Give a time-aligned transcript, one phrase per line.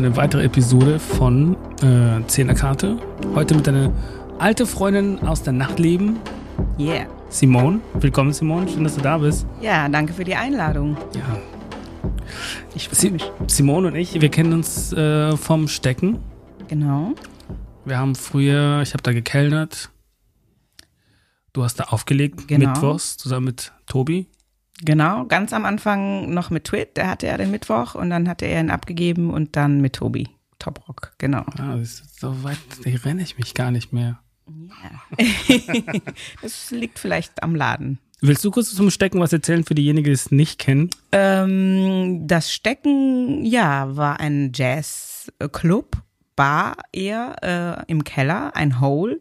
[0.00, 2.96] einer weiteren Episode von äh, Zehnerkarte.
[3.34, 3.92] Heute mit einer
[4.38, 6.16] alte Freundin aus der Nachtleben,
[6.78, 7.06] Yeah.
[7.28, 7.80] Simone.
[7.94, 8.66] Willkommen, Simone.
[8.66, 9.46] Schön, dass du da bist.
[9.60, 10.96] Ja, danke für die Einladung.
[11.14, 11.38] Ja.
[12.74, 13.30] Ich freue mich.
[13.46, 16.18] Simone und ich, wir kennen uns äh, vom Stecken.
[16.68, 17.12] Genau.
[17.84, 19.90] Wir haben früher, ich habe da gekellnert.
[21.52, 22.70] Du hast da aufgelegt, Genau.
[22.70, 24.28] mittwochs, zusammen mit Tobi.
[24.82, 25.26] Genau.
[25.26, 28.60] Ganz am Anfang noch mit Twit, der hatte ja den Mittwoch und dann hatte er
[28.60, 30.28] ihn abgegeben und dann mit Tobi.
[30.58, 31.44] Top Rock, genau.
[31.58, 34.20] Ah, so weit, da renne ich mich gar nicht mehr.
[36.42, 37.98] Das liegt vielleicht am Laden.
[38.20, 40.90] Willst du kurz zum Stecken was erzählen für diejenigen, die es nicht kennen?
[41.12, 45.96] Ähm, das Stecken, ja, war ein Jazzclub,
[46.36, 49.20] Bar eher äh, im Keller, ein Hole.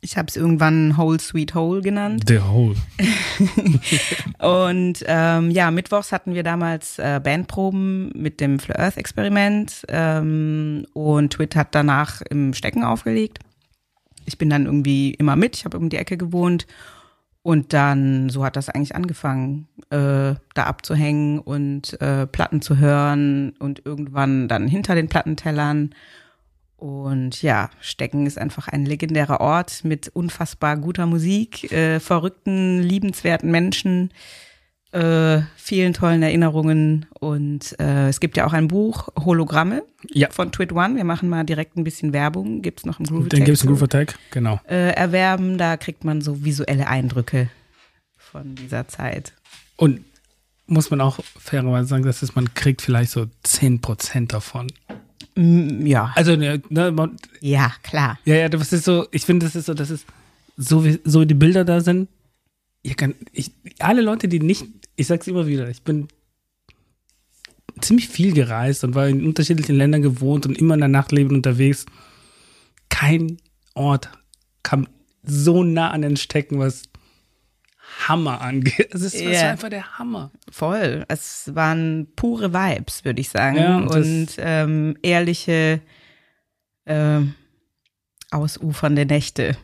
[0.00, 2.24] Ich habe es irgendwann Hole Sweet Hole genannt.
[2.28, 2.76] The Hole.
[4.38, 10.86] Und ähm, ja, mittwochs hatten wir damals äh, Bandproben mit dem Fleur Earth Experiment ähm,
[10.92, 13.40] und Twit hat danach im Stecken aufgelegt.
[14.24, 16.66] Ich bin dann irgendwie immer mit, ich habe um die Ecke gewohnt
[17.42, 23.54] und dann so hat das eigentlich angefangen, äh, da abzuhängen und äh, Platten zu hören
[23.58, 25.94] und irgendwann dann hinter den Plattentellern.
[26.78, 33.50] Und ja, Stecken ist einfach ein legendärer Ort mit unfassbar guter Musik, äh, verrückten, liebenswerten
[33.50, 34.12] Menschen,
[34.92, 37.06] äh, vielen tollen Erinnerungen.
[37.18, 40.30] Und äh, es gibt ja auch ein Buch, Hologramme Ja.
[40.30, 40.94] von Twit One.
[40.94, 42.62] Wir machen mal direkt ein bisschen Werbung.
[42.62, 44.60] Gibt's noch im Groovy Dann gibt es einen Text Groove Attack, genau.
[44.68, 45.58] äh, erwerben.
[45.58, 47.50] Da kriegt man so visuelle Eindrücke
[48.16, 49.32] von dieser Zeit.
[49.76, 50.04] Und
[50.68, 54.68] muss man auch fairerweise sagen, dass es, man kriegt vielleicht so 10% davon.
[55.40, 58.18] Ja, Also, ne, ne, man, ja, klar.
[58.24, 60.04] ja, ja, das ist so, ich finde, das ist so, das ist,
[60.56, 62.08] so wie so die Bilder da sind,
[62.82, 64.64] ihr kann, ich, alle Leute, die nicht,
[64.96, 66.08] ich sag's immer wieder, ich bin
[67.80, 71.86] ziemlich viel gereist und war in unterschiedlichen Ländern gewohnt und immer in der Nachtleben unterwegs.
[72.88, 73.36] Kein
[73.74, 74.10] Ort
[74.64, 74.88] kam
[75.22, 76.87] so nah an den Stecken, was
[78.06, 78.88] Hammer angeht.
[78.92, 80.30] Es ist, es war einfach der Hammer.
[80.50, 81.04] Voll.
[81.08, 83.56] Es waren pure Vibes, würde ich sagen.
[83.56, 85.80] Ja, und und ähm, ehrliche,
[86.86, 87.34] ähm,
[88.30, 89.56] ausufernde Nächte.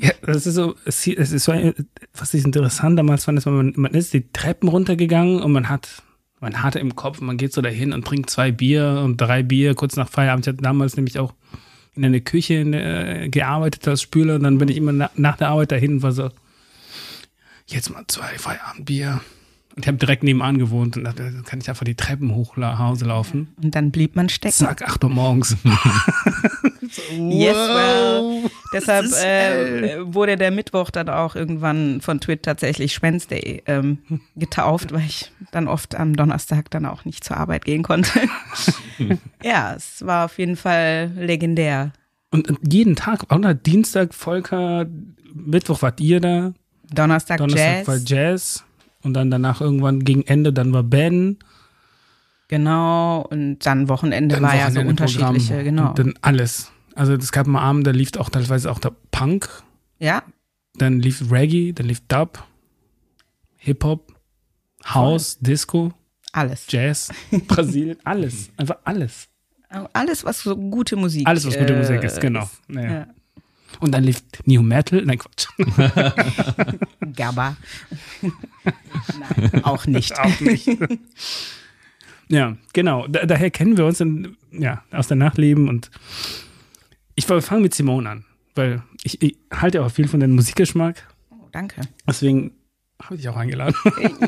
[0.00, 1.74] Ja, das ist so, es es ist so, ein-
[2.14, 6.02] was ich interessant damals fand, ist, man, man ist die Treppen runtergegangen und man hat,
[6.40, 9.74] man hatte im Kopf, man geht so dahin und trinkt zwei Bier und drei Bier
[9.74, 10.46] kurz nach Feierabend.
[10.46, 11.34] Ich hatte damals nämlich auch
[11.94, 15.36] in einer Küche in, äh, gearbeitet als Spüler und dann bin ich immer na, nach
[15.36, 16.30] der Arbeit dahin und war so,
[17.74, 19.20] jetzt mal zwei Feierabendbier.
[19.74, 22.56] Und ich habe direkt nebenan gewohnt und dachte, dann kann ich einfach die Treppen hoch
[22.56, 23.54] nach Hause laufen.
[23.62, 24.52] Und dann blieb man stecken.
[24.52, 25.56] Zack, 8 Uhr morgens.
[27.10, 28.50] Yes, well.
[28.72, 33.98] Deshalb äh, wurde der Mittwoch dann auch irgendwann von Twit tatsächlich Schwänzday ähm,
[34.36, 38.10] getauft, weil ich dann oft am Donnerstag dann auch nicht zur Arbeit gehen konnte.
[39.42, 41.92] ja, es war auf jeden Fall legendär.
[42.30, 44.86] Und, und jeden Tag, auch noch Dienstag, Volker,
[45.34, 46.52] Mittwoch wart ihr da.
[46.94, 47.88] Donnerstag, Donnerstag Jazz.
[47.88, 48.64] war Jazz
[49.02, 51.38] und dann danach irgendwann gegen Ende, dann war Ben.
[52.48, 55.90] Genau, und dann Wochenende Dann war ja so unterschiedliche, genau.
[55.90, 56.70] Und dann alles.
[56.94, 59.48] Also es gab mal Abend, da lief auch teilweise auch der Punk,
[59.98, 60.22] ja,
[60.76, 62.44] dann lief Reggae, dann lief Dub,
[63.56, 64.12] Hip-Hop,
[64.84, 65.92] House, Disco,
[66.32, 66.66] alles.
[66.68, 67.10] Jazz,
[67.48, 68.50] Brasilien, alles.
[68.56, 69.28] Einfach alles.
[69.94, 72.48] Alles, was so gute Musik Alles, was gute äh, Musik ist, genau.
[72.68, 72.90] Naja.
[72.92, 73.06] Ja.
[73.80, 75.48] Und dann lief New Metal, nein Quatsch.
[77.16, 77.56] Gabba.
[78.20, 80.18] Nein, auch nicht.
[80.18, 80.68] Auch nicht.
[82.28, 83.06] ja, genau.
[83.08, 85.90] Da, daher kennen wir uns in, ja, aus der Nachleben und
[87.14, 88.24] ich fange mit Simone an,
[88.54, 91.06] weil ich, ich halte auch viel von deinem Musikgeschmack.
[91.30, 91.82] Oh, danke.
[92.06, 92.52] Deswegen
[93.02, 93.74] habe ich dich auch eingeladen.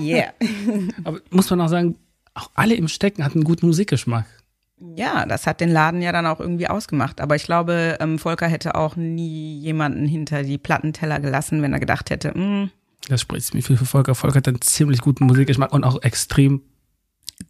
[0.01, 0.33] Yeah.
[1.05, 1.97] Aber muss man auch sagen,
[2.35, 4.27] auch alle im Stecken hatten guten Musikgeschmack.
[4.97, 7.21] Ja, das hat den Laden ja dann auch irgendwie ausgemacht.
[7.21, 11.81] Aber ich glaube, ähm, Volker hätte auch nie jemanden hinter die Plattenteller gelassen, wenn er
[11.81, 12.71] gedacht hätte, "Hm,
[13.09, 14.15] Das spricht ziemlich viel für Volker.
[14.15, 16.63] Volker hat einen ziemlich guten Musikgeschmack und auch extrem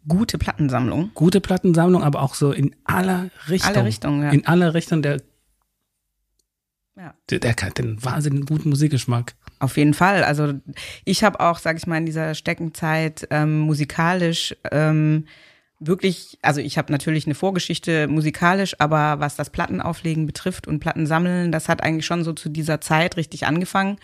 [0.08, 1.10] gute Plattensammlung.
[1.14, 3.74] gute Plattensammlung, aber auch so in aller Richtung.
[3.74, 4.30] Alle Richtungen, ja.
[4.30, 5.00] In aller Richtung.
[5.02, 5.18] Der,
[6.96, 7.14] Ja.
[7.30, 9.34] der, der hat einen wahnsinnig guten Musikgeschmack.
[9.58, 10.22] Auf jeden Fall.
[10.24, 10.54] Also
[11.04, 15.26] ich habe auch, sag ich mal, in dieser Steckenzeit ähm, musikalisch ähm,
[15.80, 21.52] wirklich, also ich habe natürlich eine Vorgeschichte musikalisch, aber was das Plattenauflegen betrifft und Plattensammeln,
[21.52, 23.98] das hat eigentlich schon so zu dieser Zeit richtig angefangen.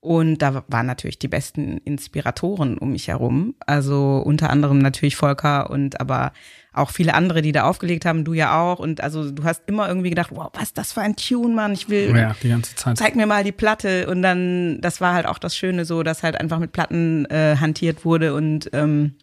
[0.00, 3.54] Und da waren natürlich die besten Inspiratoren um mich herum.
[3.66, 6.32] Also unter anderem natürlich Volker und aber
[6.74, 8.80] auch viele andere, die da aufgelegt haben, du ja auch.
[8.80, 11.72] Und also du hast immer irgendwie gedacht, wow, was ist das für ein Tune, Mann?
[11.72, 12.98] Ich will, Ja, die ganze Zeit.
[12.98, 14.06] zeig mir mal die Platte.
[14.10, 17.56] Und dann, das war halt auch das Schöne so, dass halt einfach mit Platten äh,
[17.58, 19.14] hantiert wurde und ähm,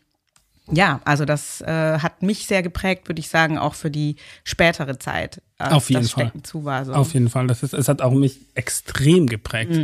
[0.71, 4.97] ja, also das äh, hat mich sehr geprägt, würde ich sagen, auch für die spätere
[4.99, 5.41] Zeit.
[5.57, 6.25] Auf jeden Fall.
[6.27, 6.85] Stecken zu war.
[6.85, 6.93] So.
[6.93, 7.47] Auf jeden Fall.
[7.47, 9.79] Das ist, es hat auch mich extrem geprägt.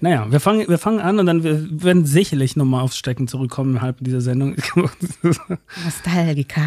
[0.00, 3.72] Naja, wir fangen, wir fangen an und dann wir werden sicherlich nochmal aufs Stecken zurückkommen
[3.72, 4.56] innerhalb dieser Sendung.
[5.84, 6.62] Nostalgica.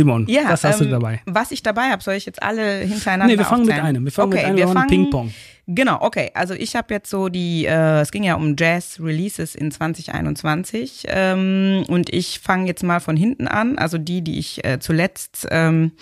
[0.00, 1.20] Simon, Ja, was hast ähm, du dabei?
[1.26, 3.86] Was ich dabei habe, soll ich jetzt alle hintereinander Nee, wir fangen mit aufzählen?
[3.86, 4.04] einem.
[4.04, 5.34] Wir fangen okay, mit einem, wir fangen, Ping-Pong.
[5.66, 6.30] Genau, okay.
[6.34, 11.84] Also ich habe jetzt so die, äh, es ging ja um Jazz-Releases in 2021 ähm,
[11.88, 15.92] und ich fange jetzt mal von hinten an, also die, die ich äh, zuletzt ähm,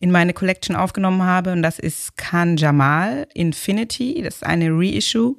[0.00, 5.36] in meine Collection aufgenommen habe und das ist Khan Jamal Infinity, das ist eine Reissue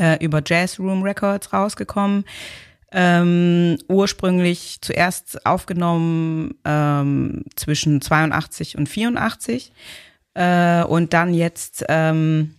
[0.00, 2.24] äh, über Jazz Room Records rausgekommen.
[2.96, 9.72] Ähm, ursprünglich zuerst aufgenommen ähm, zwischen 82 und 84
[10.34, 12.54] äh, und dann jetzt ähm,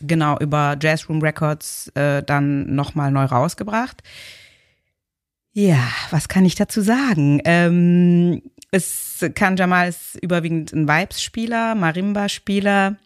[0.00, 4.04] genau über Jazz Room Records äh, dann nochmal neu rausgebracht.
[5.52, 7.40] Ja, was kann ich dazu sagen?
[7.44, 12.96] Ähm, es kann Jamal ist überwiegend ein Vibes-Spieler, Marimba-Spieler.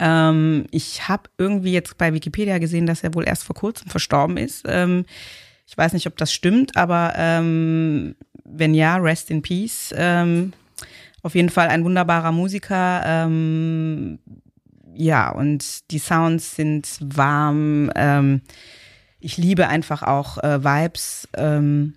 [0.00, 4.36] Ähm, ich habe irgendwie jetzt bei Wikipedia gesehen, dass er wohl erst vor kurzem verstorben
[4.36, 4.64] ist.
[4.66, 5.04] Ähm,
[5.66, 8.14] ich weiß nicht, ob das stimmt, aber ähm,
[8.44, 9.92] wenn ja, rest in peace.
[9.96, 10.52] Ähm,
[11.22, 13.02] auf jeden Fall ein wunderbarer Musiker.
[13.04, 14.20] Ähm,
[14.94, 17.90] ja, und die Sounds sind warm.
[17.96, 18.42] Ähm,
[19.18, 21.28] ich liebe einfach auch äh, Vibes.
[21.36, 21.94] Ähm,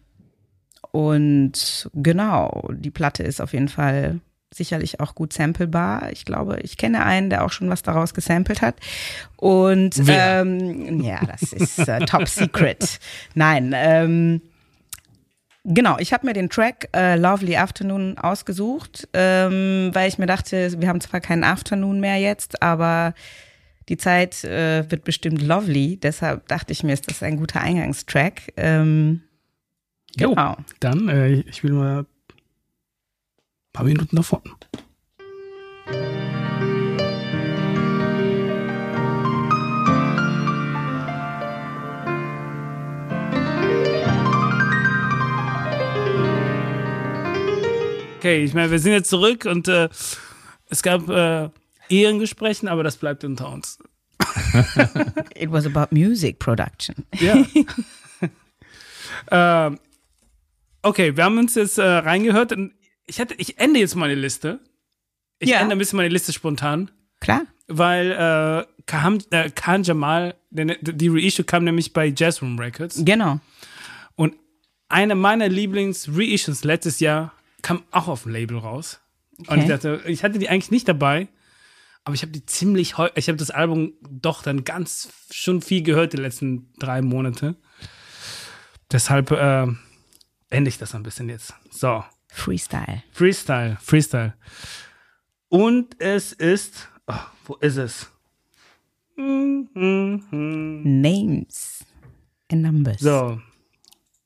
[0.92, 4.20] und genau, die Platte ist auf jeden Fall
[4.54, 6.12] sicherlich auch gut samplebar.
[6.12, 8.76] Ich glaube, ich kenne einen, der auch schon was daraus gesampelt hat.
[9.38, 13.00] Und ähm, ja, das ist äh, top secret.
[13.36, 14.42] Nein, ähm,
[15.66, 20.74] Genau, ich habe mir den Track äh, Lovely Afternoon ausgesucht, ähm, weil ich mir dachte,
[20.80, 23.14] wir haben zwar keinen Afternoon mehr jetzt, aber
[23.90, 25.98] die Zeit äh, wird bestimmt lovely.
[25.98, 28.54] Deshalb dachte ich mir, ist das ein guter Eingangstrack.
[28.56, 29.22] Ähm,
[30.18, 30.58] Jo, genau.
[30.80, 32.06] dann, äh, ich will mal
[33.70, 34.42] ein paar Minuten davon.
[48.18, 49.88] Okay, ich meine, wir sind jetzt zurück und äh,
[50.70, 51.50] es gab äh,
[51.88, 53.80] Ehrengesprächen, aber das bleibt unter uns.
[55.36, 57.06] It was about music production.
[57.14, 57.46] Ja.
[59.32, 59.80] ähm,
[60.82, 62.54] okay, wir haben uns jetzt äh, reingehört.
[63.10, 64.60] Und ich, hätte, ich ende jetzt meine Liste.
[65.40, 65.60] Ich Ja.
[65.62, 67.42] ende ein bisschen meine Liste spontan, Klar.
[67.68, 73.02] weil äh, Khan, äh, Khan Jamal, der, die Reissue kam nämlich bei Jazzroom Records.
[73.04, 73.40] Genau.
[74.16, 74.36] Und
[74.90, 77.34] eine meiner Lieblings-Reissues letztes Jahr
[77.64, 79.00] kam auch auf dem Label raus.
[79.38, 79.62] Und Okay.
[79.62, 81.28] ich dachte, ich hatte die eigentlich nicht dabei,
[82.04, 86.14] aber ich habe die ziemlich ich habe das Album doch dann ganz schon viel gehört
[86.14, 87.56] die letzten drei Monate.
[88.92, 89.68] Deshalb äh,
[90.50, 91.54] ende ich das ein bisschen jetzt.
[91.72, 93.04] So, Freestyle.
[93.12, 94.34] Freestyle, Freestyle.
[95.50, 98.08] Und es ist, oh, wo ist es?
[100.86, 101.86] Names
[102.50, 103.02] and numbers.
[103.02, 103.42] So,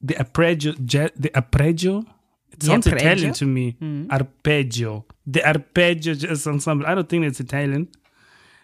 [0.01, 2.05] the arpeggio, the arpeggio.
[2.51, 3.09] It sounds arpeggio?
[3.11, 3.75] Italian to me.
[4.11, 5.05] Arpeggio.
[5.25, 6.85] The arpeggio jazz ensemble.
[6.85, 7.87] I don't think it's Italian.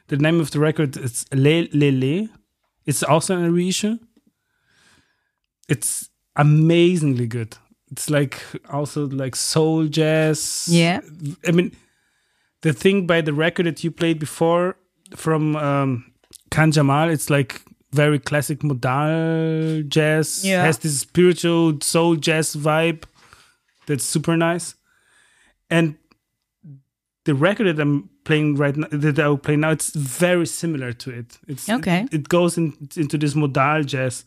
[0.08, 2.29] The name of the record is Le Lele.
[2.86, 3.98] It's also a reissue.
[5.67, 7.58] It's amazingly good.
[7.91, 10.67] It's like also like soul jazz.
[10.69, 11.01] Yeah.
[11.48, 11.75] I mean,
[12.62, 14.75] the thing by the record that you played before
[15.15, 16.12] from um,
[16.51, 20.46] Khan Jamal, it's like very classic modal jazz.
[20.46, 20.63] Yeah.
[20.63, 23.05] Has this spiritual soul jazz vibe
[23.88, 24.75] that's super nice.
[25.69, 25.96] And
[27.25, 30.93] the record that I'm playing right now, that I will play now, it's very similar
[30.93, 31.38] to it.
[31.48, 32.01] It's Okay.
[32.12, 34.25] It, it goes in, into this modal jazz.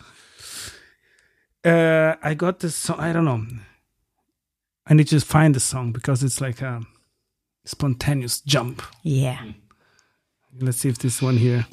[1.64, 2.98] Uh, I got this song.
[2.98, 3.46] I don't know.
[4.84, 6.80] I need to find the song because it's like a
[7.64, 8.82] spontaneous jump.
[9.04, 9.40] Yeah.
[10.60, 11.64] Let's see if this one here.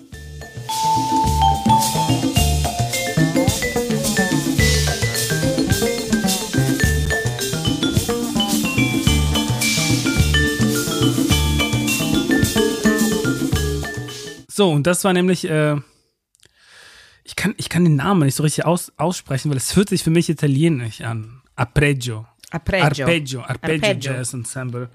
[14.50, 15.77] So, und das war nämlich, äh,
[17.29, 20.03] ich, kann, ich kann den Namen nicht so richtig aus, aussprechen, weil es hört sich
[20.03, 21.41] für mich italienisch an.
[21.55, 22.25] Arpeggio.
[22.50, 23.05] Arpeggio.
[23.05, 24.12] Arpeggio, Arpeggio, Arpeggio.
[24.13, 24.89] Jazz Ensemble.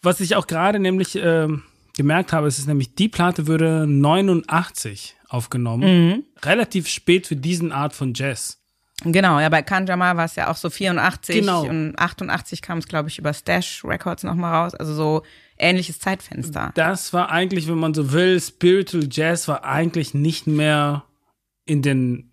[0.00, 1.64] Was ich auch gerade nämlich ähm,
[1.96, 6.24] gemerkt habe, ist, ist nämlich, die Platte würde 89 aufgenommen.
[6.44, 8.60] Relativ spät für diesen Art von Jazz.
[9.02, 11.64] Genau, ja, bei Kanjamal war es ja auch so 84 Genau.
[11.64, 14.74] und 88 kam es, glaube ich, über Stash Records nochmal raus.
[14.76, 15.22] Also so
[15.58, 16.70] ähnliches Zeitfenster.
[16.76, 21.02] Das war eigentlich, wenn man so will, Spiritual Jazz war eigentlich nicht mehr
[21.66, 22.30] in den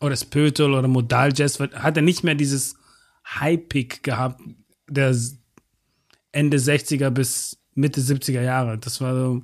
[0.00, 2.76] oder Spiritual oder Modal Jazz, hat er nicht mehr dieses
[3.26, 4.40] High-Pick gehabt,
[4.88, 5.16] der
[6.32, 8.78] Ende 60er bis Mitte 70er Jahre.
[8.78, 9.42] Das war so.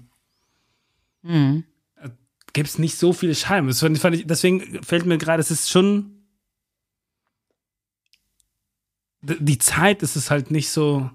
[1.23, 1.65] Mhm.
[2.53, 3.67] Gibt es nicht so viele Scheiben.
[3.67, 6.11] Das fand, fand ich, deswegen fällt mir gerade, es ist schon.
[9.23, 11.11] Die Zeit ist es halt nicht so.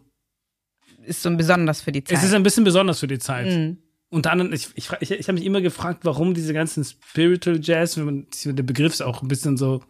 [1.04, 2.18] Ist so besonders für die Zeit.
[2.18, 3.48] Es ist ein bisschen besonders für die Zeit.
[3.48, 3.78] Mhm.
[4.10, 7.98] Unter anderem, ich, ich, ich, ich habe mich immer gefragt, warum diese ganzen Spiritual Jazz,
[7.98, 9.84] wenn man, der Begriff ist auch ein bisschen so.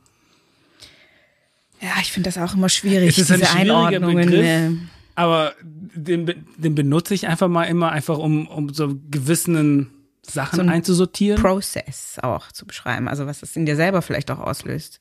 [1.81, 4.29] Ja, ich finde das auch immer schwierig, es ist diese ein Einordnungen.
[4.29, 4.77] Begriff,
[5.15, 9.89] aber den, den benutze ich einfach mal immer, einfach um, um so gewissen
[10.25, 11.41] Sachen so einzusortieren.
[11.41, 14.99] Prozess auch zu beschreiben, also was das in dir selber vielleicht auch auslöst.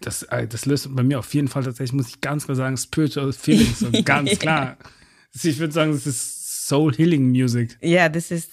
[0.00, 2.76] Das, äh, das löst bei mir auf jeden Fall tatsächlich, muss ich ganz klar sagen,
[2.76, 4.76] Spiritual Feelings, ganz klar.
[5.34, 7.76] Ich würde sagen, das ist Soul Healing Music.
[7.80, 8.48] Ja, yeah, this is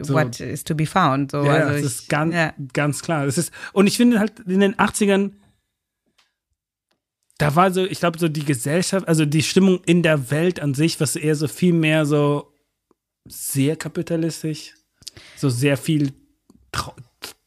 [0.00, 0.14] so.
[0.14, 1.30] what is to be found.
[1.30, 2.52] So, ja, also das ich, ist ganz, ja.
[2.72, 3.26] ganz klar.
[3.26, 5.32] Das ist, und ich finde halt in den 80ern,
[7.38, 10.74] da war so, ich glaube, so die Gesellschaft, also die Stimmung in der Welt an
[10.74, 12.52] sich, was eher so viel mehr so
[13.26, 14.74] sehr kapitalistisch,
[15.36, 16.12] so sehr viel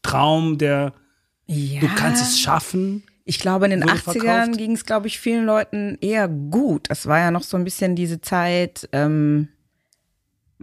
[0.02, 0.94] Traum, der
[1.46, 1.82] ja.
[1.82, 3.04] du kannst es schaffen.
[3.26, 6.90] Ich glaube, in den 80ern ging es, glaube ich, vielen Leuten eher gut.
[6.90, 9.50] Das war ja noch so ein bisschen diese Zeit, ähm,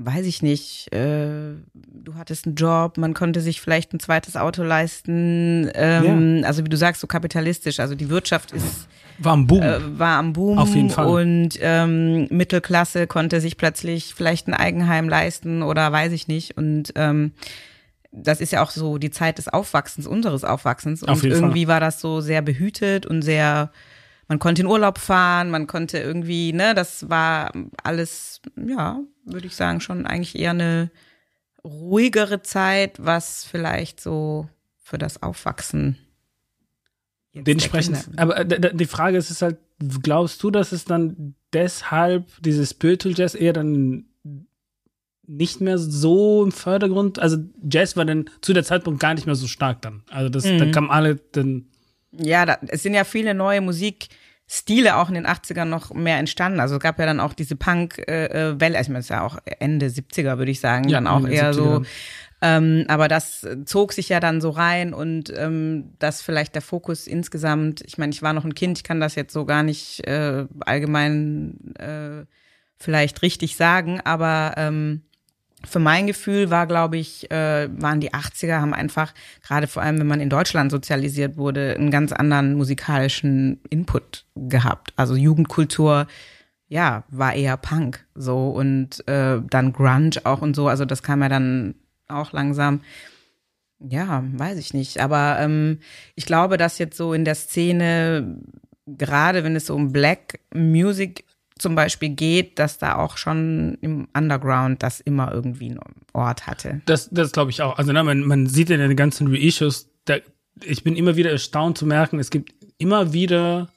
[0.04, 4.62] weiß ich nicht, äh, du hattest einen Job, man konnte sich vielleicht ein zweites Auto
[4.62, 5.70] leisten.
[5.74, 6.46] Ähm, ja.
[6.46, 7.80] Also wie du sagst, so kapitalistisch.
[7.80, 8.88] Also die Wirtschaft ist
[9.20, 9.62] war am Boom.
[9.62, 10.58] Äh, war am Boom.
[10.58, 11.06] Auf jeden Fall.
[11.06, 16.56] Und ähm, Mittelklasse konnte sich plötzlich vielleicht ein Eigenheim leisten oder weiß ich nicht.
[16.56, 17.32] Und ähm,
[18.12, 21.02] das ist ja auch so die Zeit des Aufwachsens, unseres Aufwachsens.
[21.02, 21.74] Und irgendwie Fall.
[21.74, 23.70] war das so sehr behütet und sehr
[24.30, 29.56] man konnte in Urlaub fahren, man konnte irgendwie, ne, das war alles, ja, würde ich
[29.56, 30.92] sagen, schon eigentlich eher eine
[31.64, 35.98] ruhigere Zeit, was vielleicht so für das Aufwachsen.
[37.34, 39.58] Dementsprechend, aber äh, die Frage ist, ist halt,
[40.00, 44.04] glaubst du, dass es dann deshalb dieses Spiritual Jazz eher dann
[45.26, 47.36] nicht mehr so im Vordergrund, also
[47.68, 50.04] Jazz war dann zu der Zeitpunkt gar nicht mehr so stark dann.
[50.08, 50.58] Also das, mhm.
[50.58, 51.66] da kamen alle dann
[52.12, 56.60] ja, da, es sind ja viele neue Musikstile auch in den 80ern noch mehr entstanden.
[56.60, 59.22] Also es gab ja dann auch diese Punk-Welle, äh, äh ich meine, es ist ja
[59.22, 61.54] auch Ende 70er, würde ich sagen, ja, dann auch eher 70er.
[61.54, 61.82] so.
[62.42, 67.06] Ähm, aber das zog sich ja dann so rein und ähm, das vielleicht der Fokus
[67.06, 70.06] insgesamt, ich meine, ich war noch ein Kind, ich kann das jetzt so gar nicht
[70.06, 72.24] äh, allgemein äh,
[72.78, 75.02] vielleicht richtig sagen, aber ähm,
[75.64, 79.12] für mein Gefühl war, glaube ich, äh, waren die 80er, haben einfach,
[79.42, 84.92] gerade vor allem, wenn man in Deutschland sozialisiert wurde, einen ganz anderen musikalischen Input gehabt.
[84.96, 86.06] Also Jugendkultur,
[86.68, 90.68] ja, war eher Punk so und äh, dann Grunge auch und so.
[90.68, 91.74] Also das kam ja dann
[92.08, 92.80] auch langsam.
[93.80, 95.00] Ja, weiß ich nicht.
[95.00, 95.80] Aber ähm,
[96.14, 98.38] ich glaube, dass jetzt so in der Szene,
[98.86, 101.24] gerade wenn es so um Black Music
[101.60, 105.80] zum Beispiel geht, dass da auch schon im Underground das immer irgendwie einen
[106.12, 106.80] Ort hatte.
[106.86, 107.76] Das, das glaube ich auch.
[107.78, 110.16] Also na, man, man sieht in den ganzen Reissues, da,
[110.62, 113.70] ich bin immer wieder erstaunt zu merken, es gibt immer wieder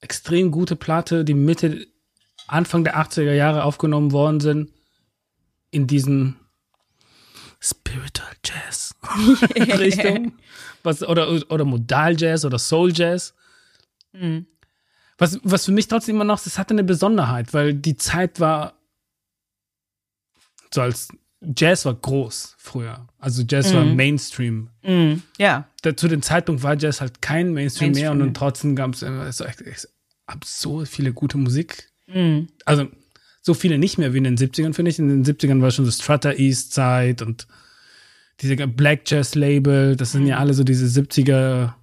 [0.00, 1.86] extrem gute Platte, die Mitte,
[2.46, 4.70] Anfang der 80er Jahre aufgenommen worden sind,
[5.70, 6.36] in diesen
[7.60, 8.94] Spiritual Jazz
[9.56, 10.32] Richtung.
[10.82, 13.34] Was, oder, oder Modal Jazz oder Soul Jazz.
[14.12, 14.46] Mhm.
[15.18, 18.74] Was, was für mich trotzdem immer noch, das hatte eine Besonderheit, weil die Zeit war
[20.72, 21.08] so als
[21.56, 23.08] Jazz war groß früher.
[23.18, 23.76] Also Jazz mm.
[23.76, 23.96] war mhm.
[23.96, 24.68] Mainstream.
[24.82, 25.14] Mm.
[25.38, 25.68] Ja.
[25.82, 28.94] Da, zu dem Zeitpunkt war Jazz halt kein Mainstream, Mainstream mehr und, und trotzdem gab
[28.94, 29.88] es immer so echt, echt
[30.26, 31.90] absurd viele gute Musik.
[32.06, 32.42] Mm.
[32.64, 32.88] Also
[33.40, 34.98] so viele nicht mehr wie in den 70ern, finde ich.
[35.00, 37.48] In den 70ern war schon so Strutter East Side und
[38.40, 41.74] diese Black Jazz Label, das sind ja alle so diese 70er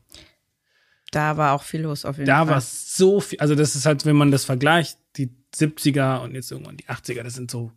[1.11, 2.47] da war auch viel los auf jeden da Fall.
[2.47, 6.35] Da war so viel, also das ist halt, wenn man das vergleicht, die 70er und
[6.35, 7.71] jetzt irgendwann die 80er, das sind so.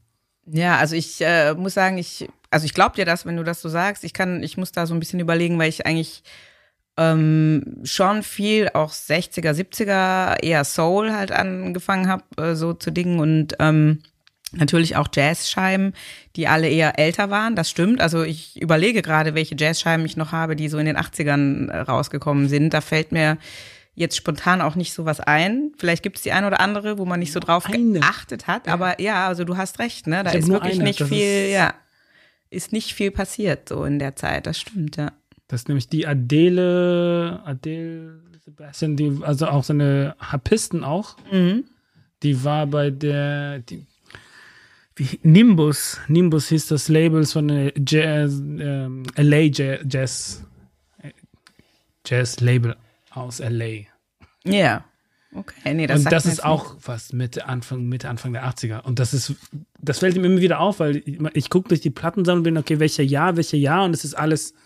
[0.46, 3.62] Ja, also ich äh, muss sagen, ich, also ich glaube dir das, wenn du das
[3.62, 4.04] so sagst.
[4.04, 6.24] Ich kann, ich muss da so ein bisschen überlegen, weil ich eigentlich
[6.96, 13.20] ähm, schon viel auch 60er, 70er, eher Soul halt angefangen habe, äh, so zu dingen
[13.20, 14.02] und ähm,
[14.54, 15.94] Natürlich auch Jazzscheiben,
[16.36, 18.00] die alle eher älter waren, das stimmt.
[18.00, 21.78] Also ich überlege gerade, welche Jazzscheiben ich noch habe, die so in den 80ern äh,
[21.80, 22.74] rausgekommen sind.
[22.74, 23.38] Da fällt mir
[23.94, 25.72] jetzt spontan auch nicht so was ein.
[25.78, 28.00] Vielleicht gibt es die eine oder andere, wo man nicht so drauf eine.
[28.00, 28.66] geachtet hat.
[28.66, 28.74] Ja.
[28.74, 30.22] Aber ja, also du hast recht, ne?
[30.22, 30.84] Da ist wirklich eine.
[30.84, 31.74] nicht das viel, ja,
[32.50, 34.46] ist nicht viel passiert so in der Zeit.
[34.46, 35.12] Das stimmt, ja.
[35.48, 41.16] Das ist nämlich die Adele, Adele Sebastian, die, also auch so eine Harpisten auch.
[41.30, 41.64] Mhm.
[42.22, 43.86] Die war bei der, die
[44.96, 49.38] wie Nimbus, Nimbus hieß das Label von der Jazz, ähm, LA
[49.88, 50.44] Jazz
[52.06, 52.76] Jazz-Label
[53.10, 53.86] aus LA.
[54.44, 54.84] Ja.
[55.34, 58.82] Okay, nee, das und das ist auch fast Mitte, Anfang, Mitte, Anfang der 80er.
[58.82, 59.34] Und das ist,
[59.80, 62.58] das fällt ihm immer wieder auf, weil ich, ich gucke durch die Plattensammlung und bin,
[62.58, 64.52] okay, welcher Jahr, welcher Jahr und es ist alles.
[64.52, 64.62] nicht.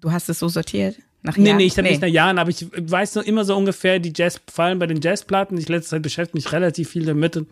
[0.00, 0.96] Du hast es so sortiert?
[1.22, 1.56] Nach Nee, Jahren?
[1.56, 4.40] nee, ich habe nicht nach Jahren, aber ich weiß so immer so ungefähr die Jazz,
[4.52, 5.56] vor allem bei den Jazzplatten.
[5.56, 7.36] Ich letzte Zeit beschäftige mich relativ viel damit.
[7.36, 7.48] Und,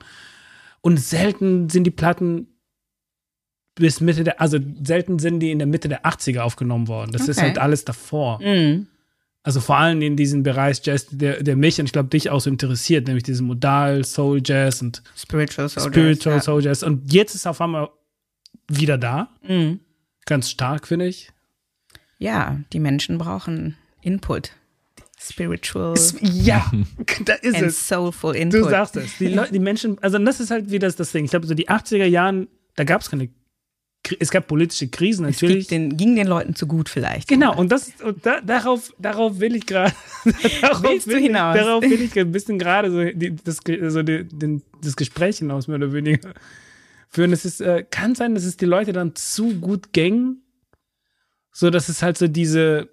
[0.87, 2.47] und selten sind die Platten
[3.75, 7.11] bis Mitte der, also selten sind die in der Mitte der 80er aufgenommen worden.
[7.11, 7.49] Das ist Okay.
[7.49, 8.41] halt alles davor.
[8.41, 8.87] Mhm.
[9.43, 12.41] Also vor allem in diesem Bereich Jazz, der, der mich und ich glaube dich auch
[12.41, 16.83] so interessiert, nämlich diesen Modal, Soul Jazz und Spiritual Soul Spiritual Jazz, Soul Jazz.
[16.83, 17.89] Und jetzt ist auf einmal
[18.69, 19.29] wieder da.
[19.47, 19.81] Mhm.
[20.25, 21.31] Ganz stark, finde ich.
[22.19, 24.53] ja, die Menschen brauchen Input.
[25.29, 26.71] Spiritual Ja,
[27.25, 27.89] da ist and es.
[27.89, 28.61] soulful Input.
[28.61, 29.19] Du sagst es.
[29.19, 31.25] Die, Leute, die Menschen, also das ist halt wieder das Ding.
[31.25, 33.29] Ich glaube, so die 80er Jahren, da gab es keine,
[34.21, 35.67] es gab politische Krisen natürlich.
[35.67, 37.29] den, ging den Leuten zu gut vielleicht.
[37.29, 39.93] Genau, und das und da, darauf, darauf will ich gerade.
[40.61, 41.33] darauf will ich-?
[41.33, 43.61] Darauf will ich ein bisschen gerade so die, das,
[43.93, 46.35] so die, den, das Gespräch hinaus, mehr oder weniger
[47.09, 47.33] führen.
[47.33, 50.43] Es ist, äh, kann sein, dass es die Leute dann zu gut gängen,
[51.53, 52.89] so dass es halt so diese,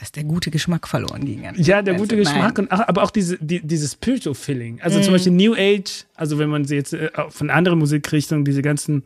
[0.00, 1.42] Dass der gute Geschmack verloren ging.
[1.56, 4.80] ja, der gute Geschmack und ach, aber auch diese, die, dieses Spiritual Feeling.
[4.80, 5.12] Also zum Mhm.
[5.16, 9.02] Beispiel New Age, also wenn man sie jetzt äh, auch von anderen Musikrichtungen, diese ganzen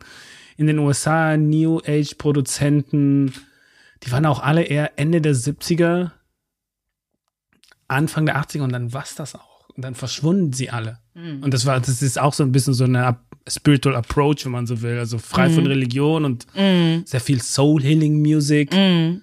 [0.55, 3.33] in den USA New Age Produzenten,
[4.03, 6.11] die waren auch alle eher Ende der 70er,
[7.87, 9.69] Anfang der 80er und dann war's das auch.
[9.75, 10.99] Und dann verschwunden sie alle.
[11.15, 11.41] Mhm.
[11.43, 14.67] Und das war, das ist auch so ein bisschen so eine Spiritual Approach, wenn man
[14.67, 14.99] so will.
[14.99, 17.03] Also frei von Religion und Mhm.
[17.05, 18.71] sehr viel Soul Healing Music.
[18.71, 19.21] Mhm.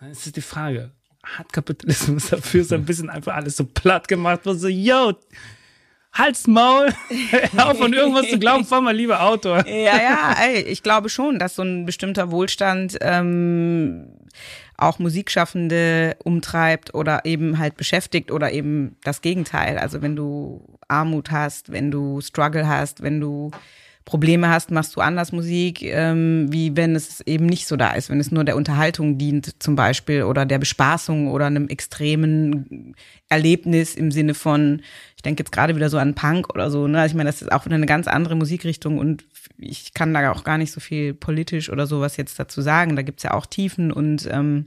[0.00, 0.92] Dann ist die Frage,
[1.38, 5.14] hat Kapitalismus dafür so ein bisschen einfach alles so platt gemacht, wo so, yo,
[6.12, 6.88] halt's Maul,
[7.56, 9.54] auf an irgendwas zu glauben, fahr mal lieber Auto.
[9.56, 14.08] Ja, ja, ey, ich glaube schon, dass so ein bestimmter Wohlstand ähm,
[14.76, 19.78] auch Musikschaffende umtreibt oder eben halt beschäftigt oder eben das Gegenteil.
[19.78, 23.50] Also wenn du Armut hast, wenn du Struggle hast, wenn du
[24.06, 28.08] Probleme hast, machst du anders Musik, ähm, wie wenn es eben nicht so da ist,
[28.08, 32.94] wenn es nur der Unterhaltung dient zum Beispiel oder der Bespaßung oder einem extremen
[33.28, 34.80] Erlebnis im Sinne von,
[35.16, 37.04] ich denke jetzt gerade wieder so an Punk oder so, ne?
[37.04, 39.24] Ich meine, das ist auch wieder eine ganz andere Musikrichtung und
[39.58, 42.94] ich kann da auch gar nicht so viel politisch oder sowas jetzt dazu sagen.
[42.94, 44.66] Da gibt's ja auch Tiefen und ähm,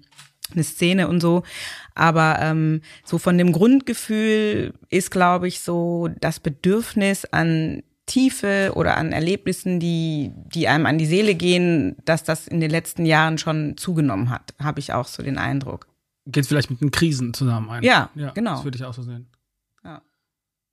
[0.52, 1.44] eine Szene und so.
[1.96, 8.98] Aber ähm, so von dem Grundgefühl ist, glaube ich, so das Bedürfnis an Tiefe oder
[8.98, 13.38] an Erlebnissen, die, die einem an die Seele gehen, dass das in den letzten Jahren
[13.38, 15.88] schon zugenommen hat, habe ich auch so den Eindruck.
[16.26, 17.84] Geht vielleicht mit den Krisen zusammen ein.
[17.84, 18.56] Ja, genau.
[18.56, 19.28] Das würde ich auch so sehen.
[19.84, 20.02] Ja.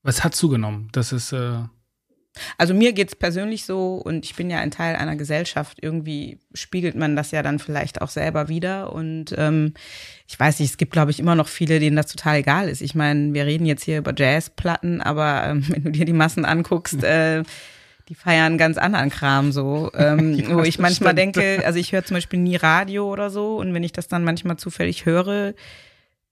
[0.02, 0.88] Was hat zugenommen?
[0.92, 1.58] Das ist, äh,
[2.58, 5.78] Also mir geht's persönlich so und ich bin ja ein Teil einer Gesellschaft.
[5.80, 8.92] Irgendwie spiegelt man das ja dann vielleicht auch selber wieder.
[8.92, 9.74] Und ähm,
[10.28, 12.80] ich weiß nicht, es gibt, glaube ich, immer noch viele, denen das total egal ist.
[12.82, 16.44] Ich meine, wir reden jetzt hier über Jazzplatten, aber ähm, wenn du dir die Massen
[16.44, 17.42] anguckst, äh,
[18.08, 19.90] die feiern ganz anderen Kram so.
[19.94, 21.36] Ähm, Ja, wo ich manchmal stimmt.
[21.36, 24.24] denke, also ich höre zum Beispiel nie Radio oder so und wenn ich das dann
[24.24, 25.54] manchmal zufällig höre,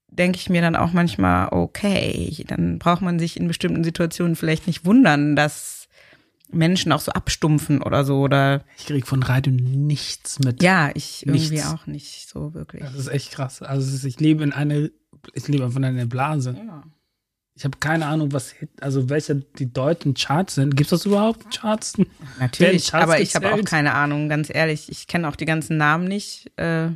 [0.07, 4.67] denke ich mir dann auch manchmal, okay, dann braucht man sich in bestimmten Situationen vielleicht
[4.67, 5.74] nicht wundern, dass
[6.51, 10.61] Menschen auch so abstumpfen oder so oder ich krieg von Radio nichts mit.
[10.61, 11.67] ja, ich irgendwie Nichts.
[11.67, 12.83] auch nicht so wirklich.
[12.83, 13.61] Das ist echt krass.
[13.61, 14.89] Also ist, ich lebe in einer,
[15.33, 16.55] ich lebe einfach in einer Blase.
[16.57, 16.83] Ja.
[17.57, 20.75] Ich habe keine Ahnung, was, also welche die deutschen Charts sind.
[20.75, 21.93] Gibt es das überhaupt, Charts?
[22.39, 24.89] Natürlich, Charts aber ich habe auch keine Ahnung, ganz ehrlich.
[24.89, 26.51] Ich kenne auch die ganzen Namen nicht.
[26.57, 26.87] Äh,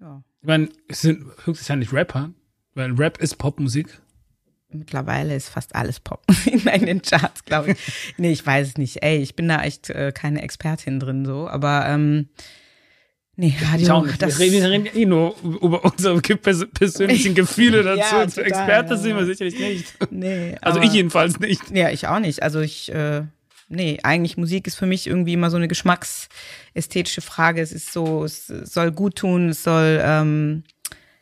[0.00, 0.22] ja.
[0.42, 2.30] Ich meine, es sind höchstwahrscheinlich Rapper,
[2.74, 4.00] weil Rap ist Popmusik.
[4.68, 7.78] Mittlerweile ist fast alles Pop in den Charts, glaube ich.
[8.18, 9.02] nee, ich weiß es nicht.
[9.02, 12.28] Ey, ich bin da echt äh, keine Expertin drin so, aber ähm,
[13.36, 18.16] nee, Radio, Ich das wir, reden, eh nur über unsere persönlichen Gefühle dazu.
[18.16, 19.86] Ja, Zu Experte sind wir sicherlich nicht.
[20.10, 21.70] nee, Also aber- ich jedenfalls nicht.
[21.70, 22.42] Ja, ich auch nicht.
[22.42, 23.22] Also ich, äh,
[23.68, 27.60] nee, eigentlich Musik ist für mich irgendwie immer so eine geschmacksästhetische Frage.
[27.60, 30.64] Es ist so, es soll gut tun, es soll, ähm,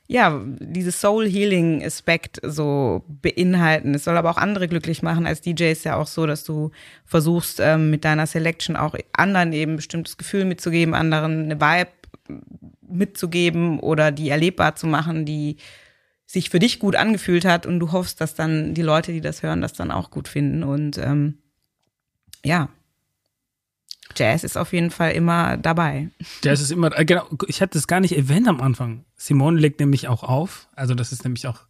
[0.07, 3.95] ja, dieses Soul Healing Aspekt so beinhalten.
[3.95, 5.27] Es soll aber auch andere glücklich machen.
[5.27, 6.73] Als DJ ist ja auch so, dass du
[7.07, 11.91] versuchst, ähm, mit deiner Selection auch anderen eben bestimmtes Gefühl mitzugeben, anderen eine Vibe
[12.87, 15.57] mitzugeben oder die erlebbar zu machen, die
[16.27, 19.43] sich für dich gut angefühlt hat und du hoffst, dass dann die Leute, die das
[19.43, 20.65] hören, das dann auch gut finden.
[20.65, 21.39] Und ähm,
[22.45, 22.69] ja,
[24.17, 26.09] Jazz ist auf jeden Fall immer dabei.
[26.43, 29.05] Das ist immer, äh, genau, ich hatte das gar nicht erwähnt am Anfang.
[29.17, 30.69] Simone legt nämlich auch auf.
[30.75, 31.61] Also das ist nämlich auch,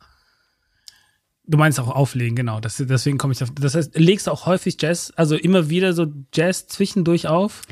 [1.47, 2.61] du meinst auch auflegen, genau.
[2.61, 5.93] Das, deswegen komme ich auf, das heißt, legst du auch häufig Jazz, also immer wieder
[5.93, 7.63] so Jazz zwischendurch auf?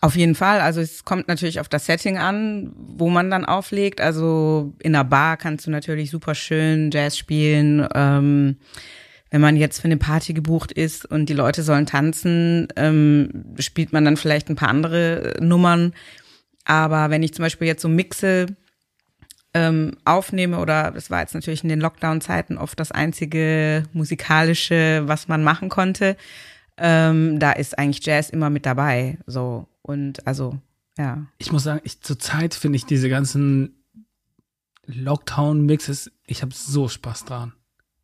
[0.00, 0.60] Auf jeden Fall.
[0.60, 4.00] Also es kommt natürlich auf das Setting an, wo man dann auflegt.
[4.00, 7.86] Also in einer Bar kannst du natürlich super schön Jazz spielen.
[7.94, 8.56] Ähm,
[9.32, 13.90] wenn man jetzt für eine Party gebucht ist und die Leute sollen tanzen, ähm, spielt
[13.90, 15.94] man dann vielleicht ein paar andere Nummern.
[16.66, 18.46] Aber wenn ich zum Beispiel jetzt so mixe,
[19.54, 25.28] ähm, aufnehme oder das war jetzt natürlich in den Lockdown-Zeiten oft das einzige musikalische, was
[25.28, 26.18] man machen konnte,
[26.76, 29.16] ähm, da ist eigentlich Jazz immer mit dabei.
[29.26, 30.58] So und also
[30.98, 31.24] ja.
[31.38, 33.82] Ich muss sagen, ich zurzeit finde ich diese ganzen
[34.84, 37.54] Lockdown-Mixes, ich habe so Spaß dran.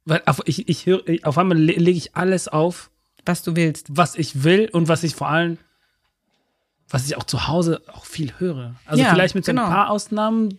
[0.09, 2.91] Weil auf, ich, ich höre, auf einmal le lege ich alles auf,
[3.27, 5.59] was du willst, was ich will und was ich vor allem,
[6.89, 8.75] was ich auch zu Hause auch viel höre.
[8.87, 9.65] Also Ja, vielleicht mit so genau.
[9.65, 10.59] ein paar Ausnahmen,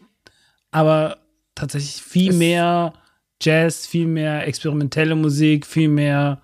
[0.71, 1.17] aber
[1.55, 2.93] tatsächlich viel Es- mehr
[3.41, 6.41] Jazz, viel mehr experimentelle Musik, viel mehr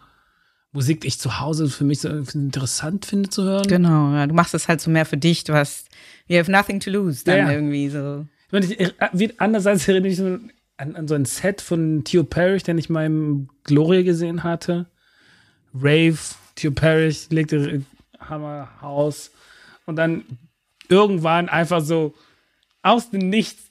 [0.72, 3.68] Musik, die ich zu Hause für mich so interessant finde zu hören.
[3.68, 5.90] Genau, ja, du machst es halt so mehr für dich, du hast
[6.28, 8.26] you have nothing to lose dann Ja, irgendwie so.
[8.48, 10.40] Ich meine, ich, äh, andererseits erinnere ich mich so
[10.78, 14.88] an, an so ein Set von Theo Parrish, den ich mal im Gloria gesehen hatte.
[15.74, 16.18] Rave,
[16.56, 17.82] Theo Parrish legte äh,
[18.20, 19.32] Hammer Haus
[19.86, 20.24] und dann
[20.90, 22.14] irgendwann einfach so
[22.82, 23.64] aus dem Nichts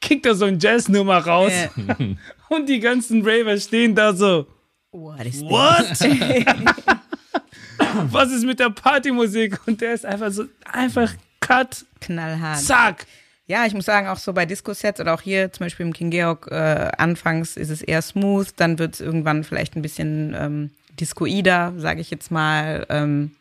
[0.00, 1.96] kickt er so ein Jazznummer raus Ja.
[2.48, 4.46] und die ganzen Raver stehen da so.
[4.90, 6.00] What is What?
[8.12, 9.60] Was ist mit der Partymusik?
[9.66, 12.60] Und der ist einfach so, einfach Cut, Knallhart.
[12.60, 13.06] zack.
[13.46, 16.10] Ja, ich muss sagen, auch so bei Disco-Sets oder auch hier zum Beispiel im King
[16.10, 20.70] Georg, äh, anfangs ist es eher smooth, dann wird es irgendwann vielleicht ein bisschen ähm,
[20.98, 22.86] discoider, sage ich jetzt mal.
[22.88, 23.32] Ähm,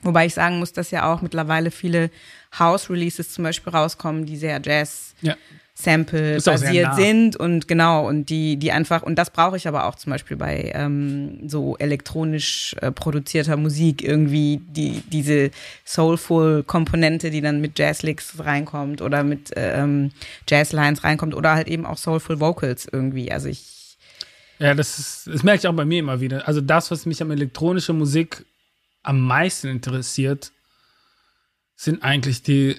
[0.00, 2.10] wobei ich sagen muss, dass ja auch mittlerweile viele
[2.58, 5.36] House-Releases zum Beispiel rauskommen, die sehr Jazz Ja.
[5.82, 9.94] Sample basiert sind und genau und die die einfach und das brauche ich aber auch
[9.94, 15.50] zum Beispiel bei ähm, so elektronisch äh, produzierter Musik irgendwie die diese
[15.84, 20.10] soulful Komponente die dann mit Jazzlicks reinkommt oder mit ähm,
[20.48, 23.96] Jazzlines reinkommt oder halt eben auch soulful Vocals irgendwie also ich
[24.58, 26.46] Ja, das ist, das merke ich auch bei mir immer wieder.
[26.46, 28.44] Also das, was mich an elektronischer Musik
[29.02, 30.52] am meisten interessiert,
[31.76, 32.76] sind eigentlich die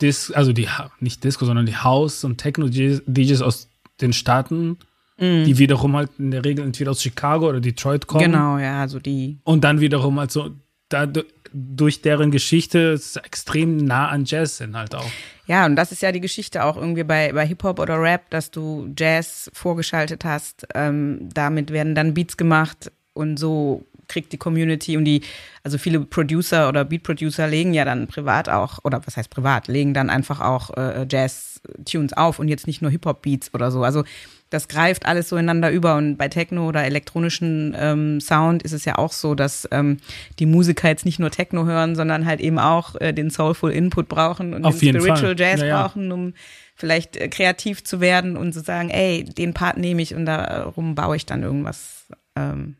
[0.00, 0.68] Dis, also die
[1.00, 3.68] nicht Disco, sondern die House und Techno DJs aus
[4.00, 4.78] den Staaten,
[5.20, 8.22] die wiederum halt in der Regel entweder aus Chicago oder Detroit kommen.
[8.22, 10.50] genau ja also die Und dann wiederum halt so
[10.88, 11.06] da,
[11.52, 15.10] durch deren Geschichte es extrem nah an Jazz sind halt auch.
[15.46, 18.50] Ja, und das ist ja die Geschichte auch irgendwie bei, bei Hip-Hop oder Rap, dass
[18.50, 20.66] du Jazz vorgeschaltet hast.
[20.74, 25.22] Ähm, damit werden dann Beats gemacht und so kriegt die Community und die,
[25.62, 29.94] also viele Producer oder Beat-Producer legen ja dann privat auch, oder was heißt privat, legen
[29.94, 33.84] dann einfach auch äh, Jazz-Tunes auf und jetzt nicht nur Hip-Hop-Beats oder so.
[33.84, 34.04] Also
[34.50, 38.84] das greift alles so ineinander über und bei Techno oder elektronischen ähm, Sound ist es
[38.84, 39.98] ja auch so, dass ähm,
[40.38, 44.08] die Musiker jetzt nicht nur Techno hören, sondern halt eben auch äh, den Soulful Input
[44.08, 45.36] brauchen und Auf den Spiritual Fall.
[45.38, 45.82] Jazz Ja, ja.
[45.82, 46.32] brauchen, um
[46.74, 50.94] vielleicht äh, kreativ zu werden und zu sagen, ey, den Part nehme ich und darum
[50.94, 52.76] baue ich dann irgendwas ähm,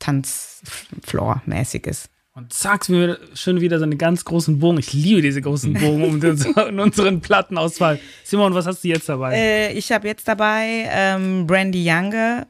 [0.00, 2.06] Tanzfloor-mäßiges.
[2.32, 2.86] Und zack,
[3.34, 4.78] schon wieder so einen ganz großen Bogen.
[4.78, 7.98] Ich liebe diese großen Bogen um in unseren Plattenauswahl.
[8.24, 9.34] Simon, was hast du jetzt dabei?
[9.34, 12.46] Äh, ich habe jetzt dabei ähm, Brandy Younger.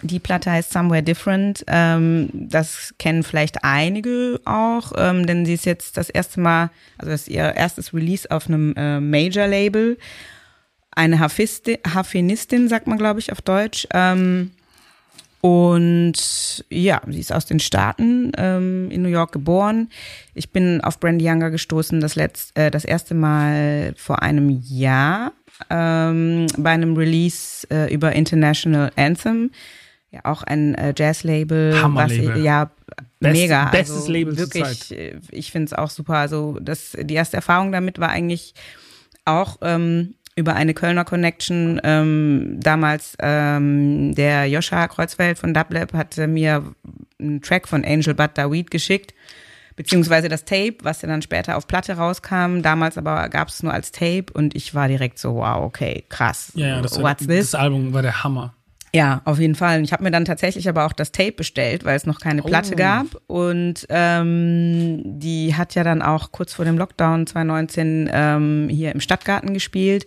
[0.00, 1.62] Die Platte heißt Somewhere Different.
[1.68, 7.12] Ähm, das kennen vielleicht einige auch, ähm, denn sie ist jetzt das erste Mal, also
[7.12, 9.96] das ist ihr erstes Release auf einem äh, Major-Label.
[10.90, 13.86] Eine Harfisti- Harfenistin, sagt man, glaube ich, auf Deutsch.
[13.94, 14.50] Ähm,
[15.42, 19.88] und ja, sie ist aus den Staaten, ähm, in New York geboren.
[20.34, 25.32] Ich bin auf Brandy Younger gestoßen das, letzt, äh, das erste Mal vor einem Jahr
[25.68, 29.50] ähm, bei einem Release äh, über International Anthem.
[30.12, 31.74] Ja, auch ein äh, Jazz-Label.
[31.94, 32.12] Was
[32.44, 32.70] Ja,
[33.18, 33.64] Best- mega.
[33.70, 36.18] bestes also Label Wirklich, äh, ich finde es auch super.
[36.18, 38.54] Also das, die erste Erfahrung damit war eigentlich
[39.24, 41.80] auch ähm, über eine Kölner Connection.
[41.84, 46.74] Ähm, damals ähm, der Joscha Kreuzfeld von Dublab hatte mir
[47.20, 49.14] einen Track von Angel But Daweed geschickt,
[49.76, 52.62] beziehungsweise das Tape, was ja dann später auf Platte rauskam.
[52.62, 56.52] Damals aber gab es nur als Tape und ich war direkt so, wow, okay, krass.
[56.54, 57.50] ja, ja, das, war, What's this?
[57.50, 58.54] das Album war der Hammer.
[58.94, 59.78] Ja, auf jeden Fall.
[59.78, 62.42] Und Ich habe mir dann tatsächlich aber auch das Tape bestellt, weil es noch keine
[62.42, 62.76] Platte Oh.
[62.76, 63.06] gab.
[63.26, 69.00] Und ähm, die hat ja dann auch kurz vor dem Lockdown 2019 ähm, hier im
[69.00, 70.04] Stadtgarten gespielt.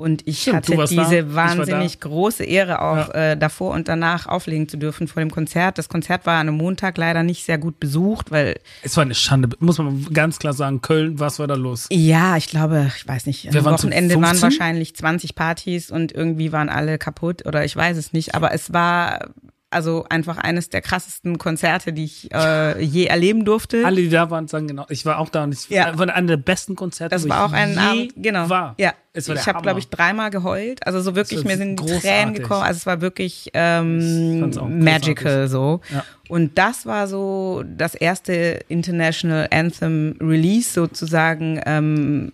[0.00, 0.84] Und ich Stimmt, hatte da.
[0.86, 3.32] diese war wahnsinnig große Ehre, auch Ja.
[3.32, 5.78] äh, davor und danach auflegen zu dürfen vor dem Konzert.
[5.78, 9.14] Das Konzert war an einem Montag leider nicht sehr gut besucht, weil Es war eine
[9.14, 10.80] Schande, muss man ganz klar sagen.
[10.80, 11.86] Köln, was war da los?
[11.92, 14.42] Ja, ich glaube, ich weiß nicht, Wir am waren Wochenende waren 15?
[14.42, 18.72] wahrscheinlich 20 Partys und irgendwie waren alle kaputt oder ich weiß es nicht, aber es
[18.72, 19.28] war
[19.70, 23.84] also einfach eines der krassesten Konzerte, die ich äh, je erleben durfte.
[23.86, 24.84] Alle, die da waren, sagen genau.
[24.88, 25.96] Ich war auch da und ich Ja.
[25.96, 28.48] war einer der besten Konzerte, Das war ich auch ein Abend, genau.
[28.48, 28.74] war.
[28.78, 30.84] Ja, Es ich habe, glaube ich, dreimal geheult.
[30.84, 32.02] Also so wirklich, mir sind großartig.
[32.02, 32.62] Tränen gekommen.
[32.62, 34.50] Also es war wirklich Ich ähm,
[34.82, 35.80] magical so.
[35.92, 36.04] Ja.
[36.28, 42.32] Und das war so das erste International Anthem Release sozusagen, ähm,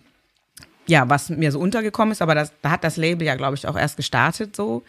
[0.87, 2.21] ja, was mir so untergekommen ist.
[2.23, 4.83] Aber das, da hat das Label ja, glaube ich, auch erst gestartet so.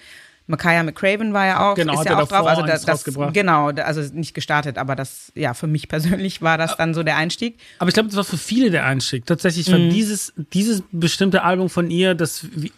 [0.48, 2.46] Makaya McCraven war ja auch, Genau, ist ja auch drauf.
[2.46, 6.76] Also das, das genau, also nicht gestartet, aber das, ja, für mich persönlich war das
[6.76, 7.58] dann so der Einstieg.
[7.78, 9.26] Aber ich glaube, das war für viele der Einstieg.
[9.26, 9.90] Tatsächlich war Mhm.
[9.90, 12.72] dieses, dieses bestimmte Album von ihr, das, wie,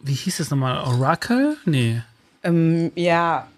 [0.00, 0.78] wie hieß das nochmal?
[0.84, 1.56] Oracle?
[1.64, 2.00] Nee.
[2.44, 3.48] Ähm, ja,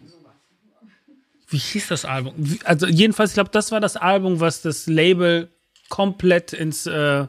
[1.51, 2.35] Wie hieß das Album?
[2.65, 5.49] Also jedenfalls, ich glaube, das war das Album, was das Label
[5.89, 7.27] komplett ins, äh,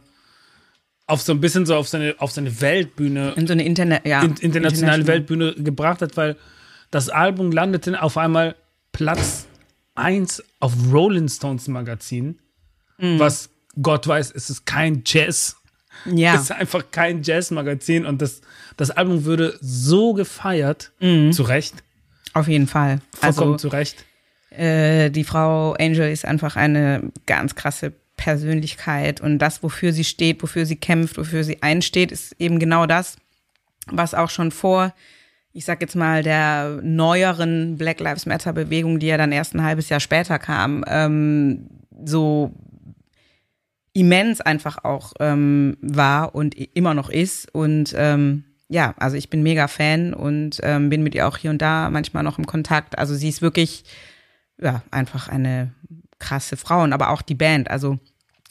[1.09, 4.21] auf so ein bisschen so auf seine, auf seine Weltbühne in so eine Internet, ja,
[4.21, 5.07] in, internationale international.
[5.07, 6.35] Weltbühne gebracht hat, weil
[6.91, 8.55] das Album landete auf einmal
[8.91, 9.47] Platz
[9.95, 12.39] 1 auf Rolling Stones Magazin,
[12.97, 13.17] Mhm.
[13.19, 13.49] was
[13.81, 15.55] Gott weiß, es ist kein Jazz.
[16.05, 16.35] Ja.
[16.35, 18.41] Es ist einfach kein Jazz-Magazin und das,
[18.77, 21.75] das Album würde so gefeiert, zu Recht,
[22.33, 23.01] Auf jeden Fall.
[23.13, 23.53] vollkommen Mhm.
[23.53, 24.05] Also zu Recht.
[24.51, 30.43] äh, die Frau Angel ist einfach eine ganz krasse Persönlichkeit und das, wofür sie steht,
[30.43, 33.15] wofür sie kämpft, wofür sie einsteht, ist eben genau das,
[33.87, 34.93] was auch schon vor,
[35.53, 39.63] ich sag jetzt mal, der neueren Black Lives Matter Bewegung, die ja dann erst ein
[39.63, 41.69] halbes Jahr später kam, ähm,
[42.03, 42.51] so
[43.93, 47.53] immens einfach auch ähm, war und immer noch ist.
[47.55, 51.51] Und ähm, ja, also ich bin mega Fan und ähm, bin mit ihr auch hier
[51.51, 52.97] und da manchmal noch im Kontakt.
[52.97, 53.85] Also sie ist wirklich,
[54.61, 55.71] ja, einfach eine
[56.19, 57.69] krasse Frau und aber auch die Band.
[57.69, 57.97] Also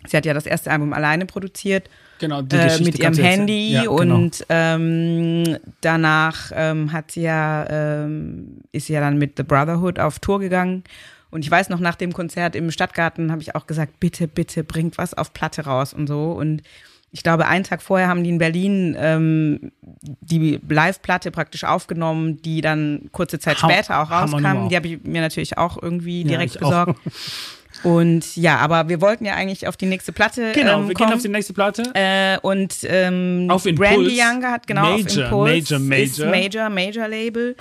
[0.07, 1.89] sie hat ja das erste Album alleine produziert
[2.21, 3.15] Genau, die äh, Geschichte mit ihrem.
[3.15, 4.17] Handy Ja, genau.
[4.17, 9.99] und ähm, danach ähm, hat sie ja ähm, ist sie ja dann mit The Brotherhood
[10.01, 10.83] auf Tour gegangen
[11.31, 14.65] und ich weiß noch nach dem Konzert im Stadtgarten habe ich auch gesagt bitte bitte
[14.65, 16.63] bringt was auf Platte raus und so und
[17.11, 19.73] ich glaube, einen Tag vorher haben die in Berlin ähm,
[20.21, 24.69] die Live-Platte praktisch aufgenommen, die dann kurze Zeit Ham- später auch rauskam.
[24.69, 26.95] Die habe ich mir natürlich auch irgendwie Ja, direkt ich auch.
[27.85, 31.11] Und ja, aber wir wollten ja eigentlich auf die nächste Platte Genau, ähm, wir kommen.
[31.11, 31.83] gehen auf die nächste Platte.
[31.95, 33.89] Äh, und ähm, Auf Impuls.
[33.91, 36.27] Brandy Younger hat genau auf Major, Impuls Major, Major.
[36.31, 37.57] Major, Major Label.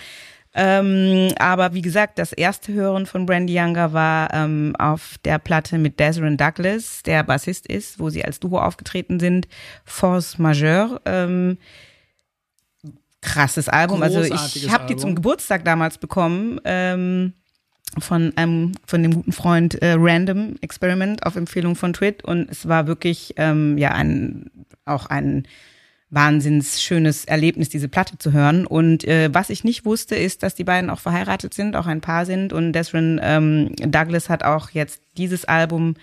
[0.60, 5.78] Ähm, aber wie gesagt, das erste Hören von Brandy Younger war ähm, auf der Platte
[5.78, 9.48] mit Desiree Douglas, der Bassist ist, wo sie als Duo aufgetreten sind,
[9.86, 11.00] Force Majeure.
[11.06, 11.60] Ähm,
[13.22, 14.02] krasses Album.
[14.02, 16.60] Also ich Großartiges habe die zum Geburtstag damals bekommen.
[16.64, 17.34] Ähm,
[18.00, 22.68] von einem von dem guten Freund äh, Random Experiment auf Empfehlung von Twit und es
[22.68, 24.52] war wirklich ähm, ja ein
[24.86, 25.48] auch ein
[26.10, 28.66] wahnsinns schönes Erlebnis, diese Platte zu hören.
[28.66, 32.02] Und äh, was ich nicht wusste, ist, dass die beiden auch verheiratet sind, auch ein
[32.02, 32.54] Paar sind.
[32.54, 35.96] Und Desrin ähm, Douglas hat auch jetzt dieses Album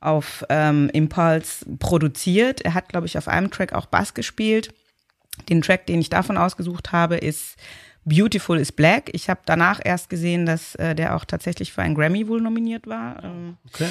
[0.00, 2.62] auf ähm, Impulse produziert.
[2.62, 4.74] Er hat, glaube ich, auf einem Track auch Bass gespielt.
[5.48, 7.56] Den Track, den ich davon ausgesucht habe, ist
[8.04, 9.10] Beautiful is Black.
[9.12, 12.86] Ich habe danach erst gesehen, dass äh, der auch tatsächlich für einen Grammy wohl nominiert
[12.86, 13.22] war.
[13.24, 13.88] Ähm, Okay.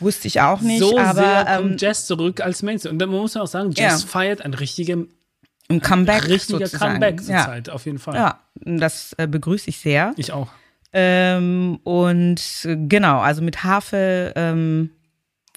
[0.00, 2.92] wusste ich auch nicht, so aber sehr ähm, kommt Jazz zurück als Mainstream.
[2.94, 4.08] Und dann muss man auch sagen, Jazz Ja.
[4.08, 4.96] feiert ein richtiger,
[5.68, 6.92] ein Comeback richtiger sozusagen.
[7.00, 7.44] Comeback zur ja.
[7.46, 8.14] Zeit, auf jeden Fall.
[8.16, 10.12] Ja, das äh, begrüße ich sehr.
[10.16, 10.48] Ich auch.
[10.92, 14.90] Ähm, und äh, genau, also mit Harfe ähm,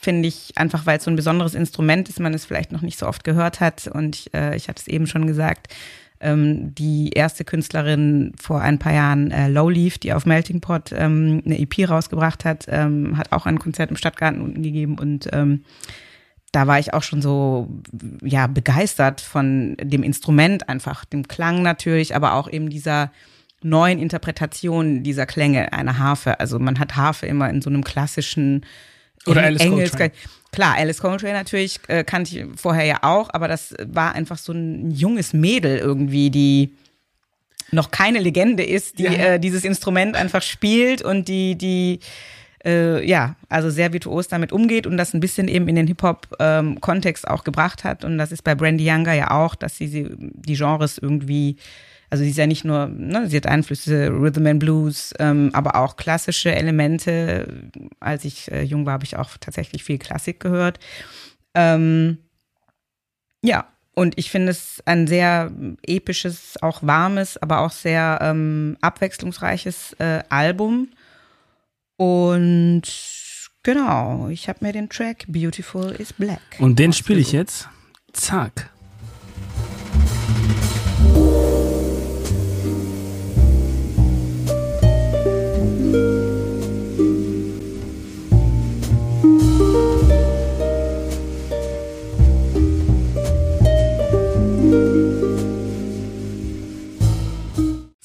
[0.01, 2.97] finde ich einfach, weil es so ein besonderes Instrument ist, man es vielleicht noch nicht
[2.97, 3.87] so oft gehört hat.
[3.87, 5.67] Und ich, äh, ich hatte es eben schon gesagt,
[6.21, 11.41] ähm, die erste Künstlerin vor ein paar Jahren, äh, Lowleaf, die auf Melting Pot ähm,
[11.45, 15.63] eine EP rausgebracht hat, ähm, hat auch ein Konzert im Stadtgarten unten gegeben und ähm,
[16.51, 17.69] da war ich auch schon so
[18.21, 23.11] ja begeistert von dem Instrument einfach, dem Klang natürlich, aber auch eben dieser
[23.61, 26.39] neuen Interpretation dieser Klänge einer Harfe.
[26.39, 28.65] Also man hat Harfe immer in so einem klassischen
[29.25, 30.11] Oder Alice Engels- Coltrane.
[30.51, 34.51] Klar, Alice Coltrane natürlich äh, kannte ich vorher ja auch, aber das war einfach so
[34.51, 36.73] ein junges Mädel irgendwie, die
[37.71, 39.11] noch keine Legende ist, die Ja.
[39.11, 41.99] äh, dieses Instrument einfach spielt und die, die
[42.65, 47.27] äh, ja, also sehr virtuos damit umgeht und das ein bisschen eben in den Hip-Hop-Kontext
[47.27, 48.03] auch gebracht hat.
[48.03, 51.55] Und das ist bei Brandy Younger ja auch, dass sie, sie die Genres irgendwie,
[52.09, 55.75] also sie ist ja nicht nur, ne, sie hat Einflüsse, Rhythm and Blues, ähm, aber
[55.75, 57.69] auch klassische Elemente.
[57.99, 60.79] Als ich äh, jung war, habe ich auch tatsächlich viel Klassik gehört.
[61.53, 62.17] Ähm,
[63.41, 65.51] ja, und ich finde es ein sehr
[65.85, 70.89] episches, auch warmes, aber auch sehr ähm, abwechslungsreiches äh, Album.
[71.97, 72.83] Und
[73.61, 76.39] genau, ich habe mir den Track Beautiful is Black.
[76.59, 77.67] Und den spiele ich jetzt.
[78.13, 78.71] Zack.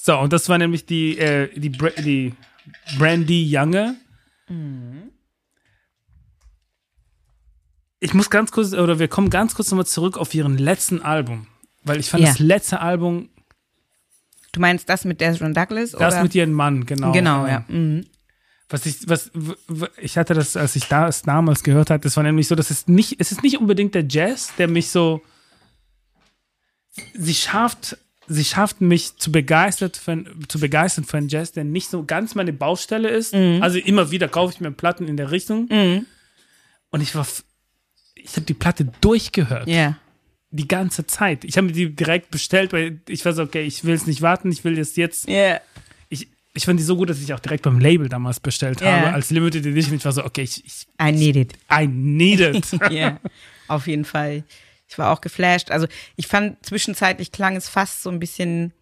[0.06, 2.34] So, und das war nämlich die, äh, die, Bra die
[2.98, 3.96] Brandy Younge.
[8.00, 11.46] Ich muss ganz kurz, oder wir kommen ganz kurz nochmal zurück auf ihren letzten Album.
[11.84, 12.28] Weil ich fand Ja.
[12.28, 13.30] das letzte Album,
[14.52, 15.92] Du meinst das mit Desmond Douglas?
[15.92, 16.22] das oder?
[16.22, 17.12] mit ihrem Mann, genau.
[17.12, 17.64] Genau, ja.
[17.68, 18.04] Mhm.
[18.68, 19.30] Was ich, was,
[19.96, 22.88] ich hatte das, als ich das damals gehört hatte, das war nämlich so, dass es
[22.88, 25.22] nicht, es ist nicht unbedingt der Jazz, der mich so,
[27.14, 31.88] sie schafft, sie schafft mich zu begeistert für, zu begeistern für einen Jazz, der nicht
[31.90, 33.34] so ganz meine Baustelle ist.
[33.34, 35.68] Also immer wieder kaufe ich mir Platten in der Richtung.
[36.90, 37.26] Und ich war,
[38.14, 39.68] ich habe die Platte durchgehört.
[39.68, 39.96] Ja.
[40.50, 41.44] Die ganze Zeit.
[41.44, 44.22] Ich habe mir die direkt bestellt, weil ich war so, okay, ich will es nicht
[44.22, 45.60] warten, ich will das jetzt Ja.
[46.08, 48.92] ich, ich fand die so gut, dass ich auch direkt beim Label damals bestellt Ja.
[49.00, 49.96] habe, als Limited Edition.
[49.96, 51.54] Ich war so, okay, ich, ich I need it.
[51.72, 52.64] I need it.
[52.90, 53.18] Ja,
[53.66, 54.44] auf jeden Fall.
[54.94, 55.70] Ich war auch geflasht.
[55.72, 58.72] Also ich fand zwischenzeitlich klang es fast so ein bisschen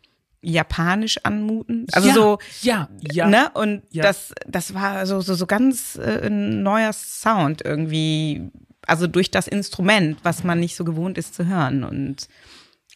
[0.43, 1.95] japanisch anmutend.
[1.95, 3.29] Also ja, so, ja, ja.
[3.29, 3.51] ne?
[3.55, 4.03] Und Ja.
[4.03, 8.51] das, das war so, so, so ganz äh, ein neuer Sound irgendwie.
[8.87, 11.85] Also durch das Instrument, was man nicht so gewohnt ist zu hören.
[11.85, 12.29] Und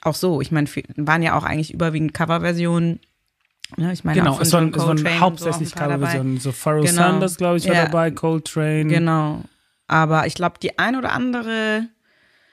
[0.02, 3.00] auch so, ich meine, waren ja auch eigentlich überwiegend Coverversionen.
[3.76, 3.92] Ne?
[3.92, 5.76] Ich meine, Genau, es waren, es waren hauptsächlich so.
[5.76, 6.38] Coverversionen.
[6.38, 6.92] So Pharoah Genau.
[7.02, 7.84] Sanders, glaube ich, war Ja.
[7.86, 8.86] dabei, Coltrane.
[8.86, 9.42] Genau.
[9.86, 11.86] Aber ich glaube, die ein oder andere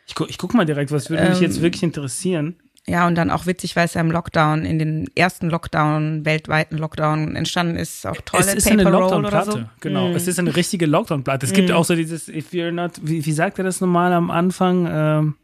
[0.08, 2.56] Ich, gu, ich guck mal direkt, was würde mich Ähm, jetzt wirklich interessieren.
[2.86, 6.78] Ja, und dann auch witzig, weil es ja im Lockdown, in den ersten Lockdown, weltweiten
[6.78, 9.58] Lockdown entstanden ist, auch tolle es ist Paper eine Lockdown-Platte, so.
[9.60, 9.70] Mhm.
[9.80, 10.10] genau.
[10.10, 11.46] Es ist eine richtige Lockdown-Platte.
[11.46, 14.30] Es gibt auch so dieses, if you're not, wie, wie sagt er das normal am
[14.30, 14.88] Anfang?
[14.92, 15.36] Ähm,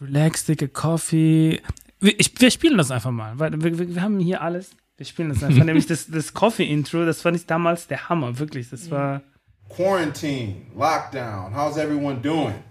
[0.00, 1.60] relax, take a coffee.
[2.00, 4.70] Wir, ich, wir spielen das einfach mal, weil wir, wir, wir haben hier alles.
[4.96, 5.64] Wir spielen das einfach.
[5.66, 8.70] Nämlich das, das Coffee-Intro, das fand ich damals der Hammer, wirklich.
[8.70, 9.20] Das war.
[9.68, 11.52] Quarantine, lockdown.
[11.52, 12.62] How's everyone doing?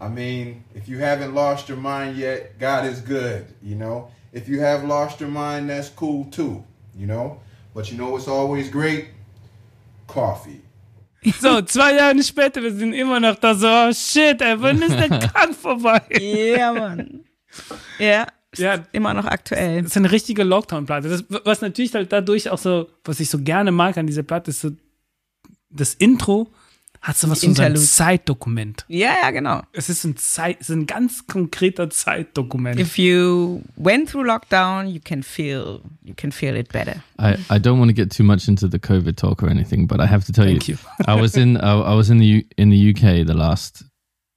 [0.00, 4.08] I mean, if you haven't lost your mind yet, God is good, you know.
[4.32, 6.64] If you have lost your mind, that's cool too,
[6.96, 7.40] you know.
[7.74, 9.06] But you know what's always great?
[10.06, 10.62] Coffee.
[11.38, 14.98] So, zwei Jahre später, wir sind immer noch da so, oh shit, ey, wann ist
[14.98, 16.00] der Kampf vorbei?
[16.18, 17.20] Ja, Mann.
[17.98, 18.78] Ja, ist Ja.
[18.92, 19.82] immer noch aktuell.
[19.82, 21.24] Das ist eine richtige Lockdown-Platte.
[21.44, 24.62] Was natürlich halt dadurch auch so, was ich so gerne mag an dieser Platte, ist
[24.62, 24.70] so,
[25.70, 26.50] das Intro
[27.00, 27.86] hat so was von so einem Interlude.
[27.86, 28.84] Zeitdokument.
[28.88, 29.62] Ja, ja, genau.
[29.72, 32.78] Es ist ein Zeit, es ist ein ganz konkreter Zeitdokument.
[32.78, 37.02] If you went through lockdown, you can feel, you can feel it better.
[37.18, 40.00] I, I don't want to get too much into the COVID talk or anything, but
[40.00, 41.04] I have to tell Thank you, you.
[41.06, 43.82] I was in I, I was in the U, in the UK the last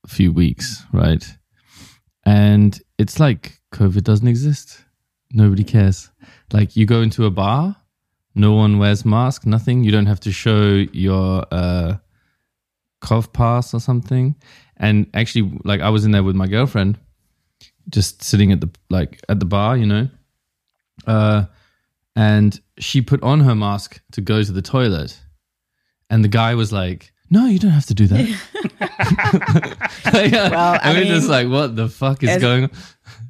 [0.07, 1.25] few weeks, right?
[2.25, 4.79] And it's like COVID doesn't exist.
[5.33, 6.09] Nobody cares.
[6.53, 7.75] Like you go into a bar,
[8.35, 9.83] no one wears mask, nothing.
[9.83, 11.97] You don't have to show your uh,
[13.01, 14.35] cough pass or something.
[14.77, 16.97] And actually, like I was in there with my girlfriend,
[17.89, 20.09] just sitting at the like at the bar, you know.
[21.05, 21.45] Uh,
[22.15, 25.19] and she put on her mask to go to the toilet
[26.13, 28.25] and the guy was like no you don't have to do that.
[30.13, 32.71] Well, I and we're just like what the fuck is as- going on?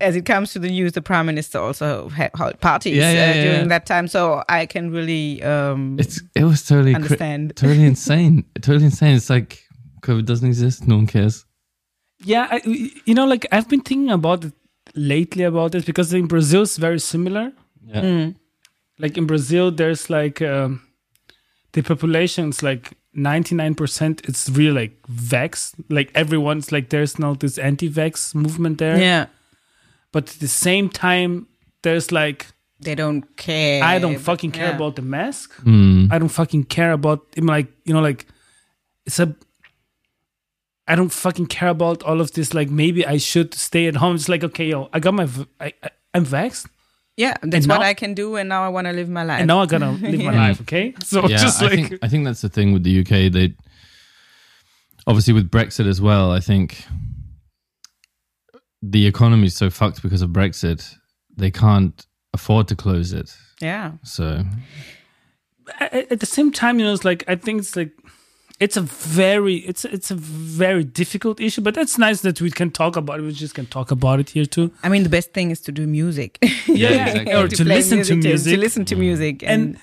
[0.02, 3.22] As it comes to the news, the prime minister also had held parties Yeah, yeah,
[3.24, 3.68] uh, yeah, during yeah.
[3.68, 7.56] that time, so I can really um, it's it was totally cra- understand.
[7.56, 8.44] totally insane.
[8.62, 9.16] Totally insane.
[9.16, 9.64] It's like
[10.02, 10.88] covid doesn't exist.
[10.88, 11.46] No one cares.
[12.24, 12.62] Yeah, I,
[13.06, 14.54] you know, like I've been thinking about it
[14.96, 17.52] lately about this because in Brazil it's very similar.
[17.86, 18.30] yeah.
[19.00, 20.82] Like in Brazil, there's like um,
[21.74, 28.34] the population's like 99% it's really like vex Like everyone's like there's now this anti-vax
[28.36, 28.98] movement there.
[29.00, 29.26] Yeah,
[30.12, 31.48] But at the same time,
[31.84, 32.48] there's like
[32.80, 33.84] they don't care.
[33.84, 34.76] I don't fucking care Yeah.
[34.76, 35.54] about the mask.
[35.64, 36.08] Hmm.
[36.12, 38.26] I don't fucking care about I'm like you know like
[39.06, 39.36] it's a
[40.88, 42.54] I don't fucking care about all of this.
[42.54, 44.16] Like maybe I should stay at home.
[44.16, 45.28] It's like okay, yo, I got my
[46.14, 46.68] I'm vaxxed,
[47.16, 49.40] Yeah, that's And what I can do, and now I want to live my life.
[49.40, 50.62] and now I gotta live my life.
[50.62, 53.54] Okay, so yeah just I think I think that's the thing with the UK they
[55.06, 56.86] obviously with Brexit as well I think
[58.82, 60.96] the economy is so fucked because of Brexit
[61.36, 64.44] they can't afford to close it yeah, so
[65.80, 67.92] at, uh, at the same time, you know, it's like I think it's like
[68.60, 72.72] it's a very it's it's a very difficult issue, but it's nice that we can
[72.72, 73.24] talk about it.
[73.24, 74.72] We just can talk about it here too.
[74.84, 76.38] I mean, the best thing is to do music.
[76.68, 77.34] Yeah, exactly.
[77.34, 78.54] or to play listen to to- music.
[78.54, 79.80] to listen to music, and, and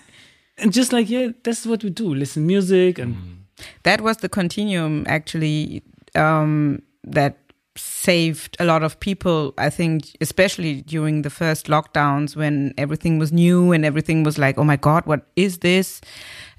[0.58, 2.14] and just like yeah, that's what we do.
[2.14, 3.44] Listen music and
[3.82, 5.82] that was the continuum actually
[6.14, 7.36] um, that
[7.76, 9.54] saved a lot of people.
[9.58, 14.58] I think, especially during the first lockdowns when everything was new and everything was like,
[14.58, 16.00] "Oh my God, what is this?"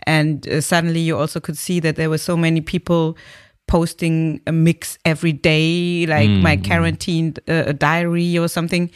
[0.04, 3.18] And uh, suddenly you also could see that there were so many people
[3.68, 8.92] posting a mix every day, like my quarantined uh, diary or something.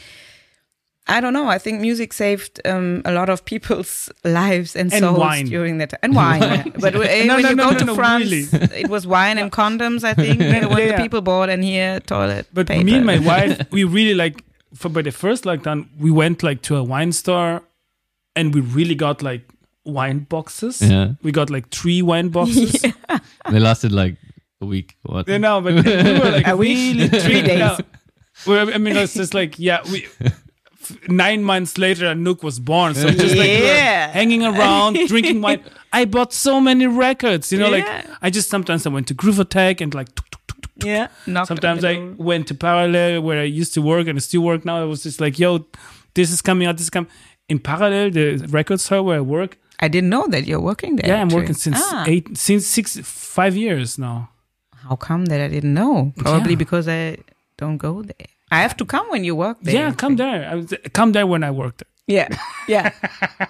[1.08, 1.48] I don't know.
[1.48, 5.46] I think music saved um, a lot of people's lives and, And souls wine.
[5.46, 6.00] during that time.
[6.02, 6.42] And wine.
[6.42, 6.64] yeah.
[6.80, 8.48] But No, when no, you no, go to France, really.
[8.82, 10.40] it was wine and condoms, I think,
[10.70, 10.96] what yeah.
[10.98, 12.84] the people bought, and here toilet But paper.
[12.84, 14.44] me and my wife, we really like
[14.74, 17.62] for by the first lockdown, we went like to a wine store,
[18.36, 19.48] and we really got like
[19.86, 20.82] wine boxes.
[20.82, 21.14] Yeah.
[21.22, 22.82] We got like three wine boxes.
[23.52, 24.18] They lasted like
[24.60, 24.98] a week.
[25.04, 25.28] What?
[25.28, 27.60] You know, but we were like A week, really three days.
[27.60, 27.78] No.
[28.48, 30.08] Well, I mean, it's just like yeah, we.
[31.08, 32.94] Nine months later, Anouk was born.
[32.96, 34.12] So just like Yeah.
[34.12, 35.62] hanging around, drinking wine.
[35.94, 37.52] I bought so many records.
[37.52, 37.88] You know, like
[38.22, 41.08] I just sometimes I went to Groove Attack and like tuk, tuk, tuk, yeah.
[41.46, 44.82] Sometimes I went to Parallel where I used to work and I still work now.
[44.82, 45.66] I was just like, yo,
[46.14, 47.10] this is coming out, this is coming.
[47.48, 51.08] In Parallel, the record store where I work, I didn't know that you're working there.
[51.10, 54.30] yeah, I'm working since Ah, eight, since six, five years now.
[54.90, 56.14] How come that I didn't know?
[56.18, 56.58] Probably Yeah.
[56.64, 57.18] because I
[57.58, 58.28] don't go there.
[58.52, 59.74] I have to come when you work there.
[59.76, 60.48] yeah, come there.
[60.50, 61.88] I was, come there when I worked there.
[62.08, 62.38] Yeah,
[62.68, 62.92] yeah.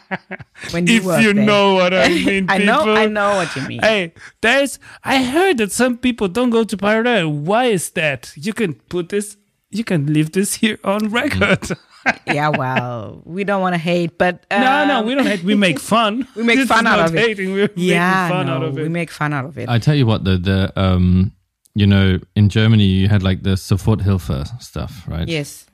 [0.72, 1.44] when you If work you there.
[1.44, 2.86] know what I mean, I people.
[2.86, 3.82] know, I know what you mean.
[3.82, 4.80] Hey, there's.
[5.04, 7.26] I heard that some people don't go to Paradise.
[7.26, 8.32] Why is that?
[8.36, 9.38] You can put this.
[9.72, 11.68] You can leave this here on record.
[12.28, 15.44] yeah, well, we don't want to hate, but um, no, no, we don't hate.
[15.44, 16.26] We make fun.
[16.36, 17.20] We make This fun out not of it.
[17.28, 17.52] hating.
[17.52, 18.84] We're Yeah, fun no, out of it.
[18.84, 19.68] we make fun out of it.
[19.68, 21.34] I tell you what, the the um,
[21.76, 25.28] you know, in Germany you had like the Soforthilfe stuff, right?
[25.28, 25.66] yes.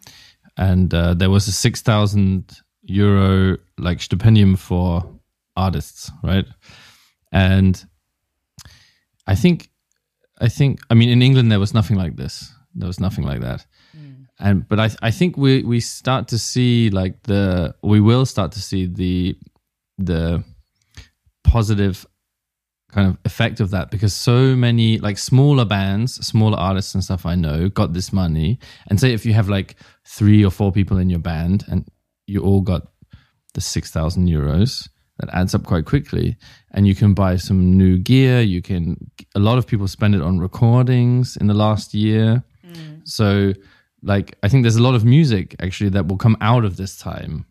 [0.57, 5.03] and uh, there was a six thousand euro like stipendium for
[5.55, 6.45] artists, right?
[7.31, 7.83] And
[9.27, 9.69] I think,
[10.39, 12.51] I think, I mean, in England there was nothing like this.
[12.75, 13.65] There was nothing like that.
[14.39, 18.51] And but I I think we we start to see like the we will start
[18.53, 19.37] to see the
[19.99, 20.43] the
[21.43, 22.07] positive
[22.91, 27.25] kind of effect of that because so many like smaller bands, smaller artists and stuff
[27.25, 28.59] I know got this money.
[28.87, 29.75] And say if you have like
[30.05, 31.87] three or four people in your band and
[32.27, 32.87] you all got
[33.53, 34.89] the 6,000 euros,
[35.19, 36.37] that adds up quite quickly.
[36.71, 38.41] And you can buy some new gear.
[38.41, 42.43] You can, a lot of people spend it on recordings in the last year.
[42.65, 43.07] Mm.
[43.07, 43.53] So,
[44.03, 46.97] like, I think there's a lot of music actually that will come out of this
[46.97, 47.45] time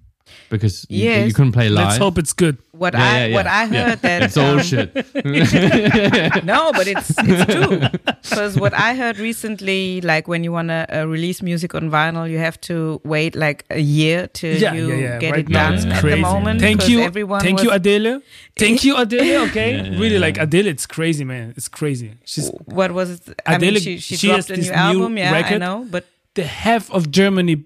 [0.49, 1.28] because you, Yes.
[1.28, 1.87] you couldn't play live.
[1.89, 2.59] Let's hope it's good.
[2.72, 3.35] What Yeah, I yeah, yeah.
[3.35, 3.89] what I Yeah.
[3.91, 4.95] heard that It's all um, shit.
[6.45, 10.87] no, but it's it's true because what I heard recently, like when you want to
[10.89, 14.89] uh, release music on vinyl, you have to wait like a year till Yeah, you
[14.89, 15.18] yeah, yeah.
[15.18, 15.97] get right it now done it's Yeah.
[15.97, 16.61] at the moment.
[16.61, 18.20] Thank 'cause you, everyone thank was, you, Adele.
[18.57, 19.45] Thank you, Adele.
[19.51, 20.20] Okay, Yeah, yeah, really, yeah.
[20.26, 20.66] like Adele.
[20.66, 21.53] It's crazy, man.
[21.57, 22.12] It's crazy.
[22.24, 23.20] She's What was it?
[23.47, 25.18] I mean, Adele, she, she, she dropped has a this new new album.
[25.18, 27.64] Yeah, I know, but the half of Germany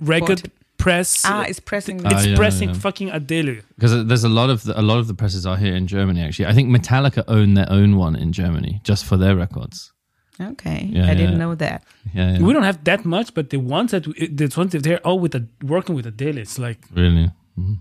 [0.00, 1.22] record Bought press.
[1.24, 2.04] ah, it's pressing.
[2.04, 2.74] Ah, it's yeah, pressing yeah.
[2.86, 3.56] fucking Adele.
[3.76, 6.20] Because there's a lot of the, a lot of the presses are here in Germany.
[6.22, 9.92] Actually, I think Metallica own their own one in Germany just for their records.
[10.40, 11.84] okay, Yeah, I didn't know that.
[12.14, 12.40] Yeah, yeah.
[12.46, 15.18] We don't have that much, but the ones that we, the ones that they're all
[15.20, 16.38] with the working with Adele.
[16.38, 17.30] It's like really.
[17.58, 17.78] Mhm.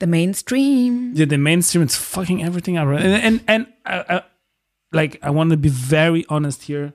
[0.00, 1.12] The mainstream.
[1.14, 1.82] yeah, the mainstream.
[1.84, 2.88] It's fucking everything out.
[2.88, 4.20] And and and uh, uh,
[4.92, 6.92] like I want to be very honest here.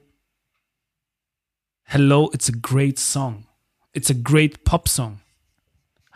[1.87, 3.45] Hello, it's a great song.
[3.93, 5.21] It's a great pop song.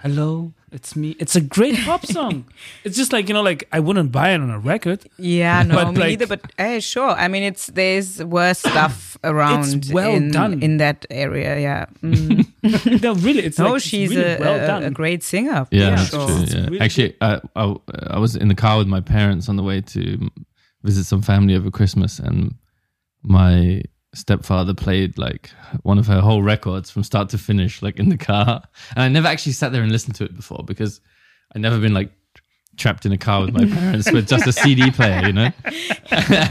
[0.02, 1.10] Hello, it's me.
[1.20, 2.46] It's a great pop song.
[2.86, 5.04] it's just like you know, like I wouldn't buy it on a record.
[5.18, 6.28] Yeah, no, But, me like- neither.
[6.28, 7.10] But eh, sure.
[7.10, 9.66] I mean, it's there's worse stuff around.
[9.76, 10.64] it's well in, done.
[10.64, 11.60] in that area.
[11.60, 11.86] Yeah.
[12.02, 13.02] Mm.
[13.04, 14.84] no, really, it's no, like, she's really a, well a- done.
[14.84, 15.68] a great singer.
[15.70, 16.28] Yeah, Yeah, that's sure.
[16.28, 16.46] true.
[16.48, 16.66] Yeah.
[16.66, 17.76] really Actually, I, I
[18.12, 20.30] I was in the car with my parents on the way to
[20.84, 22.56] visit some family over Christmas, and
[23.22, 23.82] my
[24.14, 25.52] stepfather played like
[25.84, 28.62] one of her whole records from start to finish, like in the car.
[28.96, 31.00] And I never actually sat there and listened to it before because
[31.56, 32.12] I'd never been like
[32.78, 35.50] trapped in a car with my parents with just a CD player, you know?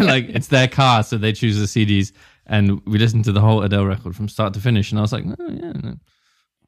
[0.01, 2.13] like it's their car, so they choose the CDs.
[2.47, 4.91] And we listened to the whole Adele record from start to finish.
[4.91, 5.73] And I was like, oh, yeah.
[5.73, 5.95] No,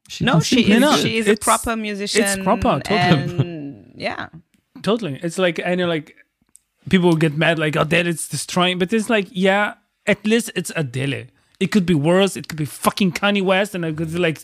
[0.09, 0.80] she No, can she is.
[0.80, 2.22] no, she is a it's- proper musician.
[2.24, 3.38] It's proper, totally.
[3.38, 4.28] And yeah,
[4.82, 5.20] Totally.
[5.22, 6.16] It's like I know like
[6.88, 9.74] people get mad like oh, Adele it's destroying, but it's like yeah,
[10.11, 11.26] at least it's Adele.
[11.61, 12.36] It could be worse.
[12.36, 14.38] It could be fucking Kanye West, and I could be like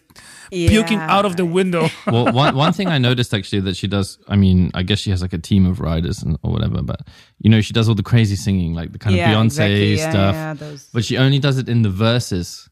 [0.50, 1.88] puking out of the window.
[2.06, 4.18] well, one one thing I noticed actually that she does.
[4.28, 7.00] I mean, I guess she has like a team of writers and, or whatever, but
[7.38, 9.94] you know, she does all the crazy singing, like the kind yeah, of Beyonce exactly.
[9.94, 10.34] Yeah, stuff.
[10.34, 10.88] Yeah, those.
[10.92, 12.68] But she only does it in the verses,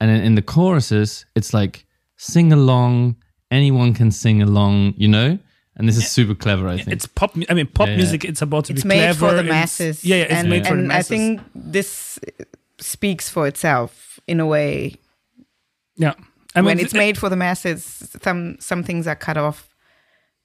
[0.00, 1.86] and then in the choruses, it's like
[2.16, 3.16] sing along.
[3.52, 5.38] Anyone can sing along, you know.
[5.76, 6.88] And this is super clever, I think.
[6.88, 7.34] It's pop.
[7.34, 7.96] mu- I mean, pop Yeah, yeah.
[7.96, 8.24] music.
[8.24, 9.18] It's about to It's be made clever.
[9.28, 10.04] for the and- masses.
[10.04, 10.22] Yeah, yeah.
[10.24, 11.10] It's and, made for the masses.
[11.10, 12.18] I think this
[12.78, 14.94] speaks for itself in a way.
[15.96, 16.14] yeah.
[16.56, 19.68] I mean, when it's made for the masses, some some things are cut off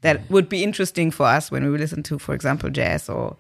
[0.02, 3.38] that would be interesting for us when we listen to, for example, jazz or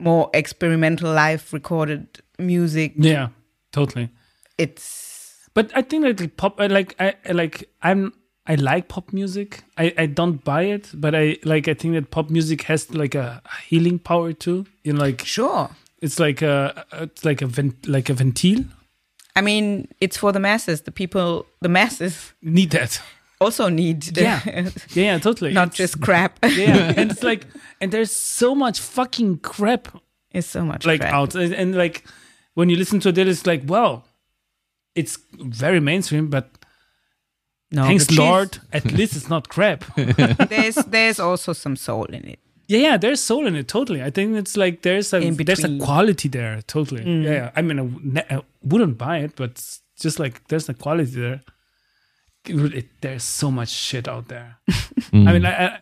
[0.00, 2.06] more experimental live recorded
[2.40, 2.94] music.
[2.96, 3.28] Yeah,
[3.70, 4.10] totally.
[4.58, 8.12] It's But I think like the pop, like I I like I'm
[8.48, 9.62] I like pop music.
[9.76, 13.14] I, I don't buy it, but I like I think that pop music has like
[13.14, 14.66] a healing power too.
[14.84, 15.68] You know, like Sure.
[16.00, 18.66] it's like a it's like a vent, like a ventil.
[19.34, 20.82] I mean, it's for the masses.
[20.82, 23.02] The people, the masses Need that.
[23.40, 24.40] also need Yeah.
[24.46, 25.52] Yeah, yeah, totally.
[25.52, 26.38] not It's- just crap.
[26.44, 27.46] yeah, and it's like
[27.80, 29.88] and there's so much fucking crap
[30.32, 31.12] it's so much like crap.
[31.14, 32.04] out and, and like
[32.54, 34.04] when you listen to it, it's like well,
[34.94, 36.48] it's very mainstream, but
[37.72, 39.84] No, thanks but Lord, at least it's not crap.
[39.96, 42.38] There's there's also some soul in it.
[42.68, 43.68] Yeah, yeah, there's soul in it.
[43.68, 44.02] Totally.
[44.02, 46.62] I think it's like there's a there's a quality there.
[46.66, 47.04] Totally.
[47.04, 47.24] Mm.
[47.24, 47.50] Yeah, yeah.
[47.56, 50.74] I mean, I, w- ne- I wouldn't buy it, but it's just like there's a
[50.74, 51.40] quality there.
[52.48, 54.58] It- it- there's so much shit out there.
[55.12, 55.28] Mm.
[55.28, 55.78] I mean, I, I,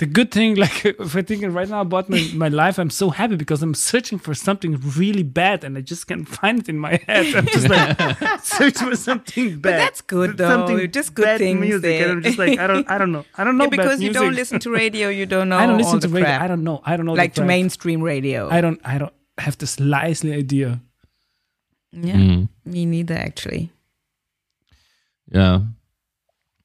[0.00, 3.10] the good thing, like, if I'm thinking right now about my, my life, I'm so
[3.10, 6.78] happy because I'm searching for something really bad and I just can't find it in
[6.78, 7.26] my head.
[7.36, 9.62] I'm just like searching for something bad.
[9.62, 10.48] But that's good, though.
[10.48, 12.02] Something Just good bad things music, there.
[12.08, 14.02] and I'm just like, I don't, I don't know, I don't know Yeah, because bad
[14.06, 15.58] you don't listen to radio, you don't know.
[15.58, 16.26] I don't listen the to radio.
[16.28, 16.42] crap.
[16.42, 16.80] I don't know.
[16.84, 17.12] I don't know.
[17.14, 18.48] like to mainstream radio.
[18.50, 18.80] I don't.
[18.84, 20.80] I don't have the slightest idea.
[21.92, 22.48] yeah, Mm.
[22.64, 23.70] me neither actually.
[25.30, 25.60] Yeah.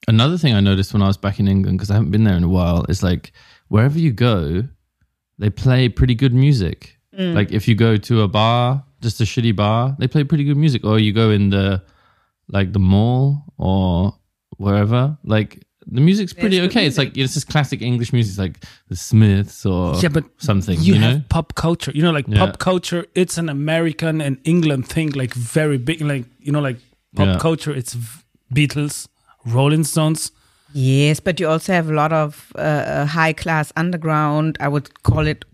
[0.07, 2.35] Another thing I noticed when I was back in England, because I haven't been there
[2.37, 3.31] in a while, is like
[3.69, 4.63] wherever you go,
[5.39, 6.97] they play pretty good music.
[7.17, 7.33] Mm.
[7.33, 10.57] Like if you go to a bar, just a shitty bar, they play pretty good
[10.57, 10.83] music.
[10.85, 11.81] Or you go in the
[12.49, 14.13] like the mall or
[14.57, 16.85] wherever, like the music's pretty good okay.
[16.85, 20.79] It's like it's just classic English music, it's like the Smiths or Yeah, but something.
[20.81, 21.09] You, You, know?
[21.13, 21.91] have pop culture.
[21.95, 22.45] You know, like Yeah.
[22.45, 23.05] pop culture.
[23.15, 25.11] It's an American and England thing.
[25.11, 26.01] Like very big.
[26.01, 26.77] Like you know, like
[27.15, 27.37] pop Yeah.
[27.39, 27.71] culture.
[27.73, 28.21] It's v-
[28.53, 29.07] Beatles,
[29.45, 30.31] Rolling Stones.
[30.73, 34.57] Yes, but you also have a lot of uh, high class underground.
[34.59, 35.45] I would call it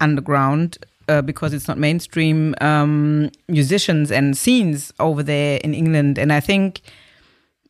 [0.00, 0.78] underground
[1.08, 6.18] uh, because it's not mainstream um, musicians and scenes over there in England.
[6.18, 6.80] And I think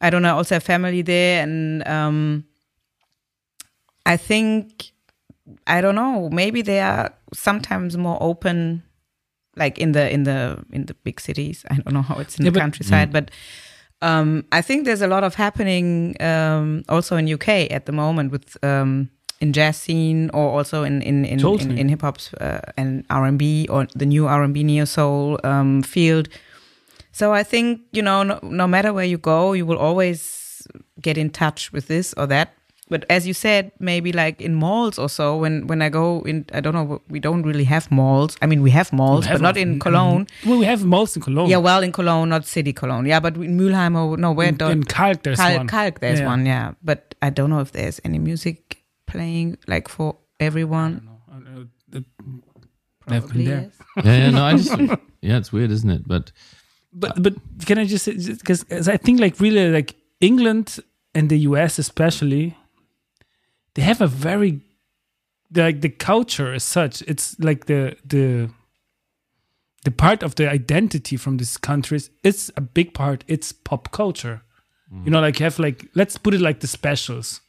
[0.01, 0.29] I don't know.
[0.35, 2.45] I also have family there, and um,
[4.07, 4.93] I think
[5.67, 6.29] I don't know.
[6.31, 8.83] Maybe they are sometimes more open,
[9.57, 11.65] like in the in the in the big cities.
[11.71, 13.31] I don't know how it's in Yeah, the but- countryside, but
[14.03, 18.31] um, I think there's a lot of happening um, also in UK at the moment
[18.31, 21.81] with um, in jazz scene or also in in in, in, Totally.
[21.81, 24.85] in hip hop uh, and R and B or the new R and B neo
[24.85, 26.29] soul um, field.
[27.13, 30.67] So I think you know no, no matter where you go, you will always
[31.01, 32.55] get in touch with this or that.
[32.91, 35.37] But as you said, maybe like in malls or so.
[35.37, 37.01] When when I go in, I don't know.
[37.09, 38.37] We don't really have malls.
[38.41, 40.25] I mean, we have malls, We have but not in Cologne.
[40.27, 40.49] Mm-hmm.
[40.51, 41.51] Well, we have malls in Cologne.
[41.51, 43.05] Yeah, well, in Cologne, not city Cologne.
[43.07, 45.67] Yeah, but in Mülheim or no, where in, don't in Kalk, there's Kalk, one.
[45.69, 46.27] Kalk, there's Yeah.
[46.33, 46.47] one.
[46.47, 51.09] Yeah, but I don't know if there's any music playing like for everyone.
[51.91, 52.05] The-
[53.09, 53.71] Never been Probably there.
[53.97, 54.05] yes.
[54.05, 54.71] yeah, yeah, no, I just
[55.23, 56.07] yeah, it's weird, isn't it?
[56.07, 56.33] But
[56.93, 57.35] But but
[57.67, 60.79] can I just say because I think like really like England
[61.15, 62.57] and the US especially,
[63.79, 64.61] they have a very
[65.55, 67.01] like the culture as such.
[67.03, 68.51] It's like the the
[69.85, 72.11] the part of the identity from these countries.
[72.25, 73.23] It's a big part.
[73.29, 74.43] It's pop culture.
[75.05, 77.41] You know, like you have like let's put it like the specials.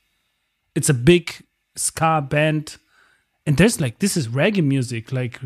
[0.76, 1.44] It's a big
[1.76, 2.78] ska band,
[3.48, 5.40] and there's like this is reggae music like.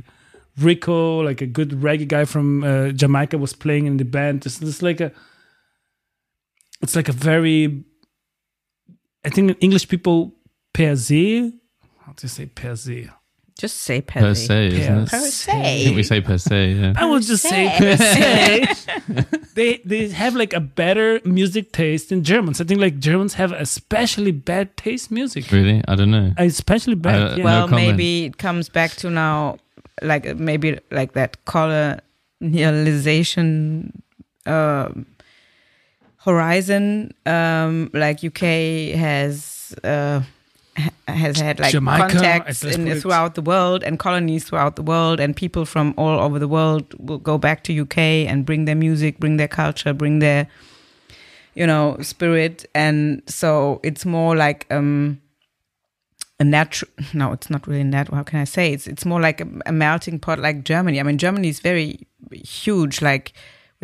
[0.59, 4.45] Rico, like a good reggae guy from uh, Jamaica, was playing in the band.
[4.45, 5.11] It's, it's like a,
[6.79, 7.83] it's like a very,
[9.25, 10.35] I think English people
[10.73, 11.51] per se,
[12.05, 13.09] how to say per se?
[13.59, 15.09] Just say per per se, isn't it?
[15.09, 15.83] Per I se.
[15.83, 16.93] think we say per se, yeah.
[16.97, 18.65] I will just say per se.
[19.55, 22.59] they they have like a better music taste than Germans.
[22.59, 25.51] I think like Germans have especially bad taste music.
[25.51, 25.83] Really?
[25.87, 26.33] I don't know.
[26.37, 27.15] Especially bad.
[27.15, 27.43] Uh, yeah.
[27.43, 27.91] well- Well, comment.
[27.91, 29.57] maybe it comes back to now,
[30.01, 33.91] like uh, maybe like that colonialization
[34.45, 35.05] um
[36.17, 37.13] horizon.
[37.25, 40.25] Um, like UK has uh, ha-
[41.07, 45.35] has had like Jamaica, contacts in, throughout the world and colonies throughout the world, and
[45.35, 49.19] people from all over the world will go back to UK and bring their music,
[49.19, 50.47] bring their culture, bring their
[51.55, 55.19] you know spirit, and so it's more like um
[56.39, 58.73] a natural no it's not really natural how can i say?
[58.73, 60.99] It's it's more like a, a melting pot like germany.
[60.99, 63.33] I mean germany is very huge like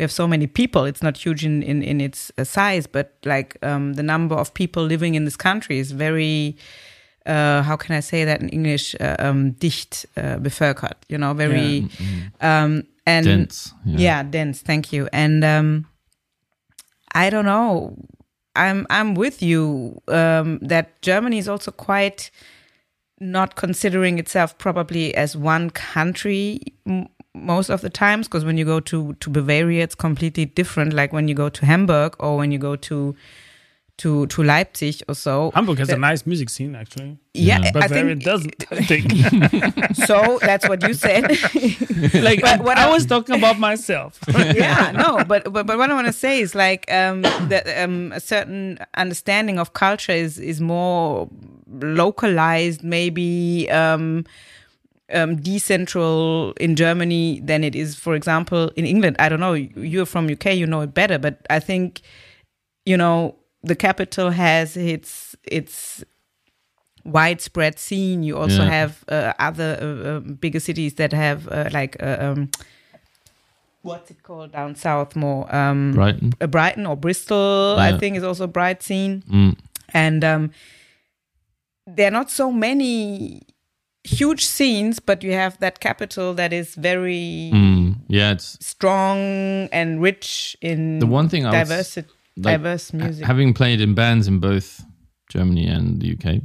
[0.00, 3.12] we have so many people it's not huge in in, in its uh, size but
[3.26, 6.56] like um the number of people living in this country is very
[7.26, 11.34] uh how can i say that in english uh, um dicht uh, bevölkert you know
[11.34, 11.86] very
[12.40, 13.74] um and Dense.
[13.84, 13.98] Yeah.
[13.98, 14.22] yeah.
[14.22, 15.84] dense thank you and um
[17.14, 17.94] i don't know
[18.56, 22.30] i'm i'm with you um that germany is also quite
[23.18, 26.58] not considering itself probably as one country
[27.34, 31.12] most of the times because when you go to to bavaria it's completely different like
[31.12, 33.14] when you go to hamburg or when you go to
[33.98, 35.50] to to Leipzig or so.
[35.54, 37.18] Hamburg has a nice music scene, actually.
[37.34, 39.12] yeah, But I think it doesn't, I think.
[40.06, 40.38] so.
[40.40, 41.24] That's what you said.
[42.14, 44.18] like, But what I, I- was talking about myself.
[44.26, 47.20] yeah, no, but, but but what I want to say is like um,
[47.50, 51.28] that um, a certain understanding of culture is is more
[51.70, 54.24] localized, maybe um,
[55.12, 59.16] um, decentral in Germany than it is, for example, in England.
[59.18, 59.54] I don't know.
[59.54, 62.00] You're from UK, you know it better, but I think
[62.86, 66.04] you know the capital has its its
[67.04, 68.22] widespread scene.
[68.22, 68.70] You also Yeah.
[68.70, 72.50] have uh, other uh, uh, bigger cities that have uh, like uh, um,
[73.82, 76.32] what's it called down south more um, Brighton.
[76.40, 77.76] uh, Brighton or Bristol.
[77.78, 79.56] I think is also a bright scene, Mm.
[79.94, 80.50] and um,
[81.86, 83.42] there are not so many
[84.04, 87.96] huge scenes, but you have that capital that is very Mm.
[88.08, 92.06] Yeah, it's strong and rich in the one thing I was diverse like,
[92.40, 93.26] diverse music.
[93.26, 94.82] having played in bands in both
[95.28, 96.42] Germany and the UK.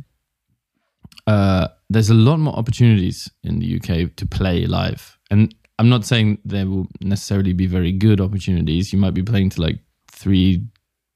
[1.27, 6.05] Uh, there's a lot more opportunities in the UK to play live, and I'm not
[6.05, 8.93] saying there will necessarily be very good opportunities.
[8.93, 9.79] You might be playing to like
[10.11, 10.63] three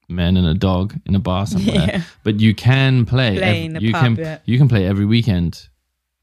[0.08, 2.02] men and a dog in a bar somewhere, Yeah.
[2.24, 3.36] but you can play.
[3.38, 4.38] Play ev- in a you pub, can yeah.
[4.44, 5.68] you can play every weekend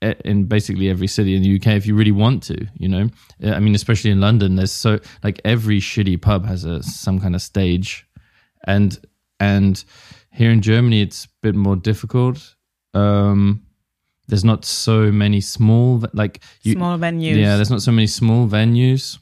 [0.02, 2.68] in basically every city in the UK if you really want to.
[2.78, 3.10] You know,
[3.44, 7.20] Uh, I mean, especially in London, there's so like every shitty pub has a some
[7.20, 8.06] kind of stage,
[8.68, 8.98] and
[9.40, 9.84] and
[10.32, 12.56] here in Germany it's a bit more difficult.
[12.94, 13.64] Um,
[14.28, 17.38] there's not so many small like you, Small venues.
[17.38, 19.18] yeah, there's not so many small venues,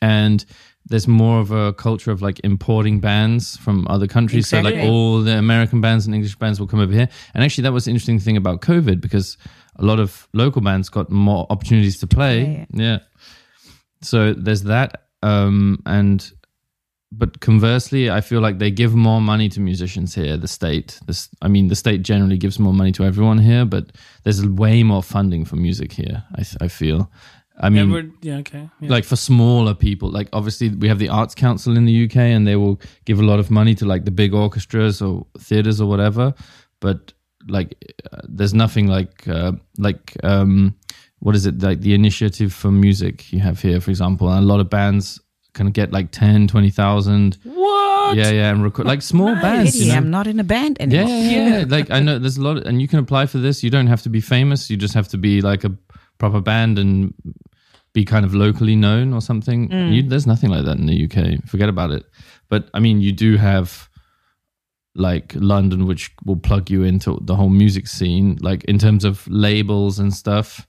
[0.00, 0.44] and
[0.86, 4.48] there's more of a culture of like importing bands from other countries.
[4.48, 7.08] So like all the American bands and English bands will come over here.
[7.34, 9.36] And actually, that was the interesting thing about COVID because
[9.76, 12.44] a lot of local bands got more opportunities to play.
[12.44, 12.98] play, Yeah.
[14.02, 16.32] So there's that, um, and
[17.12, 20.36] but conversely, I feel like they give more money to musicians here.
[20.38, 23.92] The state, this, I mean, the state generally gives more money to everyone here, but
[24.24, 26.24] there's way more funding for music here.
[26.36, 27.10] I, I feel.
[27.60, 28.68] I yeah, mean, we're, yeah, okay.
[28.80, 28.88] Yeah.
[28.88, 32.46] like for smaller people like obviously we have the arts council in the uk and
[32.46, 35.86] they will give a lot of money to like the big orchestras or theaters or
[35.86, 36.32] whatever
[36.80, 37.12] but
[37.48, 40.74] like uh, there's nothing like uh, like um
[41.20, 44.46] what is it like the initiative for music you have here for example and a
[44.46, 45.20] lot of bands
[45.54, 48.16] can get like 10 20,000 what?
[48.16, 49.96] yeah yeah and record like small bands you know?
[49.98, 51.08] I'm not in a band Yeah, anymore.
[51.08, 51.64] yeah, yeah, yeah.
[51.76, 53.62] Like I know there's a lot, of, and you can apply for this.
[53.62, 54.70] You don't have to be famous.
[54.70, 55.70] You just have to be like a
[56.18, 57.12] proper band and
[57.92, 59.70] be kind of locally known or something.
[59.70, 61.44] You, there's nothing like that in the UK.
[61.46, 62.04] Forget about it.
[62.48, 63.88] But I mean, you do have
[64.94, 69.26] like London, which will plug you into the whole music scene, like in terms of
[69.28, 70.66] labels and stuff.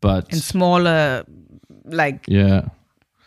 [0.00, 1.24] But And smaller
[1.84, 2.68] like yeah,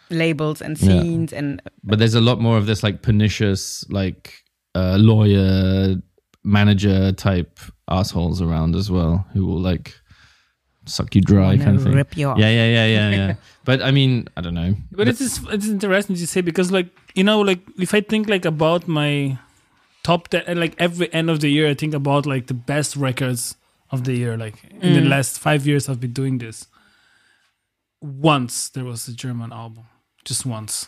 [0.10, 1.02] labels and Yeah.
[1.02, 4.34] scenes and but there's a lot more of this like pernicious, like
[4.76, 5.96] uh, lawyer,
[6.44, 9.94] manager type assholes around as well, who will like
[10.86, 11.94] suck you dry, wanna kind of thing.
[11.94, 12.38] rip you off.
[12.38, 13.36] Yeah, yeah, yeah, yeah, yeah.
[13.66, 14.76] but I mean, I don't know.
[14.92, 18.28] But it's just, it's interesting to say because like you know like if I think
[18.30, 19.38] like about my
[20.04, 23.56] top ten, like every end of the year I think about like the best records
[23.92, 24.38] of the year.
[24.38, 26.68] Like in the last five years I've been doing this.
[28.02, 29.86] Once there was a German album,
[30.24, 30.88] just once.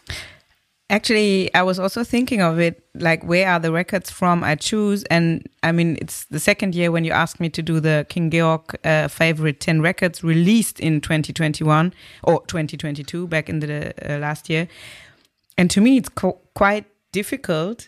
[0.90, 5.06] Actually, I was also thinking of it, like where are the records from I choose?
[5.06, 8.30] And I mean, it's the second year when you asked me to do the King
[8.30, 11.94] Georg uh, favorite 10 records released in 2021
[12.24, 14.68] or 2022, back in the uh, last year.
[15.58, 17.88] And to me, it's co- quite difficult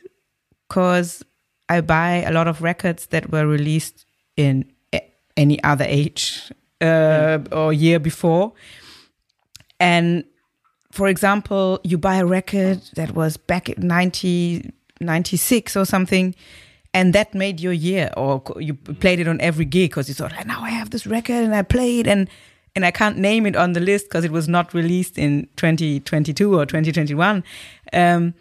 [0.68, 1.24] because
[1.70, 4.06] I buy a lot of records that were released
[4.38, 4.72] in
[5.38, 6.52] any other age
[6.82, 8.54] uh, or year before.
[9.80, 10.26] And
[10.92, 16.36] for example, you buy a record that was back in 90, 96 or something,
[16.94, 20.34] and that made your year, or you played it on every gig because you thought,
[20.38, 22.30] "Ah, now I have this record and I played it, and
[22.76, 26.60] and I can't name it on the list because it was not released in 2022
[26.60, 27.44] or 2021.
[27.92, 28.34] Um,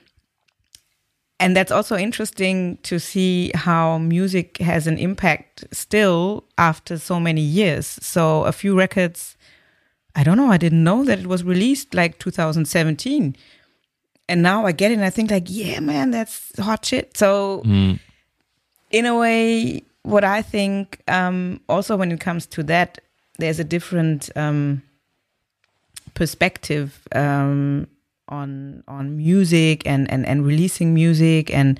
[1.42, 7.40] and that's also interesting to see how music has an impact still after so many
[7.40, 7.86] years.
[8.00, 9.36] So a few records
[10.14, 10.52] I don't know.
[10.52, 13.34] I didn't know that it was released like 2017.
[14.28, 17.16] And now I get it and I think like, yeah, man, that's hot shit.
[17.16, 17.98] So Mm.
[18.90, 22.98] in a way, what I think um, also when it comes to that,
[23.38, 24.82] there's a different um,
[26.14, 27.86] perspective um,
[28.28, 31.78] on on music and, and and releasing music and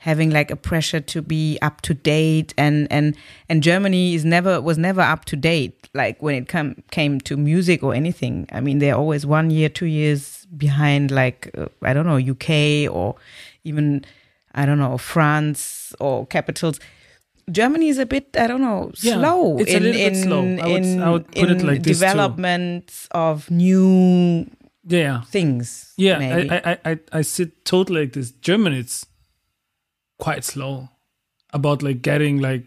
[0.00, 3.16] having like a pressure to be up to date and and
[3.48, 7.36] and Germany is never was never up to date like when it come came to
[7.36, 11.92] music or anything I mean they're always one year two years behind like uh, I
[11.94, 13.16] don't know UK or
[13.64, 14.04] even
[14.54, 16.80] I don't know, France or capitals.
[17.50, 20.42] Germany is a bit, I don't know, Yeah, slow it's a in in slow.
[20.42, 24.46] I would- in, I would put it like development of new
[24.88, 25.22] Yeah.
[25.22, 25.92] things.
[25.96, 26.50] Yeah, maybe.
[26.50, 28.30] I, I, I, I, sit totally like this.
[28.30, 29.06] Germany, it's
[30.18, 30.88] quite slow
[31.52, 32.64] about like getting like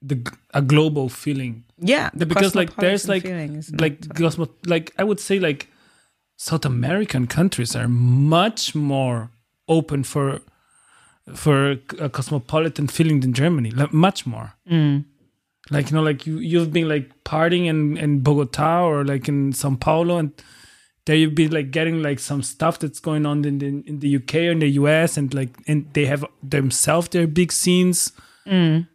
[0.00, 0.16] the
[0.54, 1.64] a global feeling.
[1.78, 5.68] yeah, because like there's like feeling is not- like cosmo, like I would say like
[6.36, 9.30] South American countries are much more
[9.68, 10.40] open for
[11.34, 14.54] for a cosmopolitan feeling than Germany, like much more.
[14.70, 15.04] Mm.
[15.70, 19.52] Like you know, like you you've been like partying in in Bogota or like in
[19.52, 20.30] São Paulo, and
[21.06, 24.16] there you've been like getting like some stuff that's going on in the in the
[24.16, 28.12] UK or in the US, and like and they have themselves their big scenes.
[28.46, 28.88] Mm.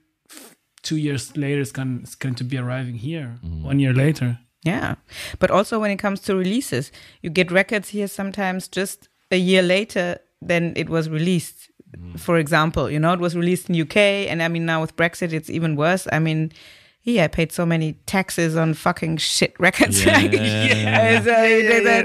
[0.84, 3.40] Two years later, it's going it's going to be arriving here.
[3.42, 4.40] One year later.
[4.64, 4.96] Yeah.
[5.40, 6.92] But also when it comes to releases,
[7.22, 11.70] you get records here sometimes just a year later than it was released.
[12.18, 13.98] For example, you know, it was released in UK
[14.30, 16.08] and I mean now with Brexit it's even worse.
[16.12, 16.52] I mean,
[17.04, 20.06] yeah, I paid so many taxes on fucking shit records.
[20.06, 21.10] Yeah, yeah, yeah, yeah.
[21.18, 21.28] it's,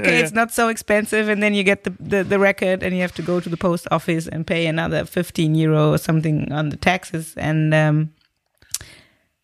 [0.01, 3.01] okay, it's not so expensive and then you get the, the, the record and you
[3.01, 6.69] have to go to the post office and pay another 15 euro or something on
[6.69, 8.09] the taxes and um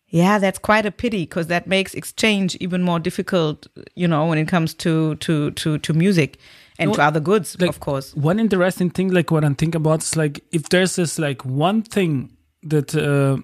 [0.08, 4.38] yeah, that's quite a pity because that makes exchange even more difficult, you know, when
[4.38, 6.38] it comes to to to to music
[6.78, 8.14] and to other goods, like- of course.
[8.14, 11.82] One interesting thing, like what I'm thinking about, is like if there's this like one
[11.82, 12.30] thing
[12.62, 13.42] that uh,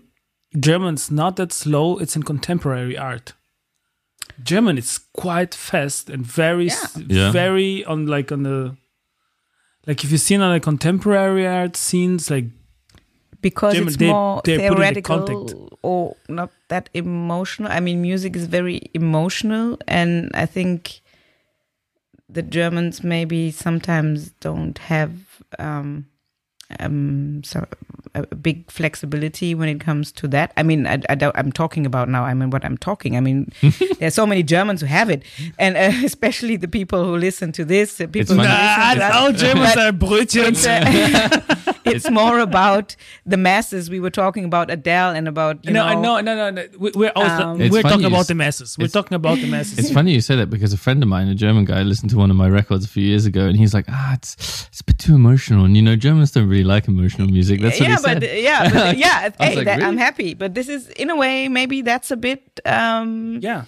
[0.59, 3.35] German's not that slow, it's in contemporary art.
[4.43, 7.31] German is quite fast and very, s- Yeah.
[7.31, 8.77] very on like on the
[9.87, 12.47] like if you see on the contemporary art scenes, like
[13.41, 17.71] Because German, it's they- more they're putting the theoretical or not that emotional.
[17.71, 21.01] I mean, music is very emotional, and I think
[22.29, 25.13] the Germans maybe sometimes don't have
[25.59, 26.07] um,
[26.79, 27.61] um, so
[28.15, 30.53] a a big flexibility when it comes to that.
[30.57, 32.25] I mean, I, I don't, I'm talking about now.
[32.25, 33.17] I mean, what I'm talking.
[33.17, 33.53] I mean,
[34.01, 35.23] there's so many Germans who have it,
[35.61, 38.01] and uh, especially the people who listen to this.
[38.01, 38.51] uh, People who funny.
[38.51, 39.15] listen to us.
[39.15, 40.49] all Germans are Brötchen.
[40.49, 43.89] it's, uh, it's more about the masses.
[43.89, 46.01] We were talking about Adele and about you no, know.
[46.03, 46.63] no, no, no, no.
[46.79, 48.77] We- We're always Um, we're talking about the masses.
[48.77, 49.79] We're talking about the masses.
[49.79, 52.17] It's funny you say that because a friend of mine, a German guy, listened to
[52.19, 54.35] one of my records a few years ago, and he's like, "Ah, it's
[54.71, 57.61] it's a bit too emotional." And you know, Germans don't really like emotional music.
[57.61, 58.21] That's what yeah, he said.
[58.21, 59.21] but yeah, but yeah.
[59.23, 60.35] I was hey, like, that, I'm happy.
[60.35, 63.65] But this is, in a way, maybe that's a bit um, yeah.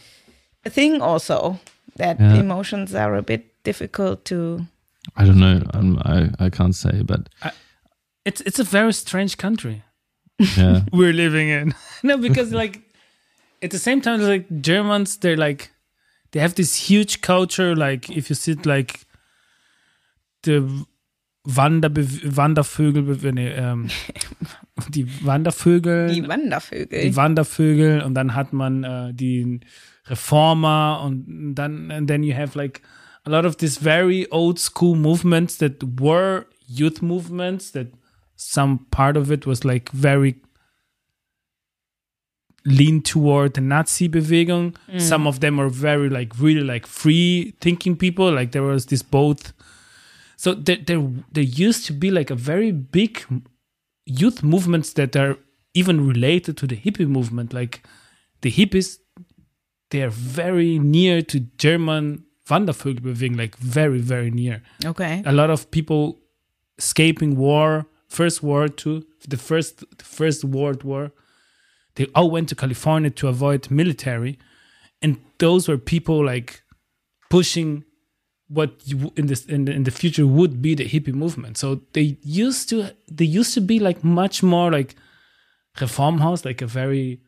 [0.65, 1.59] a thing also
[1.97, 2.35] that Yeah.
[2.35, 4.67] emotions are a bit difficult to.
[5.17, 5.63] I don't know.
[5.75, 7.29] I'm, I I can't say, but
[8.25, 9.83] It's it's a very strange country.
[10.57, 11.75] yeah, we're living in.
[12.03, 12.81] no, because like
[13.63, 15.71] at the same time, like Germans, they're like
[16.31, 17.75] they have this huge culture.
[17.77, 19.01] Like if you sit like
[20.43, 20.87] the
[21.45, 23.89] Wander Wandervögel, nee, ähm,
[24.91, 27.03] die Wandervögel, Die Wandervögel.
[27.03, 29.61] die Wandervögel und dann hat man äh, die
[30.07, 32.81] Reformer und dann and then you have like
[33.25, 37.89] a lot of these very old school movements that were youth movements that
[38.37, 40.41] some part of it was like very
[42.65, 44.75] lean toward the Nazi Bewegung.
[44.99, 48.31] Some of them are very like really like free thinking people.
[48.33, 49.53] Like there was this both.
[50.43, 53.25] So there, there, there used to be like a very big
[54.07, 55.39] youth movements that are
[55.73, 57.53] even related to the hippie movement.
[57.53, 57.87] Like
[58.41, 58.99] the hippies,
[59.91, 64.65] they are very near to German Wandervögelbewegung, like very, very near.
[64.85, 65.23] Okay.
[65.25, 66.19] A lot of people
[66.77, 71.13] escaping war, first war to the first the first world war.
[71.95, 74.41] They all went to California to avoid military,
[75.01, 76.65] and those were people like
[77.31, 77.85] pushing
[78.53, 81.57] what you, in this in the, in the future would be the hippie movement.
[81.59, 82.77] So they used to
[83.11, 84.95] they used to be like much more like
[85.79, 87.21] Reformhaus, like a very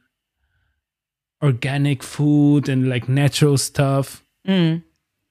[1.42, 4.22] organic food and like natural stuff.
[4.46, 4.82] Mm.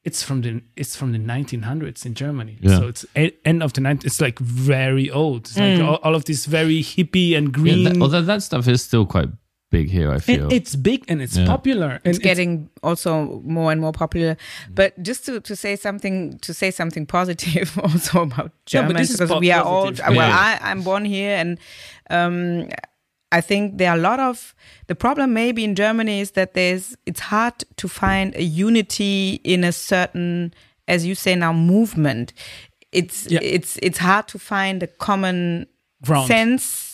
[0.03, 2.57] It's from the it's from the 1900s in Germany.
[2.59, 2.77] Yeah.
[2.79, 4.05] So it's a, end of the 90s.
[4.05, 5.41] It's like very old.
[5.47, 5.87] It's like Mm.
[5.87, 7.83] all, all of this very hippie and yeah green.
[7.85, 9.29] that, although that stuff is still quite
[9.77, 10.43] big here, I feel.
[10.43, 11.45] and it's big and it's Yeah.
[11.55, 11.89] popular.
[12.05, 14.35] And it's getting also more and more popular.
[14.75, 19.07] But just to, to say something to say something positive also about Yeah, but Germans
[19.09, 20.15] this because we are all positive.
[20.17, 20.31] well.
[20.31, 21.57] I, I'm born here and
[22.09, 22.69] um,
[23.37, 24.53] I think there are a lot of
[24.87, 29.63] the problem maybe in Germany is that there's it's hard to find a unity in
[29.63, 30.53] a certain
[30.87, 32.33] as you say now movement.
[32.91, 33.41] It's Yeah.
[33.41, 35.65] it's it's hard to find a common
[36.05, 36.27] ground.
[36.27, 36.92] sense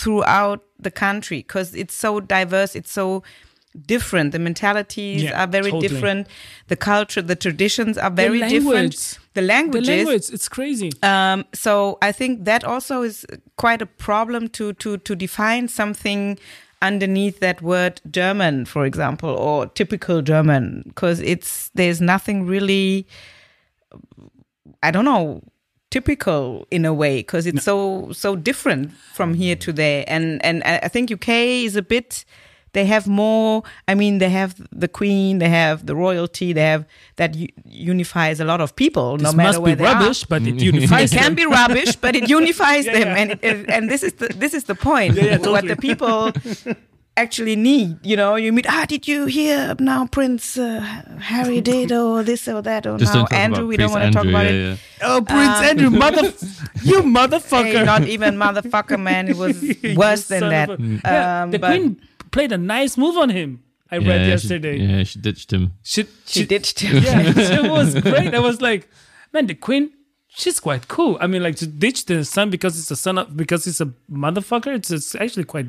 [0.00, 3.22] throughout the country because it's so diverse it's so
[3.86, 4.32] different.
[4.32, 5.88] The mentalities Yeah, are very totally.
[5.88, 6.26] different.
[6.68, 8.62] The culture, the traditions are very language.
[8.64, 9.18] different.
[9.34, 9.88] The languages.
[9.88, 10.90] The language, it's crazy.
[11.02, 13.26] Um, so I think that also is
[13.56, 16.38] quite a problem to to to define something
[16.80, 23.06] underneath that word German, for example, or typical German, because it's there's nothing really.
[24.82, 25.42] I don't know
[25.96, 26.42] typical
[26.76, 27.78] in a way because it's so
[28.24, 28.84] so different
[29.18, 31.28] from here to there and and I think UK
[31.68, 32.24] is a bit
[32.76, 36.82] they have more I mean they have the queen they have the royalty they have
[37.20, 37.30] that
[37.92, 40.42] unifies a lot of people no This matter must where be they rubbish, are but
[40.50, 41.12] it unifies.
[41.12, 43.30] it can be rubbish, but it unifies them, and
[43.76, 45.12] and this is the this is the point.
[45.14, 45.68] yeah, What totally.
[45.74, 46.18] the people
[47.16, 48.36] actually need, you know.
[48.36, 50.80] You meet, ah, did you hear now Prince uh,
[51.20, 53.58] Harry did or this or that or Just now Andrew?
[53.64, 54.78] about We don't want to talk about yeah, it.
[55.00, 55.08] yeah.
[55.08, 56.22] Oh, Prince Andrew, mother,
[56.82, 57.72] you motherfucker!
[57.72, 59.28] Hey, not even motherfucker, man.
[59.28, 59.56] It was
[59.96, 60.70] worse than that.
[60.70, 62.00] of a- Yeah, Um, the but queen
[62.30, 63.62] played a nice move on him.
[63.90, 64.78] I read Yeah, yesterday.
[64.78, 65.72] She, yeah, she ditched him.
[65.82, 67.02] She, she ditched him.
[67.04, 68.34] Yeah, it was great.
[68.34, 68.88] I was like,
[69.32, 69.90] man, the queen,
[70.28, 71.16] she's quite cool.
[71.20, 73.86] I mean, like to ditch the son because it's a son of because he's a
[74.10, 74.74] motherfucker.
[74.74, 75.66] It's, it's actually quite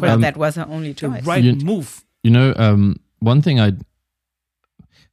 [0.00, 1.24] Well, Um, that was her only the choice.
[1.24, 2.04] right You- move.
[2.22, 3.72] You know, um, one thing I,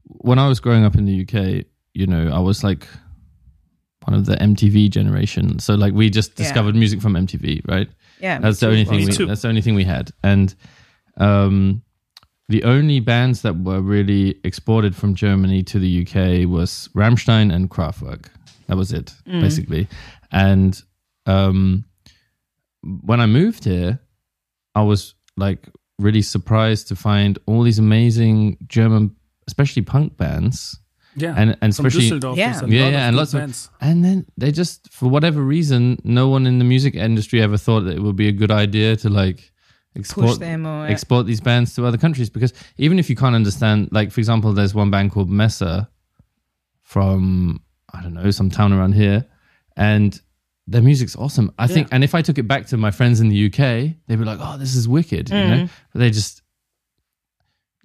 [0.05, 2.87] when I was growing up in the UK, you know, I was like
[4.05, 5.59] one of the MTV generation.
[5.59, 6.43] So like we just Yeah.
[6.45, 7.89] discovered music from MTV, right?
[8.21, 9.05] Yeah, That's the me only thing.
[9.17, 10.53] We, that's the only thing we had, and
[11.17, 11.81] um,
[12.49, 17.69] the only bands that were really exported from Germany to the UK was Rammstein and
[17.69, 18.25] Kraftwerk.
[18.67, 19.41] That was it, Mm.
[19.41, 19.87] basically.
[20.31, 20.81] And
[21.25, 21.85] um,
[22.81, 23.99] when I moved here,
[24.79, 25.59] I was like
[25.97, 29.15] really surprised to find all these amazing German,
[29.47, 30.79] especially punk bands,
[31.15, 32.65] Yeah, and and especially Yeah.
[32.67, 33.59] yeah, yeah, and lots bands.
[33.65, 37.57] of, and then they just, for whatever reason, no one in the music industry ever
[37.57, 39.51] thought that it would be a good idea to like
[39.95, 43.89] export them or export these bands to other countries because even if you can't understand,
[43.91, 45.87] like for example, there's one band called Messer
[46.83, 47.61] from
[47.93, 49.25] I don't know some town around here,
[49.75, 50.19] and
[50.71, 51.47] their music's awesome.
[51.57, 51.95] I think, Yeah.
[51.95, 54.39] and if I took it back to my friends in the UK, they'd be like,
[54.41, 55.69] "Oh, this is wicked," you know.
[55.93, 56.41] But they just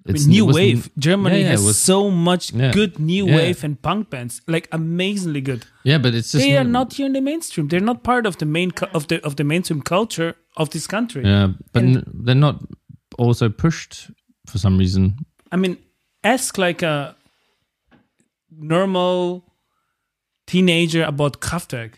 [0.07, 0.89] I mean, it's- new it wasn't- wave.
[0.99, 2.71] Germany Yeah, yeah, has was- so much Yeah.
[2.71, 3.35] good new Yeah.
[3.37, 5.65] wave and punk bands, like amazingly good.
[5.83, 7.67] Yeah, but it's just they are not here in the mainstream.
[7.69, 10.85] They're not part of the main cu- of the of the mainstream culture of this
[10.87, 11.23] country.
[11.25, 12.55] Yeah, but n- they're not
[13.17, 14.11] also pushed
[14.49, 15.15] for some reason.
[15.51, 15.77] I mean,
[16.23, 17.15] ask like a
[18.51, 19.43] normal
[20.47, 21.93] teenager about Kraftwerk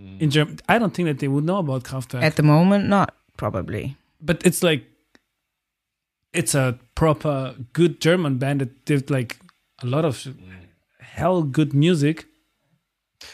[0.00, 0.20] Mm.
[0.20, 0.58] in Germany.
[0.68, 2.22] I don't think that they would know about Kraftwerk.
[2.22, 3.96] At the moment, not probably.
[4.20, 4.84] but it's like
[6.32, 9.38] it's a proper good German band that did like
[9.82, 10.26] a lot of
[11.00, 12.26] hell good music.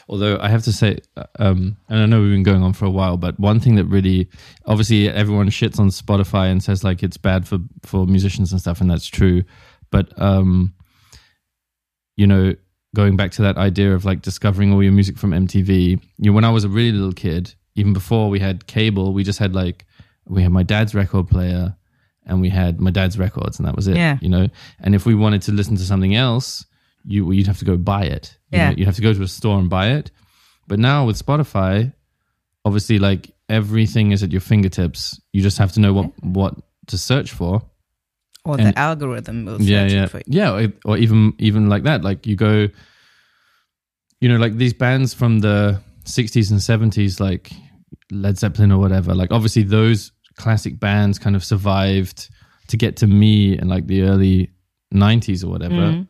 [0.09, 2.85] Although I have to say, uh, um, and I know we've been going on for
[2.85, 4.27] a while, but one thing that really,
[4.65, 8.81] obviously, everyone shits on Spotify and says like it's bad for for musicians and stuff,
[8.81, 9.43] and that's true.
[9.91, 10.73] But um,
[12.17, 12.55] you know,
[12.95, 15.69] going back to that idea of like discovering all your music from MTV.
[16.17, 19.23] You know, when I was a really little kid, even before we had cable, we
[19.23, 19.85] just had like
[20.27, 21.75] we had my dad's record player,
[22.25, 23.95] and we had my dad's records, and that was it.
[23.97, 24.17] Yeah.
[24.21, 24.47] You know,
[24.79, 26.65] and if we wanted to listen to something else,
[27.03, 28.37] you you'd have to go buy it.
[28.51, 28.69] You Yeah.
[28.69, 30.09] know, you'd have to go to a store and buy it.
[30.67, 31.93] But now with Spotify,
[32.63, 35.21] obviously, like everything is at your fingertips.
[35.33, 36.53] You just have to know what what
[36.87, 37.61] to search for.
[38.45, 40.23] Or And- the algorithm will Yeah, search yeah, it for you.
[40.27, 40.51] yeah.
[40.53, 42.03] Or, or even even like that.
[42.03, 42.67] Like you go,
[44.21, 47.51] you know, like these bands from the '60s and '70s, like
[48.11, 49.13] Led Zeppelin or whatever.
[49.15, 52.29] Like obviously those classic bands kind of survived
[52.67, 54.51] to get to me in like the early
[54.93, 55.73] '90s or whatever.
[55.75, 56.01] Mm-hmm.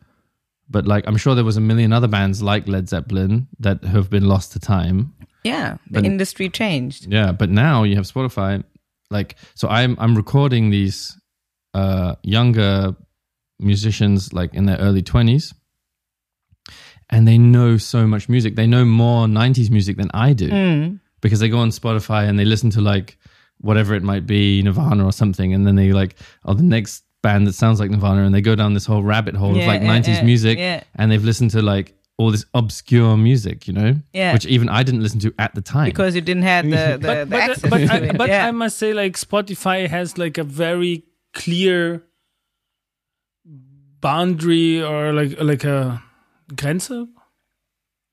[0.68, 4.10] But like I'm sure there was a million other bands like Led Zeppelin that have
[4.10, 5.12] been lost to time.
[5.44, 7.06] Yeah, the But- industry changed.
[7.10, 8.62] Yeah, but now you have Spotify.
[9.10, 11.16] Like, so I'm I'm recording these
[11.80, 12.94] uh, younger
[13.58, 15.54] musicians, like in their early twenties,
[17.10, 18.56] and they know so much music.
[18.56, 21.00] They know more '90s music than I do Mm.
[21.20, 23.18] because they go on Spotify and they listen to like
[23.58, 27.46] whatever it might be, Nirvana or something, and then they like, oh, the next band
[27.46, 29.88] that sounds like Nirvana, and they go down this whole rabbit hole of like yeah,
[29.98, 30.82] '90s yeah, music, yeah.
[30.96, 34.32] and they've listened to like all this obscure music, you know, Yeah.
[34.32, 36.98] which even I didn't listen to at the time Because you didn't have the, the,
[37.08, 38.46] but the but, access but, to I, but yeah.
[38.48, 41.04] I must say, like Spotify has like a very
[41.36, 42.02] clear
[44.00, 46.02] boundary or like like a
[46.54, 47.08] Grenze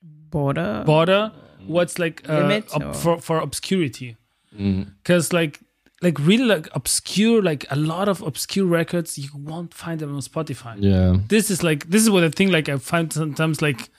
[0.01, 0.83] border.
[0.85, 1.31] border.
[1.65, 4.17] What's like uh, Limit ob- for for obscurity?
[4.57, 4.91] Mm.
[4.97, 5.59] Because like
[6.01, 10.21] like really like obscure like a lot of obscure records you won't find them on
[10.21, 10.75] Spotify.
[10.79, 11.17] Yeah.
[11.29, 13.89] This is like this is what I think like I find sometimes like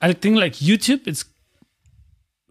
[0.00, 1.24] I think like YouTube it's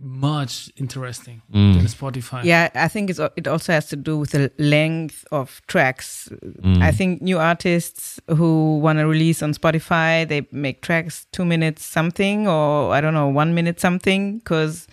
[0.04, 1.76] much interesting Mm.
[1.76, 2.44] than Spotify.
[2.44, 6.30] Yeah, I think it's, it also has to do with the length of tracks.
[6.62, 6.82] Mm.
[6.82, 11.86] I think new artists who want to release on Spotify, they make tracks two minutes
[11.86, 14.88] something, or I don't know, one minute something, because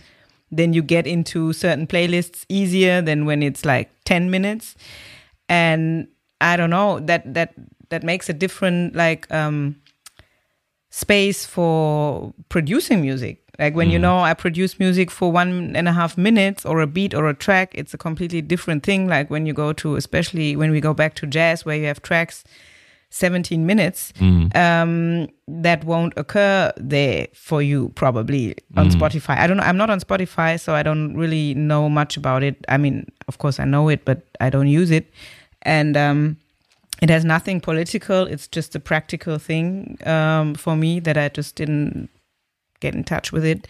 [0.50, 4.74] then you get into certain playlists easier than when it's like 10 minutes.
[5.48, 6.08] And
[6.40, 7.54] I don't know, that, that,
[7.90, 9.76] that makes a different, like, um,
[10.90, 13.39] space for producing music.
[13.58, 16.86] Like when you know I produce music for one and a half minutes or a
[16.86, 19.08] beat or a track, it's a completely different thing.
[19.08, 22.00] Like when you go to, especially when we go back to jazz, where you have
[22.02, 22.44] tracks
[23.12, 24.54] 17 minutes, Mm.
[24.56, 29.36] um, that won't occur there for you probably on Spotify.
[29.36, 29.64] I don't know.
[29.64, 32.64] I'm not on Spotify, so I don't really know much about it.
[32.68, 35.10] I mean, of course I know it, but I don't use it.
[35.62, 36.36] And, um,
[37.02, 38.26] it has nothing political.
[38.26, 42.10] It's just a practical thing um, for me that I just didn't
[42.80, 43.68] get in touch with it.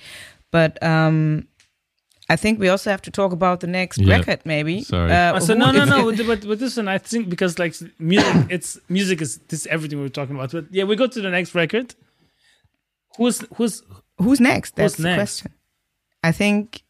[0.51, 1.47] But um,
[2.29, 4.17] I think we also have to talk about the next Yeah.
[4.17, 4.83] record, maybe.
[4.83, 5.11] Sorry.
[5.13, 6.13] Uh, Uh, so no, no, no.
[6.13, 9.67] but, with, with this one, I think because like music, it's music is this is
[9.67, 10.53] everything we're talking about.
[10.53, 11.95] But yeah, we go to the next record.
[13.17, 13.83] Who's who's
[14.19, 14.77] Who's next?
[14.77, 15.53] That's Who's the question.
[16.23, 16.83] I think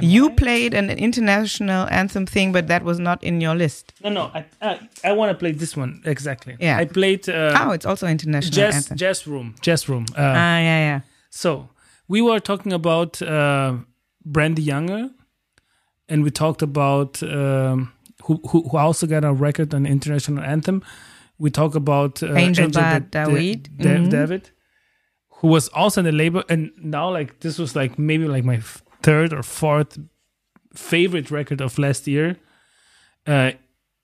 [0.00, 3.92] you played an international anthem thing, but that was not in your list.
[4.02, 4.30] no no.
[4.34, 6.56] I I, I want to play this one exactly.
[6.58, 6.78] Yeah.
[6.82, 8.96] I played uh, oh, it's also international jazz anthem.
[8.96, 10.06] jazz room jazz room.
[10.16, 11.00] Uh, ah, yeah, yeah.
[11.30, 11.68] So
[12.08, 13.76] we were talking about uh,
[14.24, 15.10] Brandee Younger,
[16.08, 17.92] and we talked about um,
[18.24, 20.82] who, who who also got a record on international anthem.
[21.38, 23.68] We talk about uh, Angel Da- Bad Da- Dawid.
[23.78, 24.10] Da- Mhm.
[24.10, 24.50] Dawid,
[25.40, 28.56] who was also in the label, and now like this was like maybe like my
[28.56, 29.98] f- third or fourth
[30.74, 32.36] favorite record of last year.
[33.26, 33.52] Uh,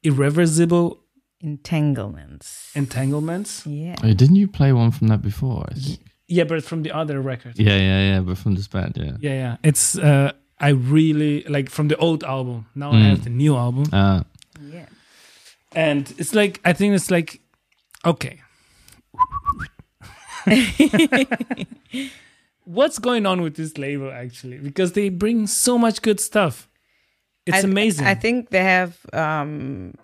[0.03, 1.01] Irreversible
[1.41, 2.71] Entanglements.
[2.75, 3.67] entanglements.
[3.67, 3.95] yeah.
[4.03, 5.67] Oh, didn't you play one from that before?
[5.71, 6.01] I think.
[6.29, 7.59] Yeah, but from the other record.
[7.59, 8.21] Yeah, yeah, yeah.
[8.21, 9.17] But from this band, yeah.
[9.21, 9.57] Yeah, yeah.
[9.63, 12.67] It's uh I really like from the old album.
[12.75, 13.09] Now I Mm.
[13.11, 13.85] have the new album.
[13.93, 14.23] Uh,
[14.73, 14.87] Yeah.
[15.75, 17.41] And it's like I think it's like
[18.05, 18.41] okay.
[22.65, 24.59] What's going on with this label actually?
[24.59, 26.69] Because they bring so much good stuff.
[27.47, 28.07] It's I, amazing.
[28.07, 29.95] I think they have um,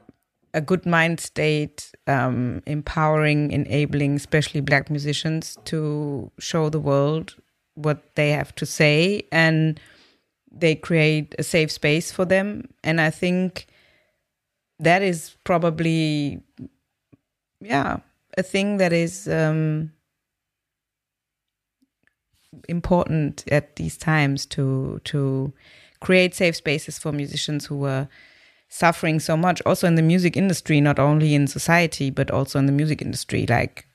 [0.54, 7.36] a good mind state, um, empowering, enabling, especially black musicians to show the world
[7.74, 9.80] what they have to say, and
[10.50, 12.68] they create a safe space for them.
[12.84, 13.66] And I think
[14.78, 16.42] that is probably,
[17.60, 17.98] yeah,
[18.36, 19.92] a thing that is um,
[22.68, 25.52] important at these times to to
[26.00, 28.08] create safe spaces for musicians who were
[28.72, 32.66] suffering so much also in the music industry not only in society but also in
[32.66, 33.46] the music industry.
[33.46, 33.86] Like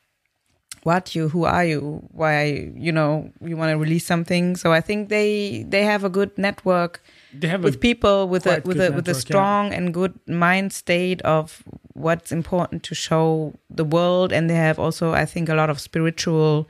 [0.84, 4.56] what you who are you why you know you want to release something?
[4.56, 7.02] So i think they they have a good network
[7.34, 9.14] they have with people with a with a with a network, yeah.
[9.14, 11.64] strong and good mind state of
[11.94, 14.32] what's important to show the world.
[14.32, 16.70] And they have also i think a lot of spiritual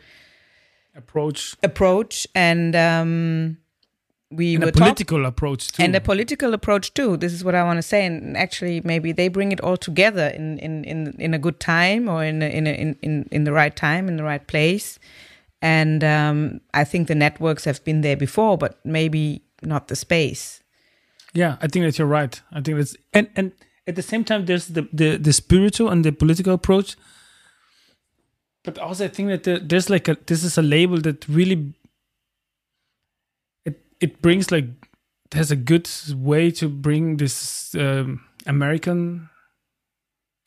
[0.95, 1.55] approach.
[1.61, 2.25] approach.
[2.33, 3.57] And um
[4.29, 5.83] we and a talk- political approach too.
[5.83, 7.17] and a political approach too.
[7.17, 10.27] This is what I want to say, and actually, maybe they bring it all together
[10.27, 13.43] in in in, in a good time or in a, in, a, in in in
[13.45, 14.99] the right time in the right place.
[15.61, 20.61] And um, I think the networks have been there before, but maybe not the space.
[21.33, 22.39] Yeah, I think that you're right.
[22.51, 23.51] I think that's and and
[23.87, 26.95] at the same time there's the the, the spiritual and the political approach.
[28.63, 31.73] But also I think that the, there's like a this is a label that really
[33.99, 34.65] it brings like
[35.33, 39.29] has a good way to bring this um, American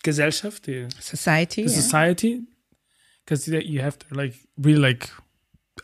[0.03, 1.77] Gesellschaft, the, Society, the yeah.
[1.77, 2.43] society,
[3.25, 5.11] because you have to like really like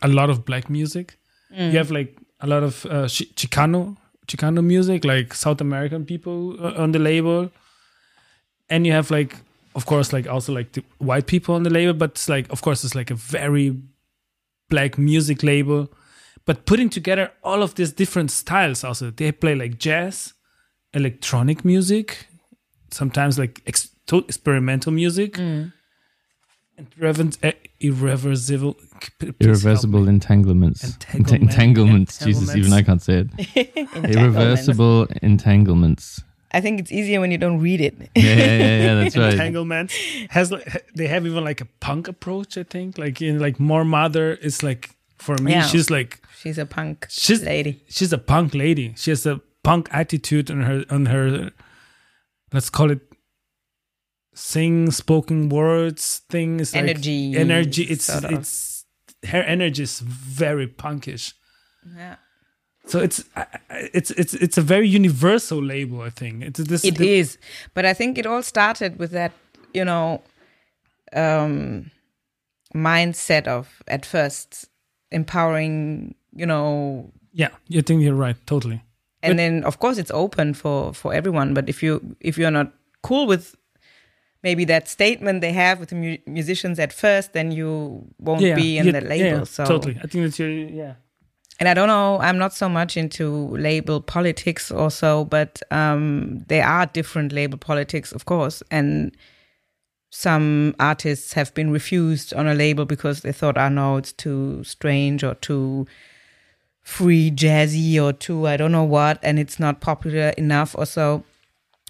[0.01, 1.17] a lot of black music.
[1.53, 1.71] Mm.
[1.71, 3.97] You have like a lot of uh, Chi- Chicano
[4.27, 7.51] Chicano music, like South American people uh, on the label,
[8.69, 9.37] and you have like,
[9.75, 11.93] of course, like also like the white people on the label.
[11.93, 13.77] But it's like, of course, it's like a very
[14.69, 15.89] black music label.
[16.47, 20.33] But putting together all of these different styles, also they play like jazz,
[20.93, 22.27] electronic music,
[22.89, 25.73] sometimes like ex- to- experimental music, Mm.
[26.77, 28.73] and reverent, uh, irreversible,
[29.19, 30.09] please irreversible me.
[30.09, 30.83] entanglements.
[30.83, 31.41] Entanglement.
[31.43, 32.19] entanglements.
[32.25, 33.29] Jesus, even I can't say it.
[34.15, 36.21] Irreversible entanglements.
[36.53, 37.93] I think it's easier when you don't read it.
[38.15, 39.33] Yeah, yeah, yeah, yeah that's right.
[39.33, 39.91] entanglement
[40.29, 40.53] has
[40.95, 44.63] they have even like a punk approach i think like in like Moor Mother is
[44.63, 45.65] like for me Yeah.
[45.67, 47.81] she's like She's a punk She's- lady.
[47.89, 51.51] she's a punk lady she has a punk attitude on her on her
[52.53, 53.01] let's call it
[54.33, 58.31] sing spoken words things is like Energy, energy it's sort of.
[58.33, 58.85] it's
[59.27, 61.33] her energy is very punkish
[61.95, 62.15] Yeah.
[62.85, 63.23] So it's
[63.69, 66.41] it's it's it's a very universal label, I think.
[66.43, 67.37] It's this It the- is,
[67.73, 69.33] but I think it all started with that,
[69.73, 70.21] you know,
[71.11, 71.91] um,
[72.73, 74.69] mindset of at first
[75.11, 78.81] empowering, you know, Yeah, you think you're right, totally.
[79.23, 81.53] and But- then of course it's open for for everyone.
[81.53, 83.55] But if you if you're not cool with
[84.43, 88.55] maybe that statement they have with the mu- musicians at first, then you won't Yeah,
[88.55, 89.37] be in yeah, the label.
[89.39, 89.95] yeah, so totally.
[90.03, 90.93] I think that's your yeah.
[91.59, 96.45] and I don't know, I'm not so much into label politics or so, but um,
[96.47, 98.61] there are different label politics, of course.
[98.69, 99.11] And
[100.09, 104.63] some artists have been refused on a label because they thought, oh no, it's too
[104.63, 105.85] strange or too
[106.81, 111.23] free jazzy or too, I don't know what, and it's not popular enough or so.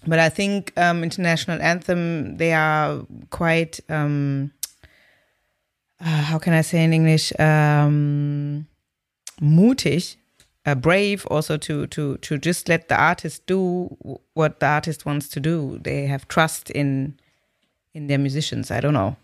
[0.06, 4.52] But I think um, International Anthem, they are quite, um,
[6.00, 7.32] uh, how can I say in English?
[7.38, 8.66] Um,
[9.40, 10.16] mutig,
[10.66, 13.96] uh, brave also to to to just let the artist do
[14.34, 15.80] what the artist wants to do.
[15.82, 17.18] They have trust in
[17.94, 18.70] in their musicians.
[18.70, 19.16] I don't know.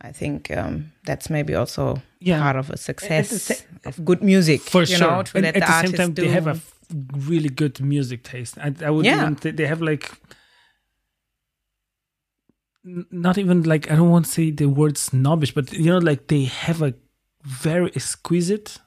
[0.00, 2.40] I think um, that's maybe also Yeah.
[2.42, 4.60] part of a success sa- of good music.
[4.60, 5.10] For you sure.
[5.10, 6.22] know, to And let at the, the same time, do.
[6.22, 6.74] they have a f-
[7.28, 8.58] really good music taste.
[8.58, 9.22] I, I would Yeah.
[9.22, 10.10] even th- they have like
[12.84, 16.26] not even like I don't want to say the word snobbish, but you know, like
[16.26, 16.94] they have a
[17.44, 18.78] very exquisite,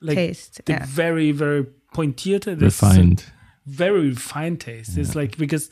[0.00, 0.60] like taste.
[0.66, 0.86] the Yeah.
[0.86, 3.24] very very pointed, Refined.
[3.66, 4.96] very refined taste.
[4.96, 5.70] It's like because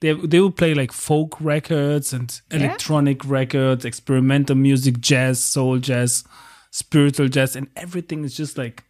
[0.00, 6.24] they they will play like folk records and electronic records, experimental music, jazz, soul jazz,
[6.70, 8.84] spiritual jazz, and everything is just like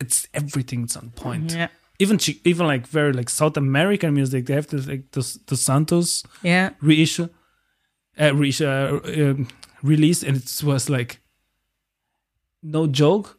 [0.00, 1.52] it's everything's on point.
[1.52, 1.68] Yeah.
[1.98, 6.24] Even even like very like South American music, they have this like the the Santos
[6.42, 6.70] Yeah.
[6.80, 7.28] reissue,
[8.20, 9.48] uh, reissue uh, um,
[9.82, 11.20] release, and it was like
[12.62, 13.38] no joke.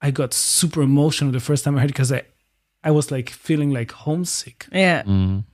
[0.00, 2.22] I got super emotional the first time I heard because I,
[2.84, 4.66] I was like feeling like homesick.
[4.72, 5.02] Yeah.
[5.02, 5.44] Mm.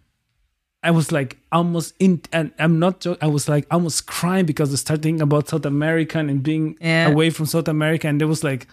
[0.85, 3.23] I was like almost in, and I'm not joking.
[3.23, 7.09] I was like almost crying because I started thinking about South America and being Yeah.
[7.09, 8.67] away from South America, and there was like,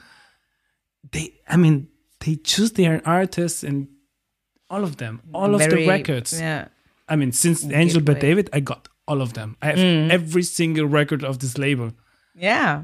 [1.11, 1.33] they.
[1.47, 1.87] I mean,
[2.25, 3.87] they choose their artists and
[4.69, 6.39] all of them, all of Very- the records.
[6.39, 6.67] Yeah.
[7.07, 8.19] I mean, since Angel but.
[8.19, 9.55] Dawid, I got all of them.
[9.61, 10.11] I have Mm.
[10.11, 11.91] every single record of this label.
[12.35, 12.83] Yeah.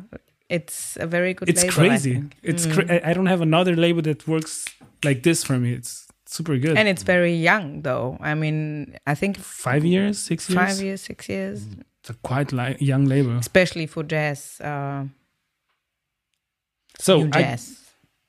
[0.49, 2.13] It's a very good It's label, I crazy.
[2.13, 2.35] think.
[2.43, 2.73] It's Mm.
[2.73, 4.65] cra- I I don't have another label that works
[5.03, 5.73] like this for me.
[5.73, 6.77] It's super good.
[6.77, 8.17] And it's very young, though.
[8.21, 10.59] I mean, I think five years, six years.
[10.59, 11.63] five years, six years,
[12.01, 13.37] It's a quite li- young label.
[13.37, 15.05] especially for jazz, uh,
[16.99, 17.77] So new I, jazz.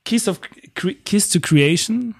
[0.05, 0.40] Kiss of
[0.74, 2.14] cre- Kiss to Creation.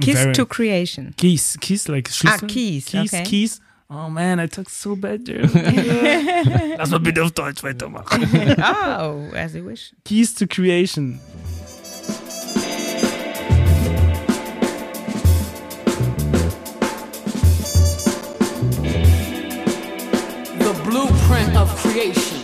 [0.00, 1.14] Kiss Very- to Creation.
[1.16, 2.48] Keys, Keys like Schlüssel.
[2.48, 3.24] Keys, Keys, okay.
[3.24, 3.60] Keys.
[3.90, 5.50] Oh man, I talk so bad, German.
[6.78, 8.24] Lass mal bitte auf Deutsch weitermachen.
[8.58, 9.92] oh, as you wish.
[10.04, 11.20] Keys to Creation.
[21.94, 22.40] Creation.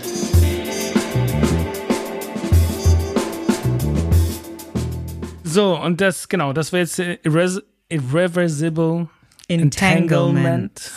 [5.43, 9.09] So, und das, genau, das war jetzt äh, Irres Irreversible
[9.49, 10.93] Entanglement.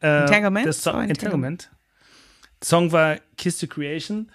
[0.00, 0.72] Äh, Entanglement?
[0.74, 1.70] Song, Oh, Entanglement.
[2.62, 4.30] Song war Kiss to Creation.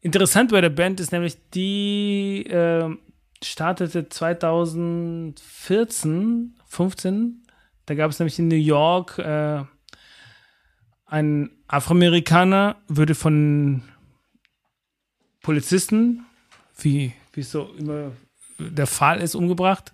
[0.00, 3.00] Interessant bei der Band ist nämlich, die ähm,
[3.42, 7.42] startete 2014, 15.
[7.84, 9.64] Da gab es nämlich in New York äh,
[11.10, 13.82] ein Afroamerikaner, würde von
[15.42, 16.24] Polizisten,
[16.78, 18.12] wie es so immer
[18.58, 19.92] der Fall ist, umgebracht.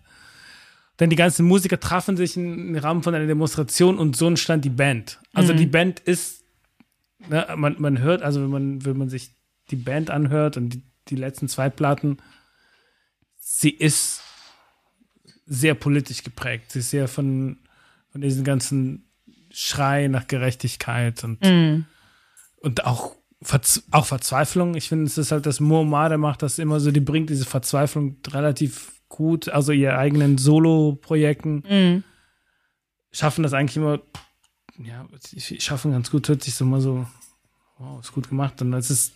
[1.00, 4.70] Denn die ganzen Musiker trafen sich im Rahmen von einer Demonstration und so entstand die
[4.70, 5.20] Band.
[5.32, 6.44] Also die Band ist,
[7.28, 9.30] ne, man, man hört, also wenn man, wenn man sich
[9.70, 12.18] die Band anhört und die, die letzten zwei Platten,
[13.38, 14.22] sie ist
[15.46, 16.72] sehr politisch geprägt.
[16.72, 17.58] Sie ist sehr von,
[18.10, 19.05] von diesen ganzen
[19.58, 21.44] Schrei nach Gerechtigkeit und,
[22.56, 24.74] und auch, Verz auch Verzweiflung.
[24.74, 28.16] Ich finde, es ist halt das Moamade macht das immer so, die bringt diese Verzweiflung
[28.28, 32.02] relativ gut, also ihre eigenen Solo-Projekten
[33.16, 34.00] schaffen das eigentlich immer,
[34.78, 35.06] ja,
[35.58, 37.06] schaffen ganz gut, hört sich so mal so,
[37.78, 38.60] wow, ist gut gemacht.
[38.60, 39.14] Und es ist,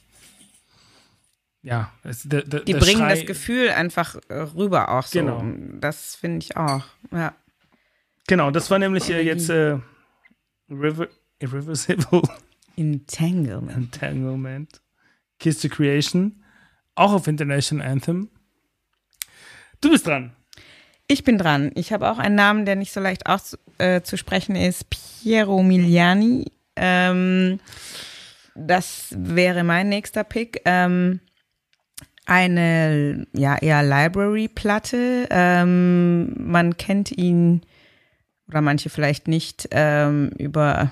[1.62, 5.18] ja, es, der, der, Die bringen Schrei, das Gefühl einfach äh, rüber auch so.
[5.18, 5.44] Genau.
[5.80, 6.84] Das finde ich auch.
[7.12, 7.34] Ja.
[8.26, 9.78] Genau, das war nämlich äh, jetzt äh,
[10.70, 11.08] River,
[11.40, 12.22] Irreversible
[12.76, 13.76] Entanglement.
[13.76, 14.80] Entanglement,
[15.38, 16.42] Kiss to Creation,
[16.94, 18.30] auch auf International Anthem.
[19.80, 20.32] Du bist dran.
[21.06, 21.72] Ich bin dran.
[21.74, 24.86] Ich habe auch einen Namen, der nicht so leicht aus, äh, ist.
[24.90, 26.52] Piero Miliani.
[26.76, 27.58] Ähm,
[28.54, 30.62] das wäre mein nächster Pick.
[30.64, 31.20] Ähm,
[32.26, 35.26] Eine ja eher Library-Platte.
[35.30, 37.62] Ähm, man kennt ihn
[38.50, 40.90] oder manche vielleicht nicht ähm, über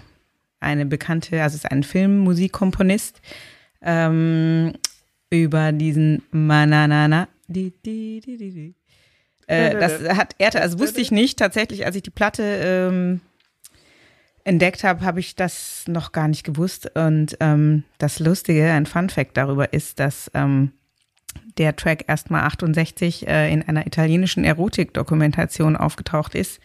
[0.60, 3.20] eine bekannte, also es ist ein Filmmusikkomponist
[3.82, 4.74] ähm,
[5.30, 7.28] über diesen Mananana.
[7.48, 8.74] Di, di, di, di, di.
[9.46, 13.20] Äh, das hat er, also wusste ich nicht tatsächlich, als ich die Platte ähm,
[14.44, 16.90] entdeckt habe, habe ich das noch gar nicht gewusst.
[16.94, 20.72] Und ähm, das Lustige, ein Fun Fact darüber ist, dass ähm,
[21.56, 26.60] der Track erstmal 68 äh, in einer italienischen Erotikdokumentation aufgetaucht ist.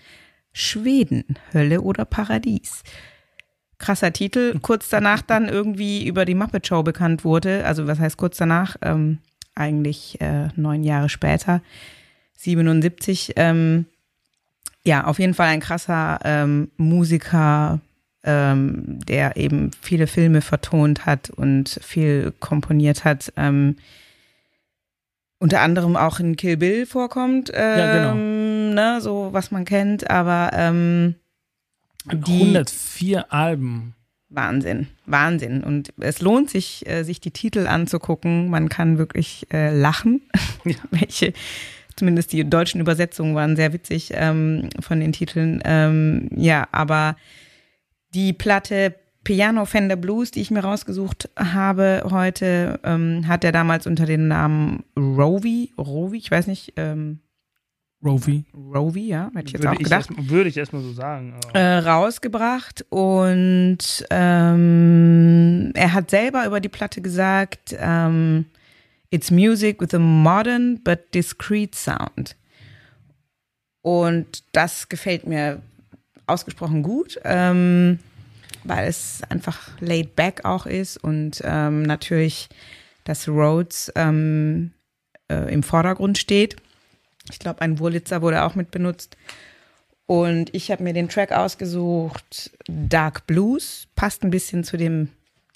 [0.53, 2.83] Schweden, Hölle oder Paradies.
[3.79, 4.59] Krasser Titel.
[4.61, 7.65] Kurz danach dann irgendwie über die Muppet Show bekannt wurde.
[7.65, 8.77] Also was heißt kurz danach?
[8.81, 9.17] Ähm,
[9.55, 11.61] eigentlich äh, neun Jahre später.
[12.37, 13.33] 77.
[13.35, 13.85] Ähm,
[14.85, 17.79] ja, auf jeden Fall ein krasser ähm, Musiker,
[18.23, 23.33] ähm, der eben viele Filme vertont hat und viel komponiert hat.
[25.43, 28.15] Ähm, unter anderem auch in Kill Bill vorkommt, ähm, Ja, genau.
[28.15, 31.15] ne, so was man kennt, aber ähm,
[32.11, 33.95] die 104 Alben.
[34.29, 35.63] Wahnsinn, Wahnsinn.
[35.63, 38.49] Und es lohnt sich, äh, sich die Titel anzugucken.
[38.49, 40.21] Man kann wirklich äh, lachen.
[40.91, 41.33] Welche,
[41.95, 45.61] zumindest die deutschen Übersetzungen waren sehr witzig ähm, von den Titeln.
[45.65, 47.15] Ähm, ja, aber
[48.15, 53.87] die Platte Piano Fender Blues, die ich mir rausgesucht habe heute, ähm, hat er damals
[53.87, 57.19] unter dem Namen Rovi, Rovi, ich weiß nicht, ähm,
[58.03, 58.43] Rovi.
[58.53, 61.35] Rovi, ja, hätte ich jetzt Würde auch ich, gedacht erst, würde ich erstmal so sagen.
[61.53, 63.77] äh, rausgebracht und
[64.09, 68.45] ähm, er hat selber über die Platte gesagt, ähm,
[69.09, 72.35] it's music with a modern but discreet sound.
[73.81, 75.61] Und das gefällt mir
[76.27, 77.99] ausgesprochen gut, ähm,
[78.63, 82.49] weil es einfach laid back auch ist und ähm, natürlich
[83.03, 84.71] dass Rhodes ähm,
[85.29, 86.55] äh, im Vordergrund steht.
[87.31, 89.17] Ich glaube, ein Wurlitzer wurde auch mit benutzt.
[90.05, 95.09] Und ich habe mir den Track ausgesucht, Dark Blues, passt ein bisschen zu dem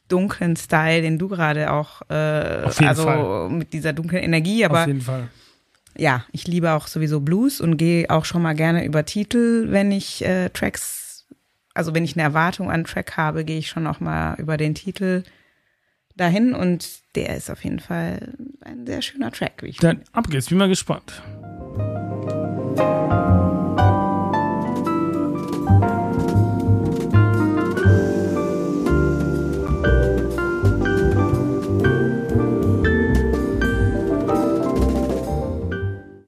[0.08, 3.50] dunklen Style, den du gerade auch, äh, also Fall.
[3.50, 5.28] mit dieser dunklen Energie, aber Auf jeden Fall.
[5.98, 9.92] ja, ich liebe auch sowieso Blues und gehe auch schon mal gerne über Titel, wenn
[9.92, 11.07] ich äh, Tracks,
[11.78, 14.74] also wenn ich eine Erwartung an Track habe, gehe ich schon auch mal über den
[14.74, 15.24] Titel
[16.16, 20.28] dahin und der ist auf jeden Fall ein sehr schöner Track, wie ich Dann ab
[20.30, 21.22] geht's, bin mal gespannt.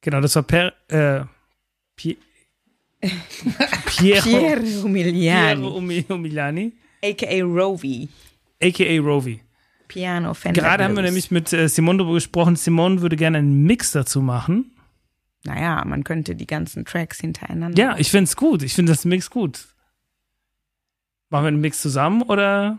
[0.02, 1.26] Genau, das war per, äh,
[3.02, 6.74] Piero, Piero Piero Umiliani, Umi- Umiliani,
[7.04, 7.44] a.k.a.
[7.44, 8.10] Rovi,
[8.62, 9.00] a.k.a.
[9.02, 9.42] Rovi.
[9.88, 12.56] Piano Fender Gerade haben wir nämlich mit äh, Simone darüber gesprochen.
[12.56, 14.72] Simone würde gerne einen Mix dazu machen.
[15.46, 17.78] Naja, man könnte die ganzen Tracks hintereinander.
[17.82, 18.62] Ja, ich finde es gut.
[18.62, 19.68] Ich finde das Mix gut.
[21.30, 22.78] Machen wir einen Mix zusammen oder?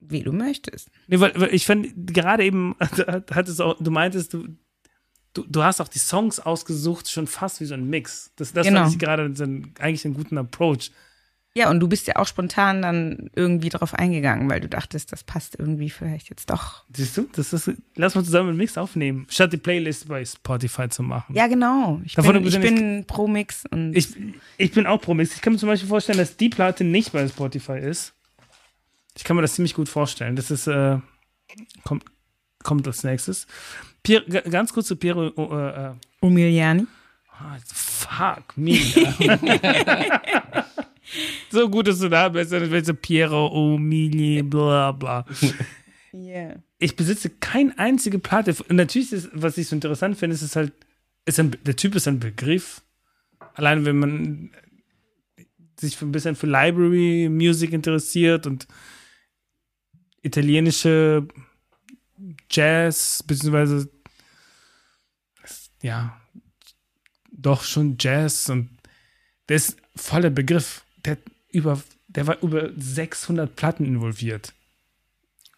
[0.00, 0.90] Wie du möchtest.
[1.06, 4.48] Nee, weil, weil ich fand gerade eben, hattest auch, du meintest, du,
[5.34, 8.32] du, du hast auch die Songs ausgesucht, schon fast wie so ein Mix.
[8.36, 8.80] Das, das Genau.
[8.82, 10.90] fand ich gerade so ein, eigentlich einen guten Approach.
[11.56, 15.22] Ja, und du bist ja auch spontan dann irgendwie drauf eingegangen, weil du dachtest, das
[15.22, 16.82] passt irgendwie vielleicht jetzt doch.
[16.92, 17.28] Siehst du?
[17.32, 21.32] Das ist, lass mal zusammen einen Mix aufnehmen, statt die Playlist bei Spotify zu machen.
[21.36, 22.00] Ja, genau.
[22.04, 24.08] Ich Davon bin, ich bin ich- bin pro Mix und Ich,
[24.58, 25.32] ich bin auch pro Mix.
[25.36, 28.14] Ich kann mir zum Beispiel vorstellen, dass die Platte nicht bei Spotify ist.
[29.16, 30.34] Ich kann mir das ziemlich gut vorstellen.
[30.34, 30.98] Das ist, äh,
[31.84, 32.04] kommt,
[32.64, 33.46] kommt als nächstes.
[34.04, 36.86] Pier, ganz kurz zu Piero, äh, äh, Umiliani.
[37.30, 38.74] ah, fuck me.
[41.50, 42.52] so gut, dass du da bist.
[42.52, 45.24] Dann willst du Piero, Umili, bla, bla.
[46.12, 46.62] Yeah.
[46.78, 48.54] Ich besitze keine einzige Platte.
[48.68, 50.72] Und natürlich ist, was ich so interessant finde, ist es halt,
[51.24, 52.82] ist ein, der Typ ist ein Begriff.
[53.54, 54.50] Allein wenn man
[55.80, 58.68] sich ein bisschen für Library Music interessiert und
[60.22, 61.26] italienische
[62.50, 63.88] Jazz, beziehungsweise
[65.82, 66.18] ja,
[67.30, 68.70] doch schon Jazz und
[69.48, 70.82] der ist voller Begriff.
[71.04, 71.18] Der,
[71.50, 74.54] über, der war über 600 Platten involviert.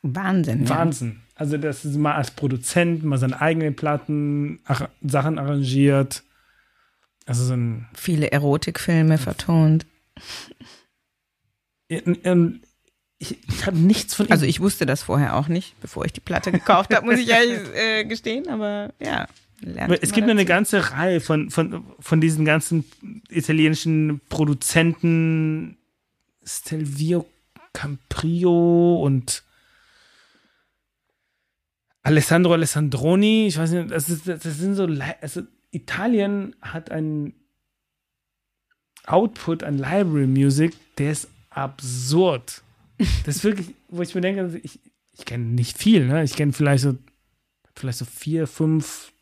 [0.03, 0.65] Wahnsinn.
[0.65, 0.71] Ja.
[0.71, 1.21] Wahnsinn.
[1.37, 6.25] Also das ist mal als Produzent, mal seine eigenen Platten, ar Sachen arrangiert.
[7.27, 9.87] Also so ein Viele Erotikfilme vertont.
[11.89, 12.63] ähm,
[13.19, 14.33] ich, ich habe nichts von ihm.
[14.33, 17.29] Also ich wusste das vorher auch nicht, bevor ich die Platte gekauft habe, muss ich
[17.29, 19.27] ehrlich äh, gestehen, aber ja.
[20.01, 22.85] es gibt eine ganze Reihe von, von, von diesen ganzen
[23.29, 25.79] italienischen Produzenten,
[26.45, 27.27] Stelvio
[27.73, 29.43] Camprio und
[32.03, 34.89] Alessandro Alessandroni, ich weiß nicht, das, ist, das sind so,
[35.21, 37.35] also Italien hat einen
[39.07, 42.63] Output an Library Music, der ist absurd.
[43.25, 44.81] Das ist wirklich, wo ich mir denke, also ich,
[45.13, 46.23] ich kenne nicht viel, ne?
[46.25, 46.97] Ich kenne vielleicht so,
[47.75, 49.13] vielleicht so vier, fünf,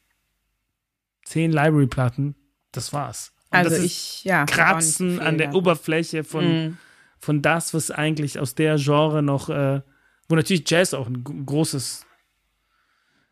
[1.25, 2.35] zehn Library-Platten.
[2.73, 3.33] Das war's.
[3.51, 4.45] Und Also das ich, ja.
[4.47, 5.61] Kratzen viel an der davon.
[5.61, 6.79] Oberfläche von, Mhm.
[7.19, 9.81] von das, was eigentlich aus der Genre noch, äh,
[10.29, 12.05] wo natürlich Jazz auch ein großes,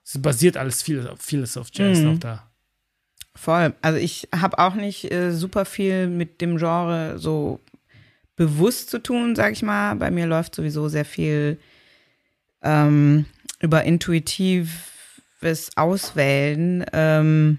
[0.05, 2.09] es basiert alles viel, vieles auf Jazz Mhm.
[2.14, 2.51] auch da.
[3.35, 3.74] Voll.
[3.81, 7.60] Also ich habe auch nicht äh, super viel mit dem Genre so
[8.43, 9.94] bewusst zu tun, sag ich mal.
[9.94, 11.60] Bei mir läuft sowieso sehr viel
[12.60, 13.27] ähm,
[13.60, 17.59] über intuitives Auswählen ähm,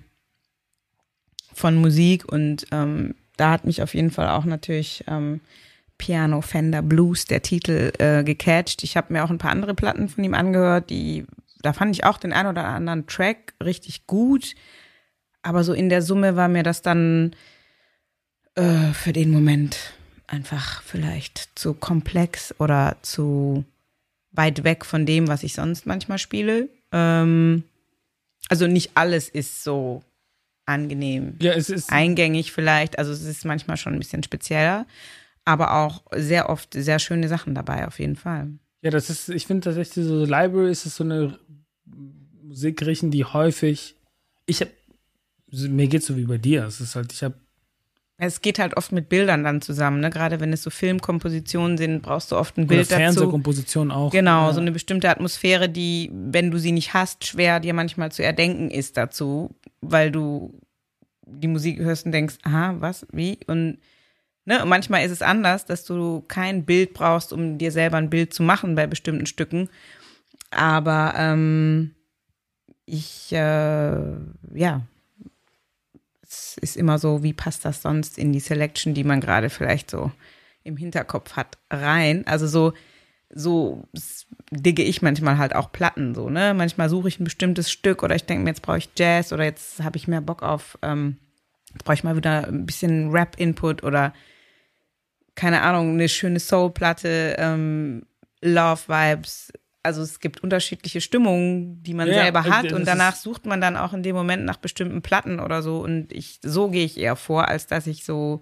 [1.54, 5.40] von Musik und ähm, da hat mich auf jeden Fall auch natürlich ähm,
[5.98, 8.84] Piano Fender Blues, der Titel, äh, gecatcht.
[8.84, 11.26] Ich habe mir auch ein paar andere Platten von ihm angehört, die,
[11.62, 14.54] da fand ich auch den ein oder anderen Track richtig gut.
[15.44, 17.36] Aber so in der Summe war mir das dann
[18.56, 19.94] äh, für den Moment
[20.34, 23.64] einfach vielleicht zu komplex oder zu
[24.32, 26.70] weit weg von dem, was ich sonst manchmal spiele.
[26.92, 27.64] Ähm,
[28.50, 30.04] also nicht alles ist so
[30.66, 31.36] angenehm.
[31.40, 34.88] Ja, es ist, Eingängig vielleicht, also es ist manchmal schon ein bisschen spezieller,
[35.46, 38.48] aber auch sehr oft sehr schöne Sachen dabei, auf jeden Fall.
[38.82, 41.38] ja, das ist, ich finde tatsächlich so, Library ist es so eine
[42.42, 43.96] Musikrichtung, die häufig,
[44.48, 44.72] ich habe,
[45.52, 47.36] mir geht's so wie bei dir, es ist halt, ich habe
[48.26, 50.10] Es geht halt oft mit Bildern dann zusammen, ne?
[50.10, 53.02] Gerade wenn es so Filmkompositionen sind, brauchst du oft ein Oder Bild dazu.
[53.91, 54.12] Auch.
[54.12, 54.54] Genau, ja.
[54.54, 58.72] so eine bestimmte Atmosphäre, die, wenn du sie nicht hast, schwer dir manchmal zu erdenken
[58.72, 60.60] ist dazu, weil du
[61.26, 63.40] die Musik hörst und denkst, aha, was, wie?
[63.48, 63.80] Und,
[64.45, 68.10] ne, und manchmal ist es anders, dass du kein Bild brauchst, um dir selber ein
[68.10, 69.70] Bild zu machen bei bestimmten Stücken.
[70.52, 71.95] Aber ähm,
[72.86, 73.38] ich, äh,
[74.54, 74.82] ja,
[76.62, 80.12] ist immer so, wie passt das sonst in die Selection, die man gerade vielleicht so
[80.64, 82.26] im Hinterkopf hat, rein.
[82.28, 82.74] Also so,
[83.30, 83.88] so
[84.52, 86.54] digge ich manchmal halt auch Platten so, ne?
[86.54, 89.44] Manchmal suche ich ein bestimmtes Stück oder ich denke mir, jetzt brauche ich Jazz oder
[89.44, 91.18] jetzt habe ich mehr Bock auf, ähm,
[91.84, 94.14] brauche ich mal wieder ein bisschen Rap-Input oder
[95.36, 98.06] keine Ahnung, eine schöne Soul-Platte, ähm,
[98.42, 99.52] Love-Vibes.
[99.86, 103.76] Also es gibt unterschiedliche Stimmungen, die man Ja, selber hat und danach sucht man dann
[103.76, 107.18] auch in dem Moment nach bestimmten Platten oder so und ich so gehe ich eher
[107.18, 108.42] vor, als dass ich so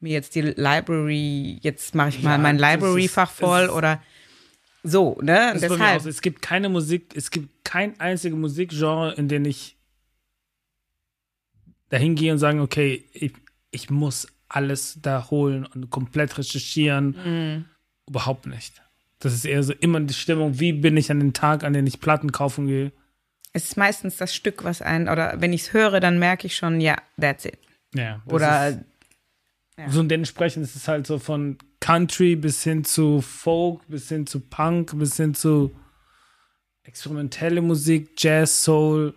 [0.00, 4.02] mir jetzt die Library, jetzt mache ich mal Ja, mein Library-Fach es voll ist- oder
[4.82, 5.52] so, ne?
[5.60, 6.06] Deshalb.
[6.06, 9.76] Es gibt keine Musik, es gibt kein einziges Musikgenre, in dem ich
[11.90, 13.32] dahin gehe und sage, okay, ich,
[13.70, 17.16] ich muss alles da holen und komplett recherchieren.
[17.24, 17.64] Mhm.
[18.08, 18.82] Überhaupt nicht.
[19.20, 21.86] Das ist eher so immer die Stimmung, wie bin ich an den Tag, an den
[21.86, 22.92] ich Platten kaufen gehe.
[23.52, 26.56] Es ist meistens das Stück, was ein, oder wenn ich es höre, dann merke ich
[26.56, 27.58] schon, ja, that's it.
[27.94, 28.78] Ja, Oder ist,
[29.88, 34.26] so und dementsprechend ist es halt so von Country bis hin zu Folk, bis hin
[34.26, 35.74] zu Punk, bis hin zu
[36.84, 39.14] experimentelle Musik, Jazz, Soul,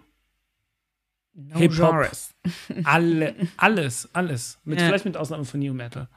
[1.34, 2.10] no Hip-Hop.
[2.84, 4.60] alle, alles, alles.
[4.64, 4.88] Mit, Ja.
[4.88, 6.08] Vielleicht mit Ausnahme von New Metal.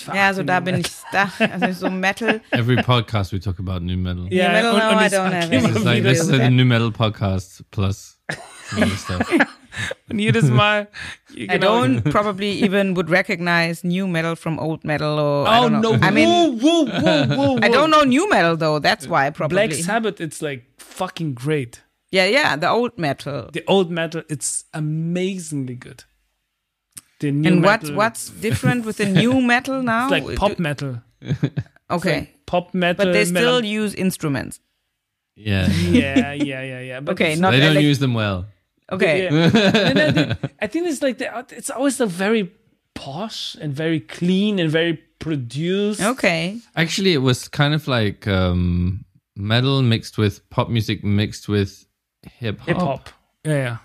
[0.00, 0.90] Ich Ja, also verachte da New bin Metal.
[0.90, 1.54] ich da.
[1.66, 2.40] Also so Metal.
[2.52, 4.28] Every podcast we talk about new metal.
[4.32, 5.76] Ja, Metal, und, no, und I don't sag have immer any.
[5.76, 8.16] It's like this is a new metal podcast plus
[8.70, 9.28] some other stuff.
[10.08, 10.86] und jedes Mal,
[11.34, 11.82] I genau.
[11.84, 15.96] don't probably even would recognize new metal from old metal or I Oh don't know.
[15.96, 16.06] no!
[16.06, 16.28] I mean,
[16.60, 18.78] whoa, whoa, whoa, whoa, I don't know new metal though.
[18.78, 19.56] That's why probably.
[19.66, 21.82] Black Sabbath, it's like fucking great.
[22.12, 23.50] Yeah, yeah, the old metal.
[23.52, 26.04] The old metal, it's amazingly good.
[27.20, 30.08] The new And what metal, what's different with the new metal now?
[30.12, 31.02] it's like pop metal.
[31.90, 33.04] Okay, Pop metal.
[33.06, 34.60] but they still metal- use instruments.
[35.36, 35.68] Yeah.
[35.68, 37.00] yeah, yeah, yeah, yeah.
[37.00, 38.46] But Okay, not They don't elec- use them well.
[38.90, 39.48] Okay, Yeah.
[39.94, 42.50] No, no, I think it's like the, it's always a very
[42.94, 46.00] posh and very clean and very produced.
[46.00, 46.58] okay.
[46.76, 49.04] Actually, it was kind of like um,
[49.36, 51.86] metal mixed with pop music mixed with
[52.38, 52.68] hip hop.
[52.68, 53.08] Hip hop.
[53.44, 53.76] Yeah,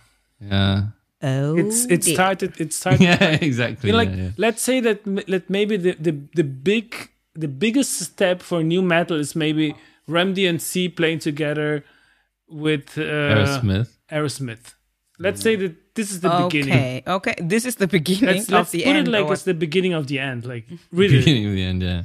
[0.41, 0.81] yeah.
[1.23, 1.29] Yeah.
[1.41, 2.15] Oh, It's it dear.
[2.15, 2.59] started.
[2.59, 3.01] It started.
[3.07, 3.87] Yeah, exactly.
[3.89, 4.29] You know, like yeah, yeah.
[4.37, 6.95] let's say that m- let maybe the, the the big
[7.33, 9.73] the biggest step for new metal is maybe
[10.07, 11.83] Run-DMC playing together
[12.49, 13.89] with uh, Aerosmith.
[14.11, 14.75] Aerosmith.
[15.17, 16.73] Let's say that this is the beginning.
[16.73, 17.35] Okay, okay.
[17.39, 19.07] This is the beginning Let's, let's the put end.
[19.07, 20.45] it like it's the beginning of the end.
[20.45, 22.03] Like really, Beginning of the end, yeah.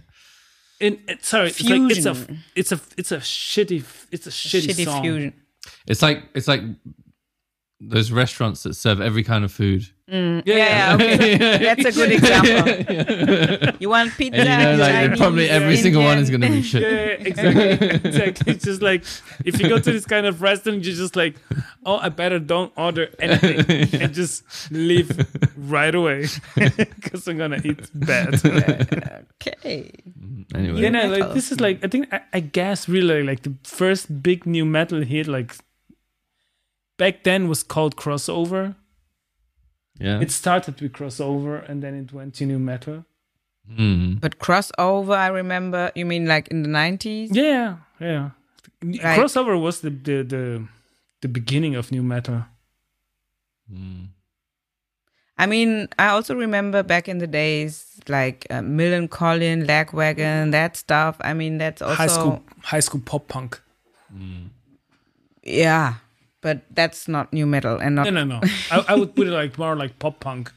[0.80, 2.14] in, it- sorry, it's like it's a
[2.54, 3.82] it's a it's a shitty
[4.12, 5.02] it's a shitty, shitty song.
[5.02, 5.32] fusion.
[5.86, 6.62] It's like it's like
[7.80, 9.88] those restaurants that serve every kind of food.
[10.10, 10.42] Mm.
[10.46, 11.36] Yeah, yeah, okay.
[11.74, 13.74] That's a good example.
[13.80, 14.40] You want pizza?
[14.40, 16.82] And you know, like Chinese, probably every single one is going to be shit.
[16.82, 18.10] Yeah, exactly.
[18.10, 18.52] exactly.
[18.52, 19.04] It's just like
[19.44, 21.36] if you go to this kind of restaurant, you're just like,
[21.86, 24.42] oh, I better don't order anything and just
[24.72, 25.10] leave
[25.56, 26.26] right away
[26.56, 28.34] because I'm gonna eat bad.
[29.40, 29.92] Okay.
[30.18, 30.56] Mm-hmm.
[30.56, 33.54] Anyway, you know, like this is like I think I, I guess really like the
[33.62, 35.54] first big new metal hit like
[36.98, 38.74] back then was called crossover.
[39.98, 40.20] yeah.
[40.20, 43.04] It started with crossover and then it went to new metal.
[43.74, 44.14] Hmm.
[44.20, 45.92] But crossover, I remember.
[45.94, 47.30] You mean like in the nineties?
[47.32, 48.30] Yeah, yeah.
[48.82, 49.18] Right.
[49.18, 50.68] Crossover was the the the,
[51.22, 52.44] the beginning of new metal.
[53.70, 54.04] Hmm.
[55.40, 61.16] I mean, I also remember back in the days, like uh, Millencolin, Lagwagon, that stuff.
[61.20, 63.60] I mean, that's also high school high school pop punk.
[65.44, 65.94] yeah,
[66.40, 68.40] but that's not new metal and not No, no, no.
[68.70, 70.52] I, I would put it like more like pop punk.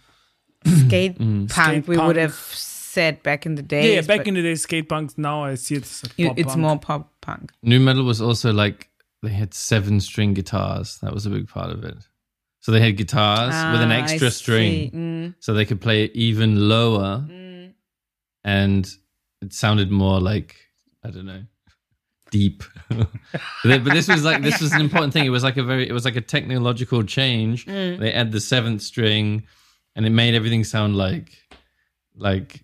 [0.66, 1.52] skate punk.
[1.52, 2.08] Skate we punk.
[2.08, 3.88] would have said back in the day.
[3.90, 5.18] Yeah, yeah back in the day, skate punk.
[5.18, 6.60] Now I see it's like pop it's punk.
[6.60, 7.52] more pop punk.
[7.64, 8.90] New metal was also like
[9.24, 10.98] they had seven string guitars.
[11.02, 11.98] That was a big part of it.
[12.60, 14.92] So they had guitars with an Ah, I extra string.
[14.92, 15.36] Mm.
[15.40, 17.26] so they could play it even lower,
[18.44, 18.88] and
[19.42, 20.56] it sounded more like
[21.04, 21.44] I don't know,
[22.32, 22.64] deep.
[22.90, 25.26] but, this was like this was an important thing.
[25.26, 27.66] It was like a very it was like a technological change.
[27.66, 29.44] They add the seventh string,
[29.96, 31.38] and it made everything sound like
[32.16, 32.64] like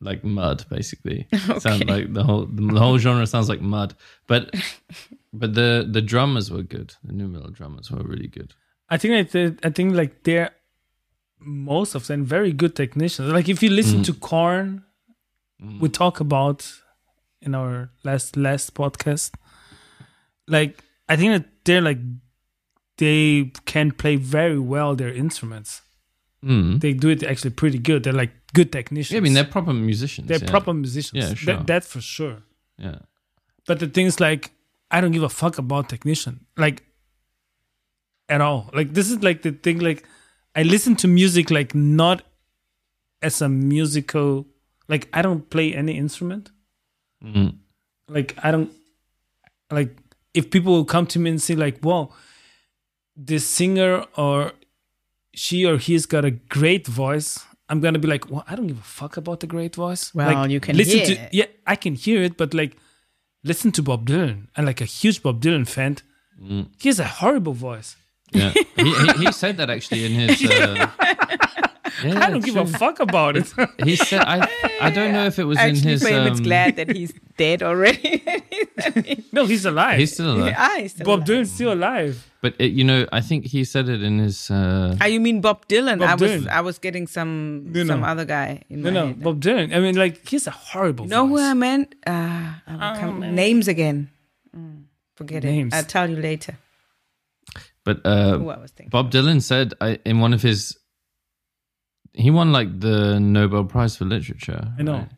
[0.00, 1.28] like mud basically
[1.60, 3.94] sound like the whole the whole genre sounds like mud
[4.26, 4.52] but
[5.32, 8.52] but the the drummers were good the new metal drummers were really good
[8.90, 10.50] I think that the, I think like they're
[11.38, 13.32] most of them very good technicians.
[13.32, 14.04] Like if you listen Mm.
[14.06, 14.84] to Korn,
[15.80, 16.70] we talk about
[17.42, 19.32] in our last last podcast.
[20.48, 21.98] Like I think that they're like
[22.98, 25.82] they can play very well their instruments.
[26.44, 26.80] mm.
[26.80, 28.04] They do it actually pretty good.
[28.04, 29.12] They're like good technicians.
[29.12, 30.50] yeah, i mean they're proper musicians they're yeah.
[30.50, 31.18] proper musicians.
[31.22, 31.62] Yeah, That- sure.
[31.66, 32.42] that's for sure.
[32.78, 32.98] yeah
[33.66, 34.50] But the thing is, like,
[34.90, 36.82] I don't give a fuck about technician, like,
[38.28, 38.70] at all.
[38.74, 39.78] Like, this is like the thing.
[39.78, 40.04] Like,
[40.54, 42.22] I listen to music like not
[43.22, 44.46] as a musical.
[44.88, 46.50] Like, I don't play any instrument.
[47.24, 47.56] Mm.
[48.08, 48.70] Like, I don't.
[49.70, 49.96] Like,
[50.34, 52.12] if people will come to me and say, like, "Whoa,
[53.16, 54.52] this singer or
[55.34, 58.78] she or he's got a great voice," I'm gonna be like, "Well, I don't give
[58.78, 61.12] a fuck about the great voice." Well, like, you can listen hear to.
[61.12, 61.34] it.
[61.34, 62.76] Yeah, I can hear it, but like
[63.44, 64.48] listen to Bob Dylan.
[64.56, 65.96] I'm like a huge Bob Dylan fan.
[66.40, 66.68] Mm.
[66.80, 67.96] He has a horrible voice.
[68.32, 70.86] yeah he, he, he said that actually in his uh,
[72.04, 73.52] yeah, I don't give a fuck about it.
[73.84, 74.48] he said i
[74.80, 77.12] i don't know if it was in Actually, his Frame, it's um, glad that he's
[77.36, 78.22] dead already.
[79.32, 79.98] no, he's alive.
[79.98, 81.28] he's still alive ah, he's still Bob alive.
[81.28, 82.14] Dylan's still alive.
[82.40, 85.40] but it, you know i think he said it in his uh Ah, you mean
[85.40, 85.98] Bob Dylan?
[85.98, 86.48] Bob I was Dylan.
[86.48, 88.06] I was getting some No, some no.
[88.06, 89.22] other guy in No, my no, head.
[89.22, 89.74] Bob Dylan.
[89.74, 91.04] I mean, like he's a horrible.
[91.06, 91.38] You know who.
[91.38, 91.94] I meant?
[92.06, 94.10] Uh, I will come- names again.
[94.56, 94.84] Mm,
[95.16, 95.72] forget Names.
[95.72, 95.76] it.
[95.76, 96.56] I'll tell you later.
[97.84, 98.90] but uh Who I was thinking.
[98.90, 100.76] Bob Dylan said I, in one of his,
[102.14, 104.72] he won like the Nobel Prize for Literature.
[104.78, 104.92] I know.
[104.92, 105.08] right?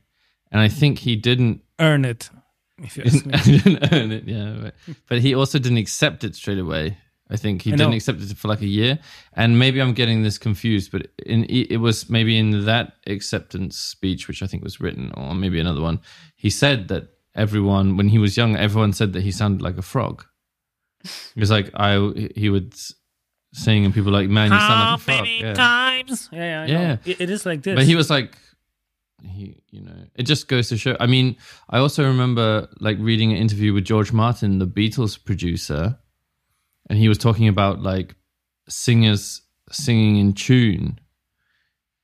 [0.50, 2.30] And I think he didn't, Earn it.
[2.78, 3.58] If you ask me.
[3.58, 4.56] didn't earn it, yeah.
[4.62, 4.74] But,
[5.08, 6.98] but he also didn't accept it straight away.
[7.30, 8.98] I think he I didn't accept it for like a year.
[9.32, 14.28] And maybe I'm getting this confused, but in it was maybe in that acceptance speech,
[14.28, 16.00] which I think was written, or maybe another one,
[16.36, 19.82] he said that everyone, when he was young, everyone said that he sounded like a
[19.82, 20.24] frog.
[21.02, 22.74] It was like I, he would
[23.54, 25.26] s- sing, and people were like, man, you sound like a frog.
[25.28, 25.54] Yeah.
[25.54, 26.28] times?
[26.32, 26.86] Yeah, yeah, I Yeah.
[26.94, 26.98] know.
[27.04, 27.74] It, it is like this.
[27.76, 28.36] But he was like,
[29.22, 30.96] he, you know, it just goes to show.
[31.00, 31.36] I mean,
[31.70, 35.98] I also remember like reading an interview with George Martin, the Beatles producer,
[36.90, 38.14] and he was talking about like
[38.68, 39.40] singers
[39.70, 40.98] singing in tune.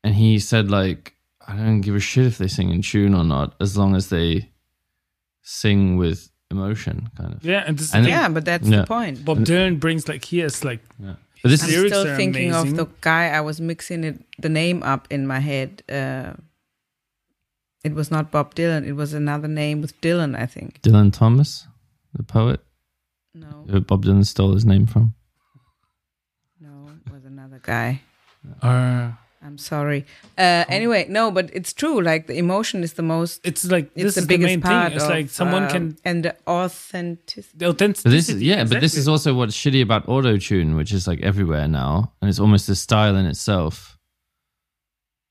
[0.03, 1.15] And he said, like,
[1.47, 4.09] I don't give a shit if they sing in tune or not, as long as
[4.09, 4.49] they
[5.43, 7.45] sing with emotion, kind of.
[7.45, 8.19] yeah, and this And- the thing.
[8.19, 8.81] Yeah, but that's Yeah.
[8.81, 9.25] the point.
[9.25, 11.15] Bob Dylan brings like he has like Yeah.
[11.43, 12.79] But this I'm lyrics still thinking amazing.
[12.79, 13.29] of the guy.
[13.29, 15.83] I was mixing it, the name up in my head.
[15.89, 16.35] Uh,
[17.83, 18.87] it was not Bob Dylan.
[18.87, 20.83] It was another name with Dylan, I think.
[20.83, 21.67] Dylan Thomas,
[22.15, 22.61] the poet,
[23.35, 25.15] No, who Bob Dylan stole his name from.
[26.61, 28.03] no, it was another guy.
[28.63, 29.13] uh,
[29.51, 30.07] I'm sorry.
[30.39, 32.01] Uh, anyway, no, but it's true.
[32.01, 33.41] Like the emotion is the most.
[33.45, 34.89] it's like It's this the is the biggest main part.
[34.89, 34.97] thing.
[34.97, 37.59] It's of, like someone uh, can and the authenticity.
[37.59, 38.11] the authenticity.
[38.11, 41.21] This is yeah, but this is also what's shitty about auto tune, which is like
[41.23, 43.99] everywhere now, and it's almost a style in itself.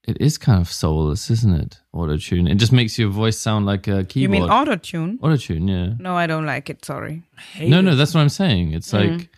[0.07, 1.79] It is kind of soulless, isn't it?
[1.93, 2.47] Auto tune.
[2.47, 4.15] It just makes your voice sound like a keyboard.
[4.15, 5.19] You mean auto tune?
[5.21, 5.67] auto tune?
[5.67, 5.93] Yeah.
[5.99, 6.83] No, I don't like it.
[6.83, 7.23] Sorry.
[7.59, 7.81] No, it.
[7.83, 8.73] no, that's what I'm saying.
[8.73, 8.99] It's Mm.
[9.19, 9.29] like,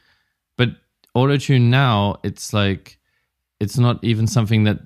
[0.58, 0.70] but
[1.14, 2.98] auto tune now, it's like
[3.62, 4.80] it's not even something that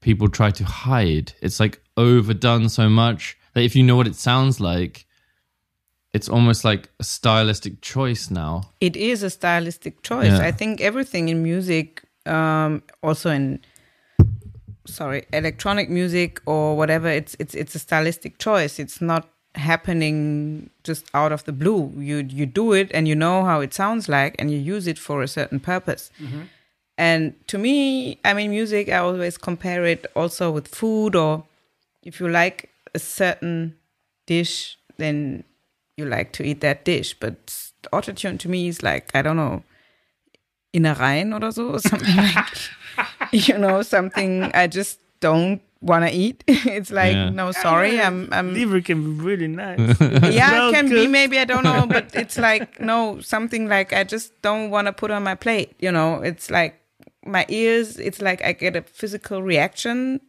[0.00, 1.32] people try to hide.
[1.42, 5.06] It's like overdone so much that if you know what it sounds like,
[6.12, 8.62] it's almost like a stylistic choice now.
[8.80, 10.32] It is a stylistic choice.
[10.32, 10.46] Yeah.
[10.46, 13.60] I think everything in music, um, also in
[14.86, 18.78] sorry, electronic music or whatever, it's it's it's a stylistic choice.
[18.78, 21.92] It's not happening just out of the blue.
[21.96, 24.98] You you do it and you know how it sounds like and you use it
[24.98, 26.10] for a certain purpose.
[27.00, 28.90] And to me, I mean, music.
[28.90, 31.44] I always compare it also with food, or
[32.02, 33.74] if you like a certain
[34.26, 35.44] dish, then
[35.96, 37.16] you like to eat that dish.
[37.18, 37.46] But
[37.90, 39.62] autotune to me is like I don't know,
[40.74, 42.44] Innereien oder so, or something like
[43.32, 46.44] you know, something I just don't want to eat.
[46.48, 47.30] it's like Yeah.
[47.30, 49.98] no, sorry, I'm I'm Liver can be really nice.
[50.00, 53.94] yeah, Well it can be maybe I don't know, but it's like no something like
[53.94, 55.72] I just don't want to put on my plate.
[55.78, 56.79] You know, it's like
[57.24, 57.96] my ears.
[57.98, 60.20] It's like I get a physical reaction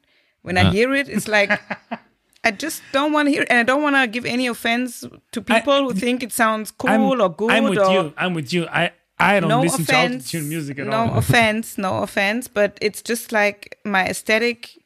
[0.41, 0.71] when I Uh.
[0.71, 1.07] hear it.
[1.09, 1.51] It's like
[2.43, 3.49] I just don't want to hear, it.
[3.51, 6.89] and I don't want to give any offense to people who think it sounds cool
[6.89, 7.51] I'm, or good.
[7.51, 8.13] I'm with or, you.
[8.17, 8.65] I'm with you.
[8.67, 11.17] I I don't no listen offense, to autotune music at no all.
[11.21, 14.79] offense, no offense, but it's just like my aesthetic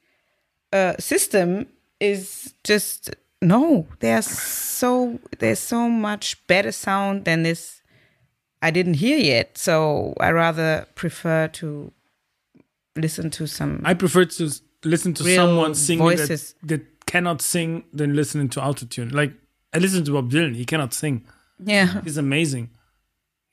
[0.73, 1.67] uh, system
[2.01, 3.87] is just no.
[4.01, 7.81] There's so there's so much better sound than this.
[8.61, 11.91] I didn't hear yet, so I rather prefer to
[12.95, 13.81] listen to some.
[13.83, 14.51] I prefer to
[14.83, 16.55] listen to someone singing voices.
[16.63, 19.13] that, that cannot sing than listening to autotune.
[19.13, 19.33] Like
[19.73, 20.55] I listen to Bob Dylan.
[20.55, 21.25] He cannot sing.
[21.63, 22.69] yeah, He's amazing.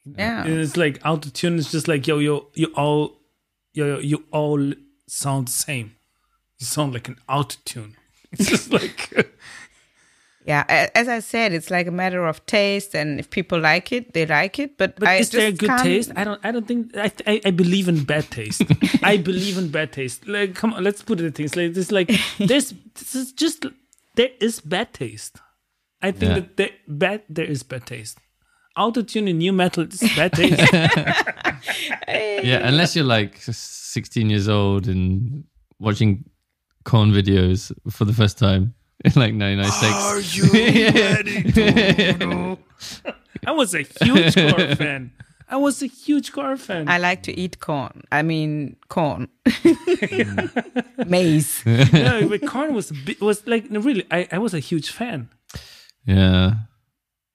[0.05, 0.44] yeah.
[0.44, 3.16] And it's like autotune is just like yo yo you all
[3.73, 4.73] yo yo you all
[5.06, 5.94] sound the same.
[6.59, 7.94] You sound like an autotune.
[8.32, 9.12] It's just like
[10.44, 10.64] Yeah,
[10.94, 14.27] as I said, it's like a matter of taste, and if people like it, they
[14.27, 14.77] like it.
[14.77, 16.10] But, But I is there just good can't- taste?
[16.16, 16.40] I don't.
[16.44, 16.97] I don't think.
[16.97, 17.40] I, I.
[17.44, 18.62] I believe in bad taste.
[19.05, 20.27] I believe in bad taste.
[20.27, 21.93] Like, come on, let's put it in things like this.
[21.93, 22.09] Like,
[22.39, 22.74] this.
[22.94, 23.66] This is just.
[24.16, 25.39] There is bad taste.
[26.02, 26.35] I think Yeah.
[26.40, 27.23] that there, bad.
[27.28, 28.19] There is bad taste.
[28.77, 30.73] Autotune in new metal is bad taste.
[32.09, 35.44] Yeah, unless you're like 16 years old and
[35.78, 36.24] watching
[36.85, 38.74] Korn videos for the first time
[39.05, 40.37] in like 1996.
[40.37, 40.45] you
[42.53, 42.59] ready?
[43.47, 45.12] I was a huge core fan.
[45.49, 46.89] I was a huge car fan.
[46.89, 48.05] I like to eat corn.
[48.11, 49.29] I mean, corn.
[51.07, 51.62] Maize.
[51.66, 54.07] no, but Korn was was like really.
[54.11, 55.29] I, I was a huge fan,
[56.07, 56.55] Yeah.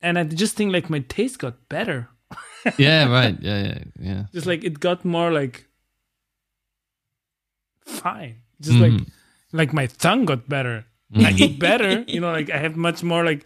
[0.02, 2.10] and I just think like my taste got better.
[2.77, 3.38] Yeah, right.
[3.39, 4.23] Yeah, yeah, yeah.
[4.34, 5.65] Just like it got more like
[7.85, 8.41] fine.
[8.61, 9.07] Just like Mhm.
[9.53, 10.85] like my tongue got better.
[11.15, 12.03] I eat better.
[12.07, 13.45] You know, like I have much more like.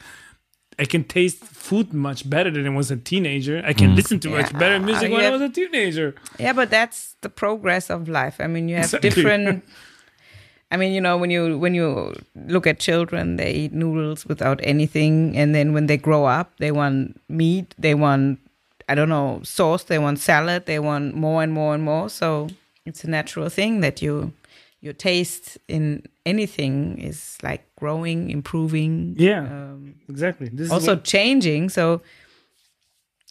[0.80, 3.62] I can taste food much better than I was a teenager.
[3.64, 3.96] I can mm.
[3.98, 6.16] listen to much better music Yeah, when you I was a teenager.
[6.40, 8.38] Yeah, but that's the progress of life.
[8.40, 9.10] I mean, you have Exactly.
[9.10, 9.64] different.
[10.72, 14.60] I mean, you know, when you when you look at children, they eat noodles without
[14.64, 18.40] anything, and then when they grow up, they want meat, they want
[18.88, 22.10] I don't know sauce, they want salad, they want more and more and more.
[22.10, 22.48] So
[22.86, 24.34] it's a natural thing that you
[24.82, 29.16] your taste in anything is like growing, improving.
[29.18, 30.50] Yeah, Um, exactly.
[30.52, 31.70] This is also what- changing.
[31.70, 32.02] So,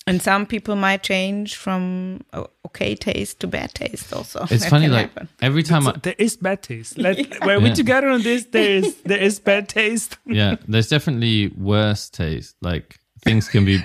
[0.06, 2.20] and some people might change from
[2.64, 4.12] okay taste to bad taste.
[4.12, 5.28] Also, It's That funny, like happen.
[5.42, 5.92] every time I...
[6.02, 6.96] there is bad taste.
[6.98, 7.16] Let,
[7.46, 7.74] Were we Yeah.
[7.74, 8.44] together on this?
[8.44, 10.16] There is there is bad taste.
[10.26, 12.56] yeah, there's definitely worse taste.
[12.62, 13.78] Like things can be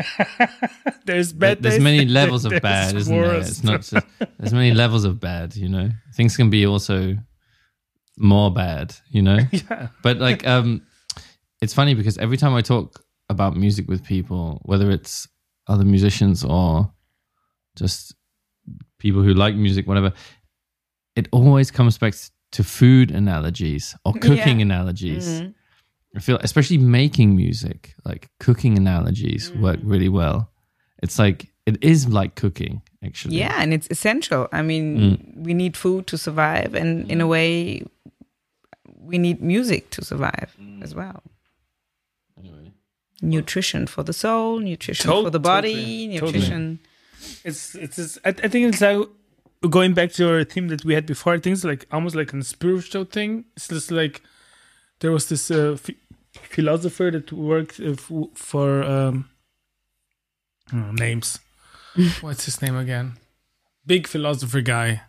[1.05, 1.83] There's bad there's taste.
[1.83, 3.35] many levels of bad, isn't there?
[3.41, 3.93] It's not just
[4.39, 5.89] there's many levels of bad, you know.
[6.15, 7.17] Things can be also
[8.17, 9.39] more bad, you know.
[9.51, 9.87] Yeah.
[10.03, 10.81] But like um
[11.61, 15.27] it's funny because every time I talk about music with people, whether it's
[15.67, 16.91] other musicians or
[17.75, 18.15] just
[18.99, 20.13] people who like music, whatever,
[21.15, 22.13] it always comes back
[22.51, 24.65] to food analogies or cooking Yeah.
[24.65, 25.27] analogies.
[25.41, 25.53] Mhm.
[26.15, 29.59] I feel, especially making music, like cooking analogies Mm.
[29.61, 30.49] work really well.
[31.03, 33.37] It's like it is like cooking, actually.
[33.37, 34.47] Yeah, and it's essential.
[34.53, 35.43] I mean, Mm.
[35.45, 37.81] we need food to survive, and in a way,
[39.05, 40.83] we need music to survive Mm.
[40.83, 41.21] as well.
[43.21, 46.31] Nutrition for the soul, nutrition To- for the body, totally, totally.
[46.33, 46.79] nutrition.
[47.43, 47.97] It's it's.
[47.97, 49.07] it's I, I think it's like
[49.69, 51.33] going back to our theme that we had before.
[51.33, 53.45] I think it's like almost like a spiritual thing.
[53.55, 54.21] It's just like
[54.99, 55.97] there was this uh, ph-
[56.33, 59.29] philosopher that worked uh, f- for um,
[60.73, 61.39] oh, names.
[62.21, 63.13] What's his name again?
[63.87, 65.01] Big philosopher guy.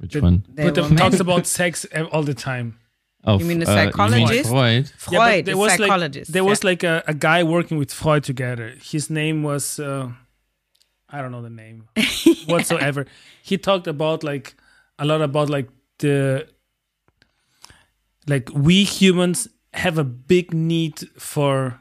[0.00, 0.44] Which That- one?
[0.48, 2.78] There but were uh, talks about sex uh, all the time.
[3.22, 4.48] Oh, You mean the uh, psychologist?
[4.48, 4.88] Freud?
[4.96, 6.30] Freud, Yeah, but the was psychologist.
[6.30, 6.70] Like, there was yeah.
[6.70, 8.74] like a, a guy working with Freud together.
[8.82, 10.08] His name was uh,
[11.10, 11.84] I don't know the name
[12.46, 13.04] whatsoever.
[13.42, 14.54] he talked about like
[14.98, 15.68] a lot about like
[15.98, 16.46] the
[18.26, 21.78] like we humans have a big need for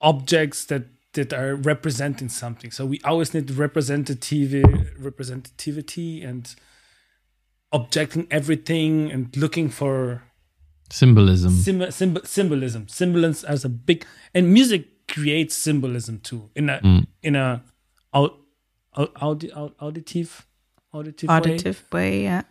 [0.00, 0.84] objects that
[1.16, 2.70] that are representing something.
[2.70, 4.50] So we always need representative
[5.00, 6.54] representativity and
[7.72, 10.22] objecting everything and looking for
[10.90, 11.52] Symbolism.
[11.52, 12.88] Sym- symbol- symbolism.
[12.88, 17.06] Symbolism as a big and music creates symbolism too in a mm.
[17.22, 17.62] in a
[18.12, 18.38] au-
[18.96, 20.46] au- audi- au- auditive
[20.92, 21.28] auditive,
[21.92, 22.10] way.
[22.10, 22.42] Way, yeah.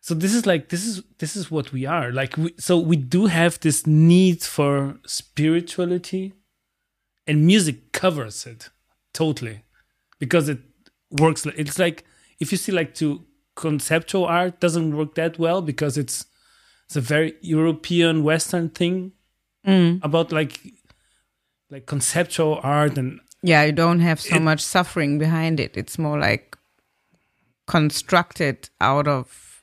[0.00, 2.36] So this is like this is this is what we are like.
[2.36, 6.34] We, so we do have this need for spirituality,
[7.26, 8.70] and music covers it
[9.12, 9.64] totally
[10.18, 10.58] because it
[11.10, 11.46] works.
[11.46, 12.04] It's like
[12.40, 13.24] if you see like to
[13.56, 16.26] conceptual art doesn't work that well because it's
[16.86, 19.12] it's a very European Western thing
[19.66, 20.00] mm.
[20.02, 20.60] about like
[21.70, 25.76] like conceptual art and Yeah, you don't have so It- much suffering behind it.
[25.76, 26.56] It's more like
[27.66, 29.62] constructed out of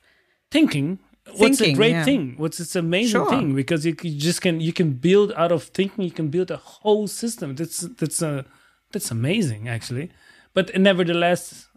[0.51, 0.99] thinking.
[1.37, 2.03] What's a great yeah.
[2.05, 2.35] thing?
[2.37, 3.29] What's it's amazing Sure.
[3.29, 6.03] thing because you, you just can you can build out of thinking.
[6.03, 7.55] You can build a whole system.
[7.55, 8.45] That's that's a
[8.91, 10.11] that's amazing actually.
[10.53, 11.67] But nevertheless,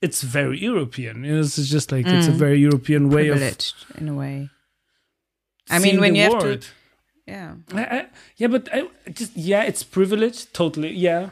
[0.00, 1.24] it's very European.
[1.24, 2.34] You know, It's just like it's a mm.
[2.44, 4.48] very European way of privileged in a way.
[5.70, 6.60] I mean, when you have to-
[7.26, 7.54] Yeah.
[7.72, 8.06] I, I,
[8.36, 10.92] yeah, but I just yeah, it's privilege totally.
[10.92, 11.30] Yeah,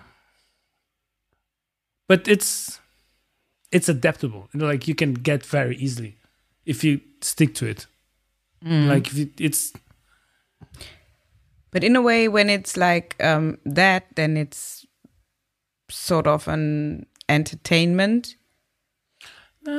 [2.07, 2.81] but it's
[3.73, 4.49] it's adaptable.
[4.53, 6.17] You know, like you can get very easily
[6.67, 7.87] if you stick to it.
[8.63, 9.73] Like if you, it's
[11.71, 14.87] But in a way, when it's like um, that, then it's
[15.89, 18.37] sort of an entertainment.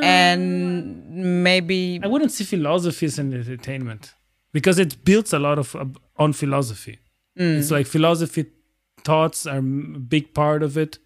[0.04, 4.14] and maybe I wouldn't see philosophy as an entertainment
[4.54, 5.86] because it builds a lot of uh,
[6.18, 7.00] on philosophy.
[7.36, 8.46] It's like philosophy
[9.04, 11.00] thoughts are a big part of it.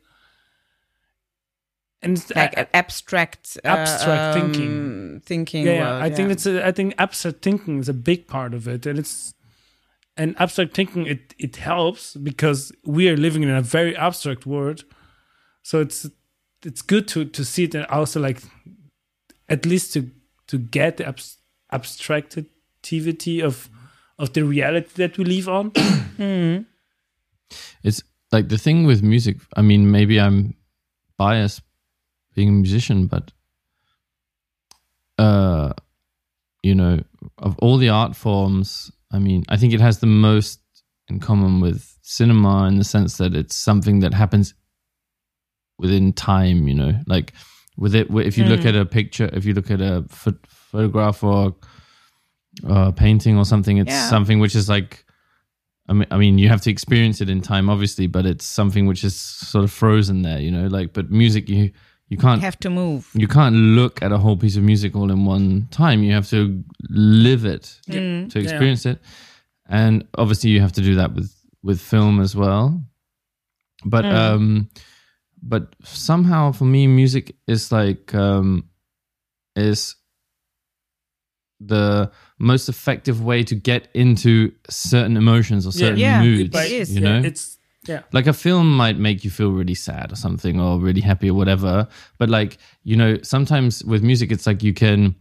[2.06, 5.22] And it's, like I- an abstract, uh, Abstract um, thinking.
[5.26, 5.66] thinking.
[5.66, 5.92] yeah, yeah.
[5.92, 8.86] world, I think it's a, I think abstract thinking is a big part of it,
[8.86, 9.34] and it's
[10.16, 14.86] and abstract thinking it it helps because we are living in a very abstract world,
[15.64, 16.08] so it's
[16.64, 18.42] it's good to to see it and also like
[19.50, 20.10] at least to
[20.48, 21.38] to get the abs-
[21.74, 23.70] abstractivity of
[24.20, 25.72] of the reality that we live on.
[27.84, 28.02] It's
[28.32, 29.38] like the thing with music.
[29.56, 30.56] I mean, maybe I'm
[31.18, 31.62] biased
[32.36, 33.32] being a musician, but
[35.18, 35.74] uh,
[36.62, 37.02] you know,
[37.40, 40.60] of all the art forms, I mean, I think it has the most
[41.08, 44.54] in common with cinema in the sense that it's something that happens
[45.78, 46.68] within time.
[46.68, 47.34] You know, like
[47.78, 51.24] with it, if you look at a picture, if you look at a pho- photograph
[51.24, 51.56] or
[52.68, 54.10] uh, painting or something, it's Yeah.
[54.10, 55.06] something which is like
[55.88, 58.88] I mean, I mean, you have to experience it in time, obviously, but it's something
[58.88, 60.66] which is sort of frozen there, you know.
[60.66, 61.72] Like, but music, you
[62.10, 63.10] you can't have to move.
[63.14, 66.04] you can't look at a whole piece of music all in one time.
[66.04, 69.00] You have to live it to experience it,
[69.68, 71.34] and obviously, you have to do that with
[71.64, 72.84] with film as well.
[73.86, 74.70] But um,
[75.42, 78.70] but somehow for me, music is like um,
[79.56, 79.96] is
[81.60, 86.56] the most effective way to get into certain emotions or certain Yeah, moods.
[86.56, 86.94] it is.
[86.94, 87.58] You know, it's
[87.88, 88.02] yeah.
[88.12, 91.34] like a film might make you feel really sad or something or really happy or
[91.34, 91.88] whatever
[92.18, 95.16] but like you know sometimes with music it's like you can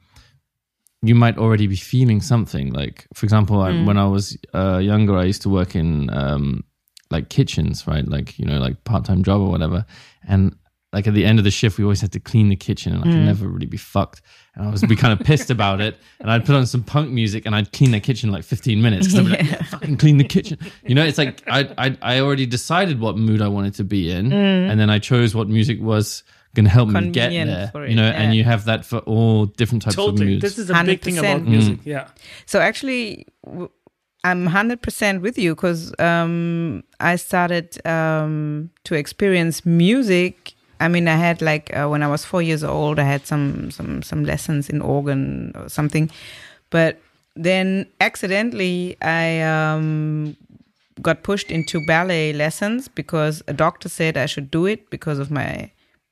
[1.05, 2.73] you might already be feeling something.
[2.73, 6.65] Like for example I, when i was uh, younger i used to work in um,
[7.11, 8.07] like kitchens right?
[8.09, 9.85] Like you know like part-time job or whatever.
[10.27, 10.57] And
[10.95, 13.03] like at the end of the shift we always had to clean the kitchen and
[13.03, 14.23] i could never really be fucked
[14.55, 17.11] and i was be kind of pissed about it and i'd put on some punk
[17.11, 19.63] music and i'd clean the kitchen in like 15 minutes 'cause I'd be like, "Yeah,
[19.65, 23.43] fucking clean the kitchen you know it's like I, I i already decided what mood
[23.43, 26.23] i wanted to be in and then i chose what music was
[26.55, 28.99] going to help me get there for you know it, and you have that for
[29.01, 30.27] all different types of Totally.
[30.27, 31.47] moods This is a big thing about 100%.
[31.49, 31.81] music.
[31.85, 32.07] Yeah.
[32.47, 33.27] So actually,
[34.23, 40.54] I'm 100% with you because um, I started um, to experience music.
[40.81, 43.71] I mean, I had like uh, when I was four years old, I had some
[43.71, 46.11] some some lessons in organ or something,
[46.71, 47.01] but
[47.37, 50.37] then accidentally I um,
[51.03, 55.31] got pushed into ballet lessons because a doctor said I should do it because of
[55.31, 55.71] my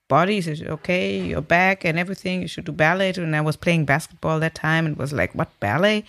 [0.08, 0.34] body.
[0.40, 3.12] He said, okay, your back and everything, you should do ballet.
[3.16, 6.04] And I was playing basketball that time and was like, what, ballet?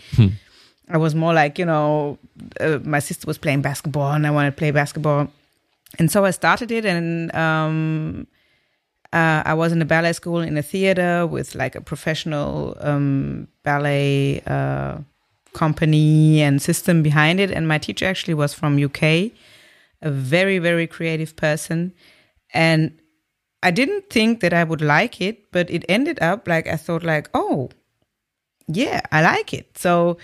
[0.90, 2.18] I was more like, you know,
[2.60, 5.28] uh, my sister was playing basketball and I wanted to play basketball.
[6.00, 8.28] And so I started it and um,
[9.14, 13.48] uh, I was in a ballet school in a theater with like a professional um,
[13.61, 14.98] ballet uh,
[15.53, 17.52] company and system behind it.
[17.52, 19.03] And my teacher actually was from UK,
[20.02, 21.94] a very, very creative person.
[22.56, 22.99] And
[23.61, 27.03] I didn't think that I would like it, but it ended up like I thought
[27.03, 27.69] like, oh,
[28.68, 29.77] yeah, I like it.
[29.77, 30.18] So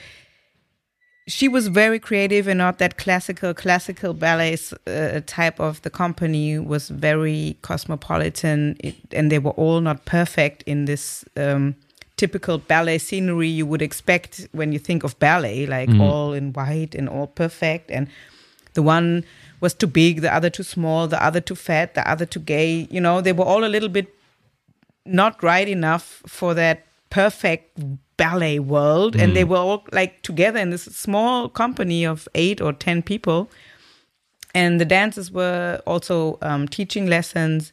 [1.30, 3.54] she was very creative and not that classical.
[3.54, 4.58] Classical ballet
[4.88, 8.76] uh, type of the company was very cosmopolitan.
[8.80, 11.76] It, and they were all not perfect in this um,
[12.18, 16.96] typical ballet scenery you would expect when you think of ballet like all in white
[16.96, 17.92] and all perfect.
[17.92, 18.08] And
[18.74, 19.24] the one
[19.62, 22.88] was too big the other too small the other too fat the other too gay.
[22.90, 24.08] You know they were all a little bit
[25.06, 27.80] not right enough for that perfect
[28.20, 32.74] ballet world and they were all like together in this small company of eight or
[32.74, 33.50] ten people.
[34.54, 37.72] And the dancers were also um, teaching lessons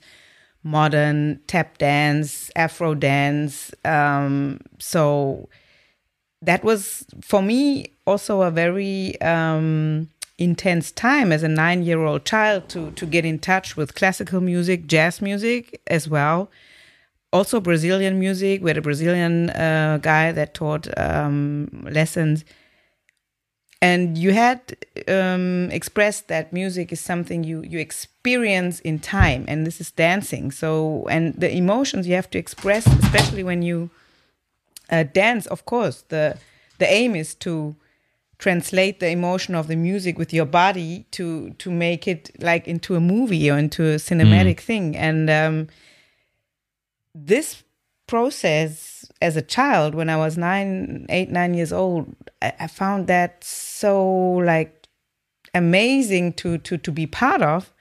[0.63, 5.49] modern tap dance afro dance um, so
[6.43, 10.09] that was for me also a very um,
[10.39, 14.41] intense time as a nine year old child to to get in touch with classical
[14.41, 16.51] music jazz music as well
[17.37, 18.63] also Brazilian music.
[18.63, 21.69] We had a Brazilian uh, guy that taught um,
[21.99, 22.45] lessons,
[23.83, 24.61] and you had
[25.07, 30.51] um, expressed that music is something you you experience in time, and this is dancing.
[30.51, 33.91] So, and the emotions you have to express, especially when you
[34.91, 35.47] uh, dance.
[35.47, 36.37] Of course, the
[36.79, 37.75] the aim is to
[38.39, 42.95] translate the emotion of the music with your body to to make it like into
[42.95, 45.69] a movie or into a cinematic thing, and um,
[47.25, 47.63] this
[48.07, 53.09] process as a child when i was nine eight nine years old i, I found
[53.09, 54.77] that so like
[55.57, 57.73] amazing to to to be part of.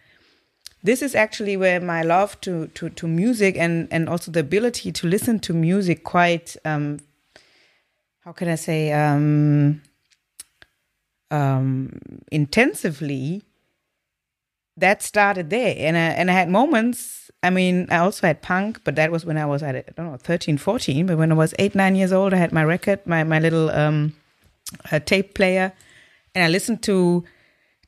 [0.82, 4.91] This is actually where my love to to to music and and also the ability
[4.94, 6.99] to listen to music quite um
[8.24, 9.82] how can i say um
[11.32, 11.99] um
[12.32, 13.44] intensively
[14.78, 18.82] that started there and I, and I had moments I mean, I also had punk,
[18.84, 21.06] but that was when I was, at, I don't know, 13, 14.
[21.06, 23.70] But when I was eight, nine years old, I had my record, my, my little
[23.70, 24.16] um,
[25.06, 25.72] tape player,
[26.34, 27.24] and I listened to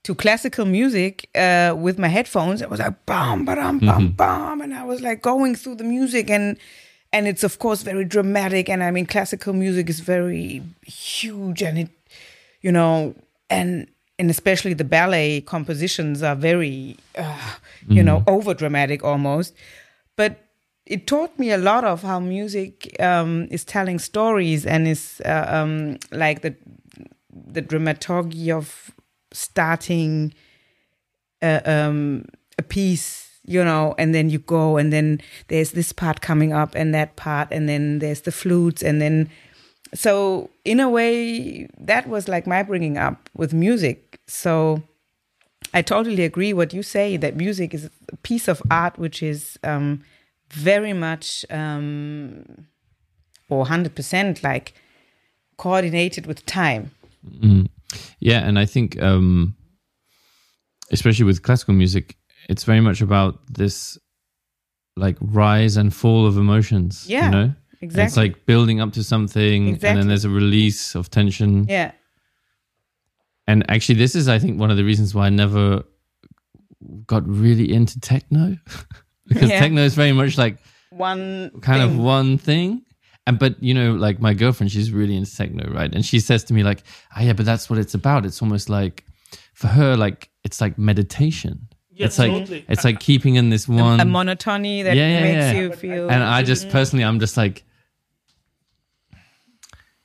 [0.04, 2.62] to classical music uh, with my headphones.
[2.62, 6.30] It was like bam, bam, bam, bam, and I was like going through the music,
[6.30, 6.58] and
[7.12, 8.70] and it's of course very dramatic.
[8.70, 11.90] And I mean, classical music is very huge, and it,
[12.62, 13.16] you know,
[13.50, 13.88] and
[14.20, 17.56] and especially the ballet compositions are very, uh,
[17.88, 19.54] you know, over dramatic almost.
[20.16, 20.44] But
[20.86, 25.46] it taught me a lot of how music um, is telling stories and is uh,
[25.48, 26.56] um, like the
[27.30, 28.92] the dramaturgy of
[29.32, 30.34] starting
[31.42, 32.26] uh, um,
[32.58, 36.74] a piece, you know, and then you go, and then there's this part coming up,
[36.74, 39.30] and that part, and then there's the flutes, and then
[39.94, 44.82] so in a way that was like my bringing up with music so
[45.74, 49.58] i totally agree what you say that music is a piece of art which is
[49.64, 50.04] um,
[50.50, 52.68] very much um,
[53.50, 54.74] or 100% like
[55.58, 56.92] coordinated with time
[58.20, 59.56] Yeah, and I think um
[60.92, 62.16] especially with classical music,
[62.50, 63.98] it's very much about this
[64.96, 67.06] like rise and fall of emotions.
[67.08, 67.54] Yeah, You know?
[67.82, 71.66] And It's like building up to something and then there's a release of tension.
[71.70, 71.92] yeah
[73.48, 75.84] And actually this is I think one of the reasons why I never
[77.06, 78.58] got really into techno.
[79.28, 79.60] because Yeah.
[79.60, 80.58] techno is very much like
[80.90, 81.92] one kind thing.
[81.92, 82.84] of one thing.
[83.26, 85.94] And but you know, like my girlfriend, she's really into techno, right?
[85.94, 86.84] And she says to me, like,
[87.16, 88.26] ah yeah, but that's what it's about.
[88.26, 89.04] It's almost like
[89.54, 91.68] for her, like it's like meditation.
[91.92, 92.64] Yeah, it's like totally.
[92.70, 95.62] it's like keeping in this one a monotony that Yeah, yeah, makes yeah.
[95.62, 97.64] you feel and I just personally I'm just like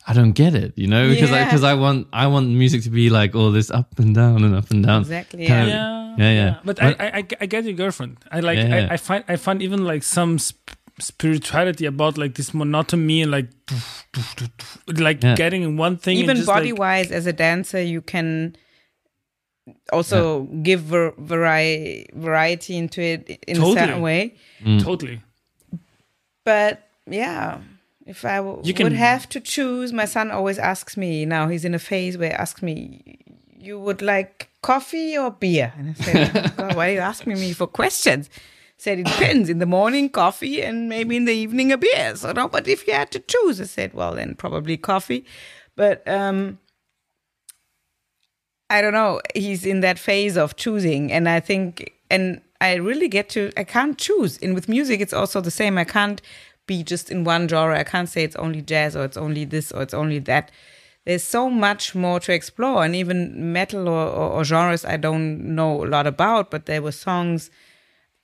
[0.06, 2.90] I don't get it, you know, because I because I want I want music to
[2.90, 5.02] be like all this up and down and up and down.
[5.02, 6.12] Exactly, kind yeah.
[6.12, 6.58] of- yeah, yeah.
[6.64, 8.18] But But- I, I, I, I get your girlfriend.
[8.30, 8.58] I like.
[8.58, 8.88] Yeah, yeah.
[8.90, 9.24] I, I find.
[9.28, 13.48] I find even like some sp- spirituality about like this monotony and like,
[14.88, 15.34] like Yeah.
[15.36, 16.18] getting in one thing.
[16.18, 18.54] even just, body like, wise as a dancer you can
[19.92, 24.82] also give var- vari- variety into it in a certain way mm.
[24.82, 25.20] Totally.
[26.44, 27.58] but yeah
[28.06, 31.48] if i w- You can- would have to choose my son always asks me now
[31.48, 33.18] he's in a phase where he asks me
[33.58, 37.52] you would like coffee or beer and i said oh why are you asking me
[37.52, 38.28] for questions
[38.76, 42.32] said it depends in the morning coffee and maybe in the evening a beer so
[42.32, 45.24] no but if you had to choose i said well then probably coffee
[45.76, 46.58] but um
[48.70, 49.20] I don't know.
[49.34, 53.52] He's in that phase of choosing, and I think, and I really get to.
[53.54, 54.38] I can't choose.
[54.42, 55.76] And with music, it's also the same.
[55.76, 56.22] I can't
[56.66, 57.78] be just in one genre.
[57.78, 60.50] I can't say it's only jazz or it's only this or it's only that.
[61.04, 65.54] There's so much more to explore, and even metal or, or, or genres I don't
[65.56, 66.50] know a lot about.
[66.52, 67.50] But there were songs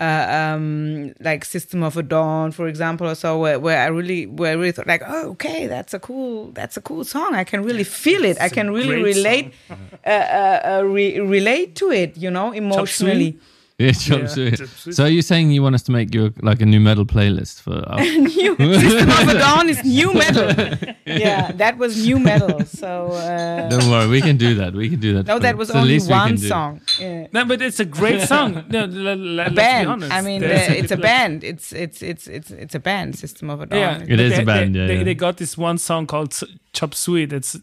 [0.01, 4.27] uh, um, like System of a Down, for example, or so, where, where I really,
[4.27, 7.35] where I really thought like, oh, okay, that's a cool, that's a cool song.
[7.35, 8.41] I can really feel it.
[8.41, 12.17] I It's a can really relate, uh, uh, uh, re- relate to it.
[12.17, 13.39] You know, emotionally.
[13.85, 14.51] Yeah, chop Yeah, suey.
[14.57, 14.93] chop suey.
[14.93, 17.61] So are you saying you want us to make you like a nu metal playlist
[17.63, 17.75] for?
[17.89, 20.49] Our, new System of a Down is nu metal.
[21.07, 22.65] yeah, that was nu metal.
[22.65, 24.75] So uh, don't worry, we can do that.
[24.75, 25.27] We can do that.
[25.29, 26.81] no, that was It's only least one song.
[26.99, 27.29] Yeah.
[27.33, 28.65] No, but it's a great song.
[28.69, 29.15] No, l- l- A
[29.47, 29.89] let's be band.
[29.89, 30.13] honest.
[30.13, 30.49] I mean, uh,
[30.81, 31.45] it's a band.
[31.45, 33.15] It's it's it's it's it's a band.
[33.17, 33.79] System of a Down.
[33.81, 35.05] Yeah, It but is they- a band, They, yeah, they, yeah.
[35.05, 36.35] they got this one song called
[36.73, 37.27] Chop Suey.
[37.27, 37.57] That's,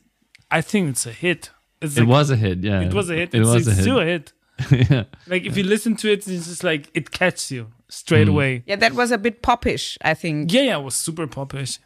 [0.50, 1.50] I think it's a hit.
[1.82, 2.60] It's It like- was a hit.
[2.64, 3.34] Yeah, It was a hit.
[3.34, 4.32] It it's, was it's a still a hit.
[4.60, 4.90] Hit.
[4.92, 5.04] yeah.
[5.28, 8.32] Like if you listen to it, it's just like it catches you straight Mm.
[8.32, 8.64] away.
[8.66, 10.52] Yeah, that was a bit popish, I think.
[10.54, 11.80] Yeah, yeah, it was super popish.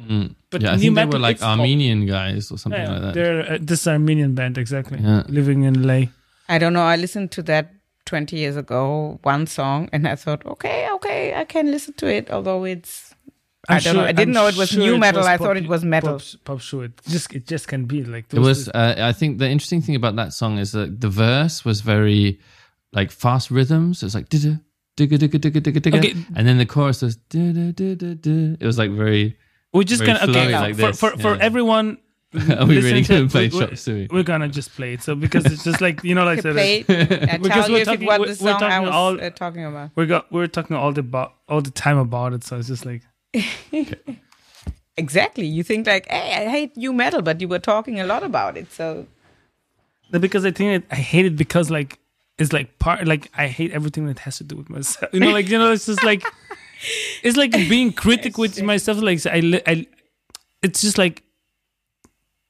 [0.00, 0.34] Mm.
[0.50, 1.58] But yeah, I new think they were like it's pop.
[1.58, 3.14] Armenian guys or something Yeah, like that.
[3.14, 4.98] they're uh, this Armenian band exactly.
[5.00, 5.22] Yeah.
[5.28, 6.06] Living in LA.
[6.48, 6.82] I don't know.
[6.82, 7.72] I listened to that
[8.06, 12.30] 20 years ago, one song, and I thought, okay, okay, I can listen to it,
[12.30, 13.13] although it's.
[13.68, 14.04] I don't know.
[14.04, 15.24] I didn't know it was nu metal.
[15.24, 16.18] I thought it was metal.
[16.18, 16.82] Pop, pop show.
[16.82, 18.68] It just it just can be like It was.
[18.68, 22.40] Uh, I think the interesting thing about that song is that the verse was very
[22.92, 24.02] like fast rhythms.
[24.02, 24.60] It's like digga
[24.96, 26.14] digga digga digga digga digga, Okay.
[26.36, 28.56] and then the chorus was da da da da da.
[28.60, 29.36] It was like very.
[29.72, 31.98] We're just very gonna okay flowy now, like for this, for, for everyone.
[32.58, 34.08] Are we really going to play we're, Chop Suey?
[34.10, 35.02] We're gonna just play it.
[35.02, 36.78] So because it's just like you know, like I said, play.
[36.88, 39.90] I Because we're talking- we're- we're talking all- uh, talking about.
[39.94, 42.42] we got we're talking all the about all the time about it.
[42.42, 43.02] So it's just like
[44.96, 45.46] Exactly.
[45.46, 48.56] You think like, hey, I hate nu metal, but you were talking a lot about
[48.56, 48.72] it.
[48.72, 49.06] So
[50.12, 51.98] No, because I think it, I hate it because like
[52.38, 55.12] it's like part like I hate everything that has to do with myself.
[55.12, 56.22] You know, like you know, it's just like
[57.22, 59.00] it's like being critic with myself.
[59.02, 59.86] Like I, I,
[60.62, 61.24] it's just like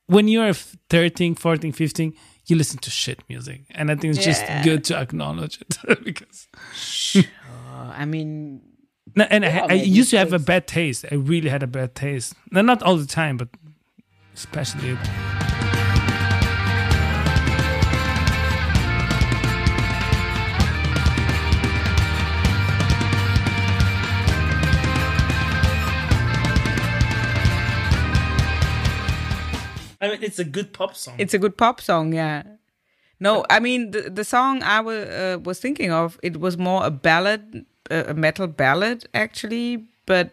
[0.06, 2.12] when you're 13, 14, 15,
[2.46, 6.48] you listen to shit music, and I think it's just good to acknowledge it because.
[7.16, 7.22] uh,
[7.96, 8.60] I mean,
[9.16, 11.04] No, and Yeah, I, I maybe used to have a bad taste.
[11.10, 12.34] I really had a bad taste.
[12.50, 13.48] No, not all the time, but
[14.34, 14.98] especially.
[30.00, 31.14] I mean, it's a good pop song.
[31.18, 32.12] it's a good pop song.
[32.12, 32.42] Yeah.
[33.20, 36.18] No, I mean the the song I uh, was thinking of.
[36.22, 40.30] It was more a ballad, a metal ballad actually, but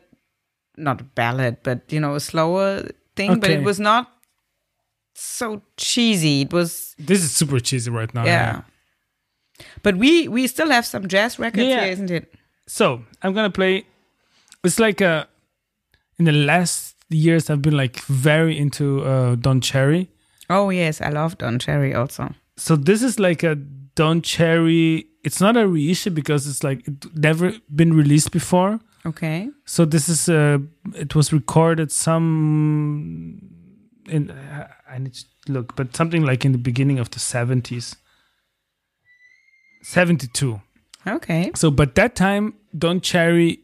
[0.78, 2.84] not a ballad, but you know a slower
[3.16, 3.40] thing.
[3.40, 4.12] But it was not
[5.16, 6.42] so cheesy.
[6.42, 8.26] It was this is super cheesy right now.
[8.26, 8.62] yeah.
[9.84, 11.82] But we we still have some jazz records Yeah.
[11.84, 12.34] here, isn't it?
[12.68, 13.86] So I'm gonna play.
[14.64, 15.28] It's like a.
[16.20, 20.08] In the last years, I've been like very into uh, Don Cherry.
[20.50, 22.34] Oh yes, I love Don Cherry also.
[22.58, 23.56] So this is like a
[23.96, 25.08] Don Cherry.
[25.24, 28.80] It's not a reissue because it's like it never been released before.
[29.06, 29.50] Okay.
[29.66, 30.58] So this is uh
[30.96, 33.42] it was recorded some
[34.10, 34.32] in
[34.90, 37.96] I need to look, but something like in the beginning of the 70s.
[39.84, 40.62] 72.
[41.08, 41.52] Okay.
[41.56, 43.60] So, but that time, Don Cherry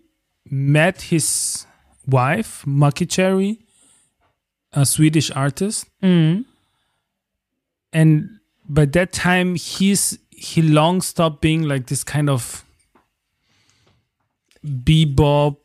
[0.49, 1.65] met his
[2.07, 3.59] wife, Moki Cherry,
[4.73, 6.45] a Swedish artist, Mm.
[7.93, 8.29] and
[8.69, 12.63] by that time, he's he long stopped being like this kind of
[14.63, 15.57] bebop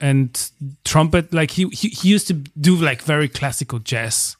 [0.00, 0.50] and
[0.84, 1.34] trumpet.
[1.34, 4.36] Like he he, he used to do like very classical jazz.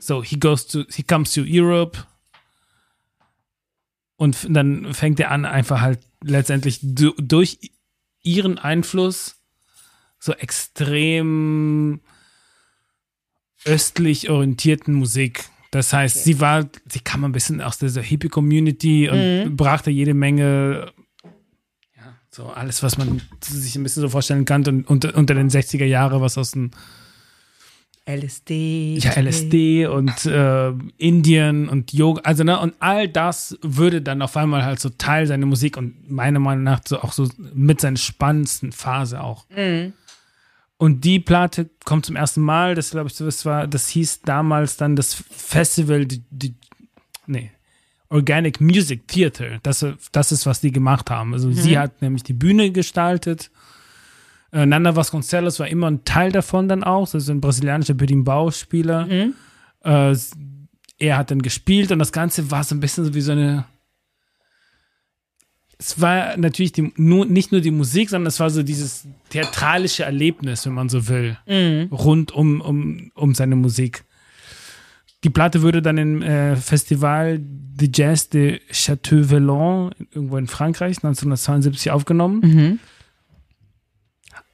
[0.00, 1.98] So he goes to he comes to Europe
[4.16, 7.58] und dann fängt er an, einfach halt letztendlich du, durch
[8.22, 9.36] ihren Einfluss
[10.18, 12.00] so extrem
[13.64, 15.44] östlich orientierten Musik.
[15.72, 20.92] Das heißt, sie war, sie kam ein bisschen aus dieser Hippie-Community und brachte jede Menge,
[21.96, 25.48] ja, so alles, was man sich ein bisschen so vorstellen kann und unter, unter den
[25.48, 26.72] 60er Jahre, was aus den
[28.04, 28.98] LSD.
[28.98, 34.36] ja, LSD und äh, Indien und Yoga, also ne, und all das würde dann auf
[34.36, 37.96] einmal halt so Teil seiner Musik und meiner Meinung nach so auch so mit seiner
[37.96, 39.46] spannendsten Phase auch.
[40.82, 44.76] Und die Platte kommt zum ersten Mal, das glaube ich, das war, das hieß damals
[44.76, 46.56] dann das Festival, die, die
[47.26, 47.52] nee,
[48.08, 49.60] Organic Music Theater.
[49.62, 51.34] Das, das ist, was die gemacht haben.
[51.34, 53.52] Also sie hat nämlich die Bühne gestaltet.
[54.52, 57.04] Äh, Nanda Vasconcelos war immer ein Teil davon dann auch.
[57.10, 59.06] Das ist ein brasilianischer Berimbau-Spieler.
[59.84, 60.32] Äh, s-
[60.98, 63.66] er hat dann gespielt und das Ganze war so ein bisschen so wie so eine.
[65.82, 70.04] Es war natürlich die, nur, nicht nur die Musik, sondern es war so dieses theatralische
[70.04, 71.36] Erlebnis, wenn man so will,
[71.90, 74.04] rund um, um, um seine Musik.
[75.24, 81.90] Die Platte würde dann im äh, Festival de Jazz de Château-Vallon irgendwo in Frankreich 1972
[81.90, 82.40] aufgenommen.
[82.40, 82.78] Mhm.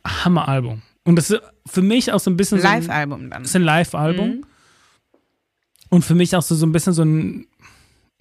[0.07, 0.81] Hammeralbum.
[1.05, 3.43] Und das ist für mich auch so ein bisschen so ein, Live-Album dann.
[3.43, 4.29] das ist ein Live-Album.
[4.29, 4.45] Mhm.
[5.91, 7.48] Und für mich auch so, so ein bisschen so ein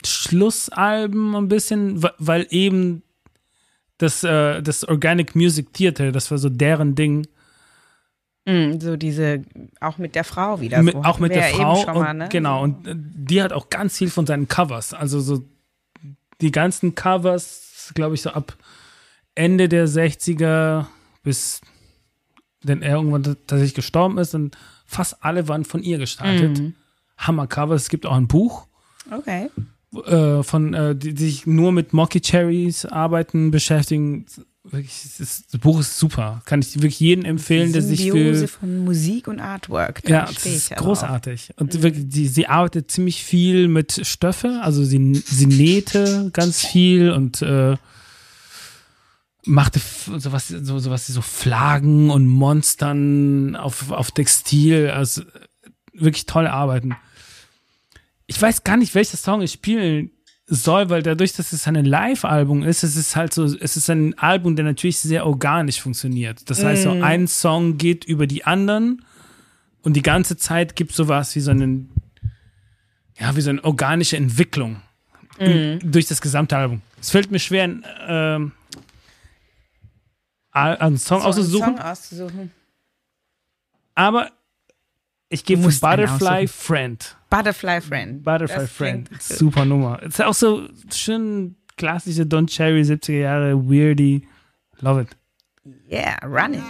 [0.06, 3.04] Schlussalbum, ein bisschen, weil eben
[3.98, 7.28] das, äh, das Organic Music Theater, das war so deren Ding.
[8.46, 9.44] Mhm, so diese,
[9.82, 10.82] auch mit der Frau wieder.
[10.82, 11.04] mit, so.
[11.04, 11.80] auch mit der ja Frau.
[11.80, 12.30] Und, mal, ne?
[12.30, 14.94] Genau, und äh, die hat auch ganz viel von seinen Covers.
[14.94, 15.44] Also so
[16.42, 18.56] die ganzen Covers, glaube ich, so ab
[19.36, 20.86] Ende der 60er
[21.24, 21.62] bis
[22.64, 26.60] denn er irgendwann tatsächlich gestorben ist und fast alle waren von ihr gestaltet.
[26.60, 26.76] Mhm.
[27.18, 27.84] Hammer-Covers.
[27.84, 28.68] Es gibt auch ein Buch
[29.12, 29.50] Okay.
[29.94, 34.26] Äh, von, äh, die, die sich nur mit Mocky Cherries arbeiten beschäftigen.
[34.64, 36.42] Wirklich, ist, das Buch ist super.
[36.46, 40.02] Kann ich wirklich jedem empfehlen, der sich für von Musik und Artwork.
[40.04, 41.52] Da ja, das ist großartig.
[41.56, 47.12] Und wirklich, die, sie arbeitet ziemlich viel mit Stöffe, also sie, sie nähte ganz viel
[47.12, 47.78] und äh,
[49.46, 49.80] machte
[50.18, 54.90] sowas, so, sowas wie so Flaggen und Monstern auf, auf Textil.
[54.90, 55.26] Also äh,
[55.94, 56.98] wirklich tolle Arbeiten.
[58.28, 60.12] Ich weiß gar nicht, welcher Song ich spielen
[60.46, 64.18] soll, weil dadurch, dass es ein Live-Album ist, es ist halt so, es ist ein
[64.18, 66.50] Album, der natürlich sehr organisch funktioniert.
[66.50, 69.04] Das heißt, so ein Song geht über die anderen
[69.82, 71.90] und die ganze Zeit gibt sowas wie so einen,
[73.20, 74.82] ja, wie so eine organische Entwicklung
[75.38, 76.82] in, durch das gesamte Album.
[77.02, 78.52] Es fällt mir schwer, einen, ähm,
[80.52, 82.52] einen Song So einen auszusuchen, Song auszusuchen.
[83.96, 84.32] aber
[85.30, 86.48] ich gehe Du für einen Butterfly aussuchen.
[86.48, 87.17] Friend.
[87.30, 88.24] Butterfly Friend.
[88.24, 89.10] Butterfly Das Friend.
[89.20, 90.02] Super Nummer.
[90.04, 94.28] Ist auch so schön klassische Don Cherry 70er Jahre, weirdy.
[94.80, 95.10] Love it.
[95.90, 96.64] Yeah, run it.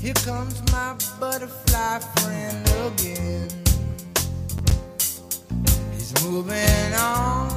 [0.00, 3.48] Here comes my butterfly friend again.
[5.92, 7.48] He's moving on.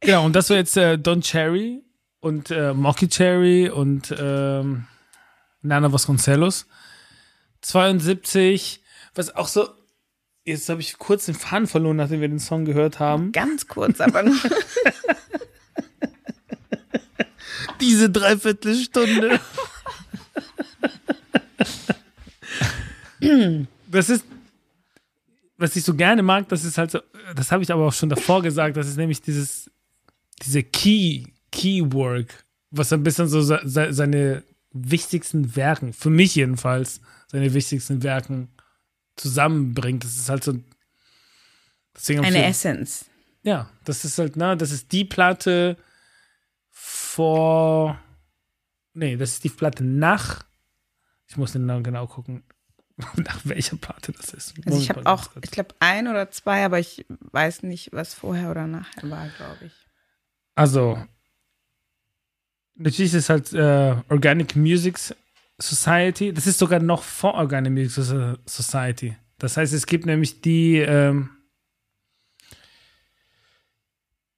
[0.00, 1.82] Genau, und das war jetzt äh, Don Cherry
[2.20, 4.86] und äh, Mocky Cherry und ähm,
[5.62, 6.66] Nana Vasconcelos.
[7.62, 8.80] 72,
[9.14, 9.68] was auch so,
[10.44, 13.32] jetzt habe ich kurz den Faden verloren, nachdem wir den Song gehört haben.
[13.32, 14.36] Ganz kurz, aber nur.
[17.80, 19.40] Diese Dreiviertelstunde.
[23.90, 24.24] das ist,
[25.56, 27.00] was ich so gerne mag, das ist halt so,
[27.34, 29.70] das habe ich aber auch schon davor gesagt, das ist nämlich dieses,
[30.42, 34.42] diese Key, Keywork, was ein bisschen so se, se, seine
[34.72, 38.48] wichtigsten Werken, für mich jedenfalls, seine wichtigsten Werken
[39.16, 40.04] zusammenbringt.
[40.04, 40.54] Das ist halt so,
[41.94, 43.06] deswegen Eine Essence.
[43.42, 45.76] ja, das ist halt, na, das ist die Platte
[46.70, 47.98] vor.
[48.94, 50.44] Nee, das ist die Platte nach.
[51.28, 52.42] Ich muss den Namen genau gucken,
[53.16, 54.54] nach welcher Platte das ist.
[54.66, 58.50] Also ich habe auch, ich glaube, ein oder zwei, aber ich weiß nicht, was vorher
[58.50, 59.72] oder nachher war, glaube ich.
[60.54, 60.98] Also,
[62.78, 64.98] natürlich ist es halt äh, Organic Music
[65.60, 66.32] Society.
[66.32, 69.16] Das ist sogar noch vor Organic Music So- Society.
[69.38, 71.30] Das heißt, es gibt nämlich die ähm,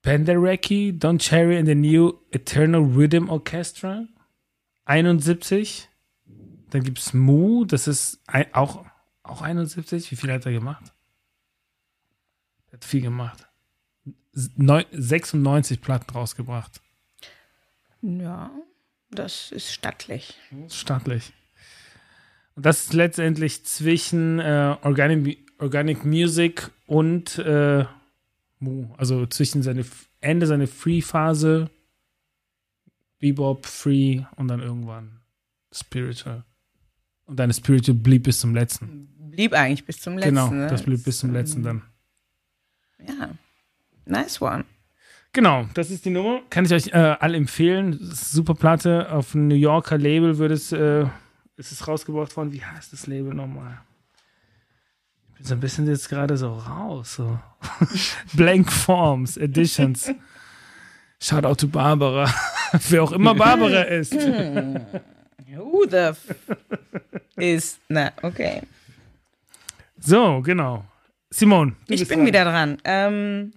[0.02, 4.06] Penderecki, Don Cherry and the New Eternal Rhythm Orchestra.
[4.86, 5.88] 71.
[6.70, 8.84] Dann gibt es Mu, das ist ein, auch,
[9.22, 10.10] auch 71.
[10.10, 10.92] Wie viel hat er gemacht?
[12.68, 13.46] Er hat viel gemacht.
[14.56, 16.80] Neu- 96 Platten rausgebracht.
[18.02, 18.50] Ja,
[19.10, 20.38] das ist stattlich.
[20.68, 21.32] Stattlich.
[22.54, 27.84] Und das ist letztendlich zwischen äh, Organic, Organic Music und äh.
[28.98, 29.86] Also zwischen seine
[30.20, 31.70] Ende seiner Free-Phase,
[33.18, 35.20] Bebop, Free und dann irgendwann
[35.72, 36.44] Spiritual.
[37.24, 39.08] Und dann Spiritual blieb bis zum letzten.
[39.30, 40.34] Blieb eigentlich bis zum letzten.
[40.34, 41.82] genau, das blieb bis zum letzten dann.
[42.98, 43.30] Ja,
[44.04, 44.64] nice one.
[45.32, 46.40] Genau, das ist die Nummer.
[46.50, 47.98] Kann ich euch äh, alle empfehlen.
[48.00, 49.10] Super Platte.
[49.12, 51.04] Auf einem New Yorker Label wird es, äh,
[51.56, 52.52] ist es rausgebracht worden.
[52.52, 53.78] Wie heißt das Label nochmal?
[55.28, 57.14] Ich bin so ein bisschen jetzt gerade so raus.
[57.14, 57.38] So.
[58.34, 60.10] Blank Forms, Editions.
[61.20, 62.32] Shout out to Barbara.
[62.88, 64.12] Wer auch immer Barbara ist.
[64.14, 66.34] Who the f
[67.36, 68.62] is, na, okay.
[69.98, 70.84] So, genau.
[71.30, 72.26] Simon, du Ich bin dran.
[72.26, 72.78] wieder dran.
[72.84, 73.52] Ähm,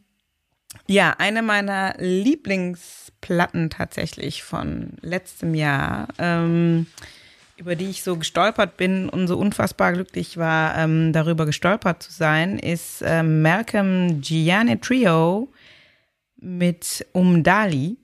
[0.88, 6.88] ja, eine meiner Lieblingsplatten tatsächlich von letztem Jahr, ähm,
[7.58, 12.12] über die ich so gestolpert bin und so unfassbar glücklich war, ähm, darüber gestolpert zu
[12.12, 15.48] sein, ist ähm, Malcolm Gianni Trio
[16.38, 17.98] mit Umdali.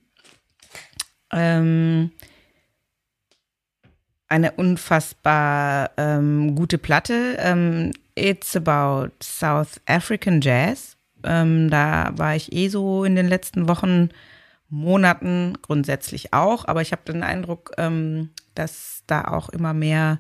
[1.32, 2.12] Ähm,
[4.30, 7.36] eine unfassbar ähm, gute Platte.
[7.40, 10.99] Ähm, It's about South African Jazz.
[11.24, 14.10] Ähm, da war ich eh so in den letzten Wochen,
[14.70, 20.20] Monaten grundsätzlich auch, aber ich habe den Eindruck, ähm, dass da auch immer mehr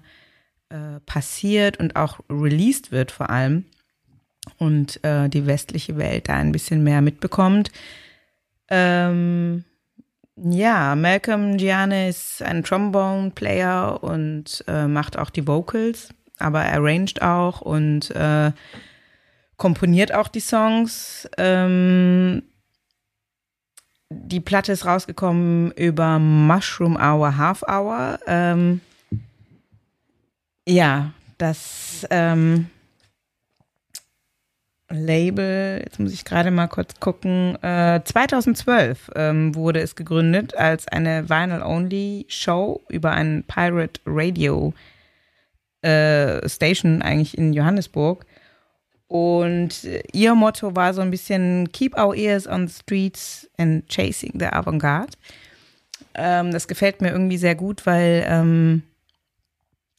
[0.69, 3.65] äh, passiert und auch released wird vor allem
[4.57, 7.71] und äh, die westliche Welt da ein bisschen mehr mitbekommt.
[8.69, 9.65] Ähm,
[10.35, 17.61] ja, Malcolm Gianni ist ein Trombone-Player und äh, macht auch die Vocals, aber arranged auch
[17.61, 18.51] und äh,
[19.59, 21.29] komponiert auch die Songs.
[21.37, 22.41] Ähm,
[24.09, 28.17] die Platte ist rausgekommen über Mushroom Hour, Half Hour.
[28.25, 28.81] Ähm,
[30.67, 32.69] ja, das ähm,
[34.89, 40.87] Label, jetzt muss ich gerade mal kurz gucken, äh, 2012 ähm, wurde es gegründet als
[40.87, 44.73] eine Vinyl-Only-Show über einen Pirate Radio
[45.81, 48.25] äh, Station eigentlich in Johannesburg.
[49.09, 54.33] Und ihr Motto war so ein bisschen Keep our ears on the streets and chasing
[54.39, 55.13] the avant-garde.
[56.13, 58.83] Ähm, das gefällt mir irgendwie sehr gut, weil ähm,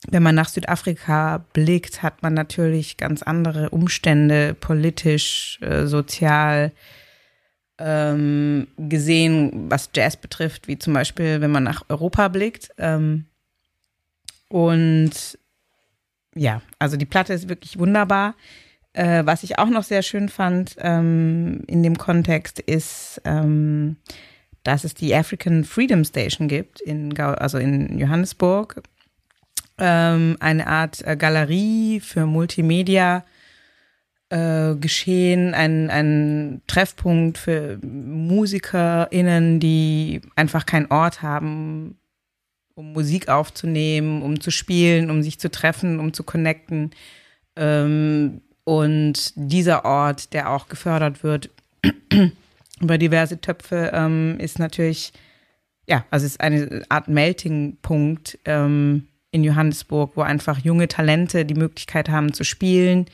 [0.08, 6.70] wenn man nach Südafrika blickt, hat man natürlich ganz andere Umstände, politisch, äh, sozial
[7.78, 12.70] ähm, gesehen, was Jazz betrifft, wie zum Beispiel, wenn man nach Europa blickt.
[12.78, 13.26] Ähm,
[14.48, 15.10] und
[16.36, 18.36] ja, also die Platte ist wirklich wunderbar.
[18.92, 23.96] Äh, was ich auch noch sehr schön fand ähm, in dem Kontext ist, ähm,
[24.62, 28.82] dass es die African Freedom Station gibt, in, Gau- also in Johannesburg.
[29.78, 33.24] Ähm, eine Art äh, Galerie für Multimedia.
[34.32, 41.98] Äh, geschehen, ein, ein Treffpunkt für MusikerInnen, die einfach keinen Ort haben,
[42.76, 46.92] um Musik aufzunehmen, um zu spielen, um sich zu treffen, um zu connecten.
[47.56, 48.40] Ähm,
[48.70, 51.50] und dieser Ort, der auch gefördert wird
[52.80, 55.12] über diverse Töpfe, ähm, ist natürlich,
[55.88, 62.10] ja, also ist eine Art Melting-Punkt ähm, in Johannesburg, wo einfach junge Talente die Möglichkeit
[62.10, 63.06] haben zu spielen,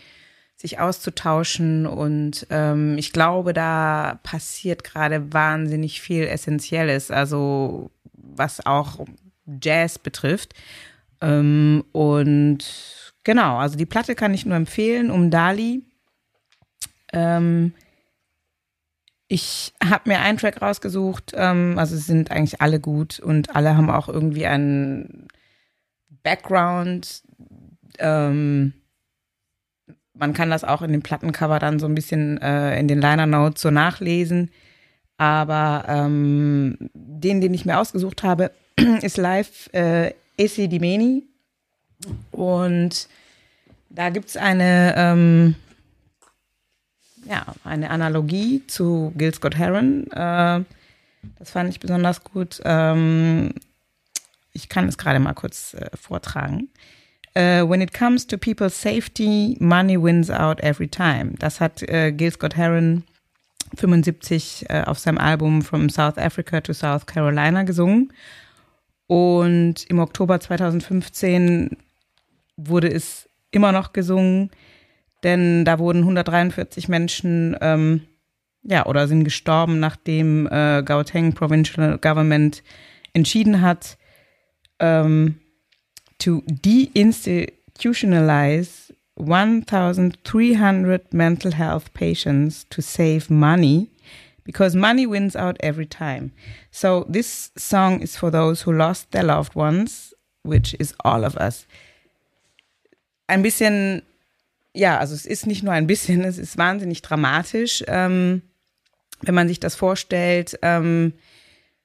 [0.57, 1.87] sich auszutauschen.
[1.87, 9.07] Und ähm, ich glaube, da passiert gerade wahnsinnig viel Essentielles, also was auch
[9.63, 10.53] Jazz betrifft.
[11.23, 15.83] Ähm, und genau, also die Platte kann ich nur empfehlen, um Dali.
[17.13, 17.75] Ähm,
[19.29, 23.77] ich habe mir einen Track rausgesucht, ähm, also es sind eigentlich alle gut und alle
[23.77, 25.27] haben auch irgendwie einen
[26.23, 27.25] Background.
[27.99, 28.73] Ähm,
[30.15, 33.27] man kann das auch in dem Plattencover dann so ein bisschen äh, in den Liner
[33.27, 34.51] Notes so nachlesen.
[35.19, 38.53] Aber ähm, den, den ich mir ausgesucht habe,
[39.03, 41.27] ist live äh, Essi Dimeni.
[42.31, 43.09] Und
[43.91, 45.55] da gibt es eine, ähm,
[47.25, 50.11] ja, eine Analogie zu Gil Scott Heron.
[50.11, 50.65] Äh,
[51.39, 52.61] das fand ich besonders gut.
[52.65, 53.53] Ähm,
[54.53, 56.69] ich kann es gerade mal kurz äh, vortragen.
[57.39, 61.35] Uh, when it comes to people's safety, money wins out every time.
[61.39, 63.05] Das hat äh, Gil Scott Heron
[63.75, 68.11] 75 äh, auf seinem Album From South Africa to South Carolina gesungen.
[69.07, 71.77] Und im Oktober 2015
[72.57, 74.51] wurde es immer noch gesungen,
[75.23, 78.03] denn da wurden 143 Menschen, ähm,
[78.63, 82.63] ja, oder sind gestorben, nachdem äh, Gauteng Provincial Government
[83.13, 83.97] entschieden hat,
[84.79, 85.41] ähm,
[86.19, 93.89] to deinstitutionalize 1,300 mental health patients to save money
[94.45, 96.33] because money wins out every time.
[96.71, 101.37] So this song is for those who lost their loved ones, which is all of
[101.37, 101.67] us.
[103.27, 104.03] Ein bisschen,
[104.75, 108.43] ja, also es ist nicht nur ein bisschen, es ist wahnsinnig dramatisch, ähm,
[109.23, 110.59] wenn man sich das vorstellt.
[110.63, 111.15] Ähm,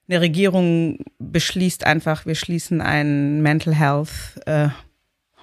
[0.08, 4.70] eine Regierung beschließt einfach, wir schließen ein Mental Health äh,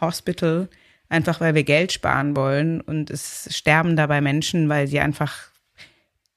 [0.01, 0.69] Hospital,
[1.09, 2.81] einfach weil wir Geld sparen wollen.
[2.83, 5.49] Und es sterben dabei Menschen, weil sie einfach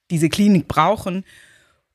[0.09, 1.25] diese Klinik brauchen.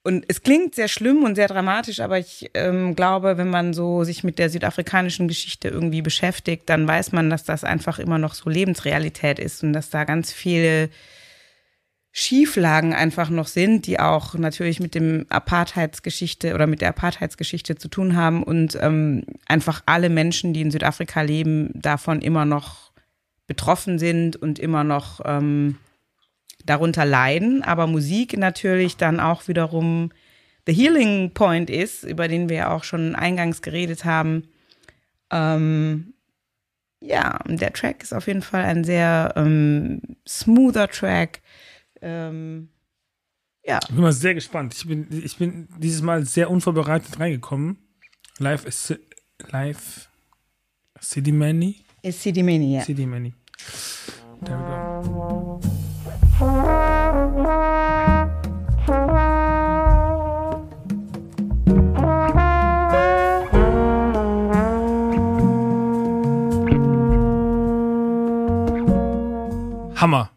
[0.06, 4.04] Und es klingt sehr schlimm und sehr dramatisch, aber ich ähm, glaube, wenn man so
[4.04, 8.34] sich mit der südafrikanischen Geschichte irgendwie beschäftigt, dann weiß man, dass das einfach immer noch
[8.34, 10.90] so Lebensrealität ist und dass da ganz viele
[12.12, 17.88] Schieflagen einfach noch sind, die auch natürlich mit dem Apartheidsgeschichte oder mit der Apartheidsgeschichte zu
[17.88, 22.92] tun haben und ähm, einfach alle Menschen, die in Südafrika leben, davon immer noch
[23.48, 25.78] betroffen sind und immer noch ähm,
[26.66, 27.62] darunter leiden.
[27.62, 30.10] Aber Musik natürlich dann auch wiederum
[30.66, 34.44] the healing point ist, über den wir ja auch schon eingangs geredet haben.
[35.30, 36.14] Ähm,
[37.00, 41.40] ja, der Track ist auf jeden Fall ein sehr ähm, smoother Track.
[42.02, 42.68] Ähm,
[43.64, 44.74] ja, Ich bin mal sehr gespannt.
[44.74, 47.78] Ich bin, ich bin dieses Mal sehr unvorbereitet reingekommen.
[48.38, 48.98] Live ist
[49.50, 50.08] live
[51.00, 51.76] City Many.
[52.02, 52.82] ist CD Mania.
[52.82, 53.34] City Many.
[54.44, 55.35] There we go.
[69.96, 70.30] Hammer.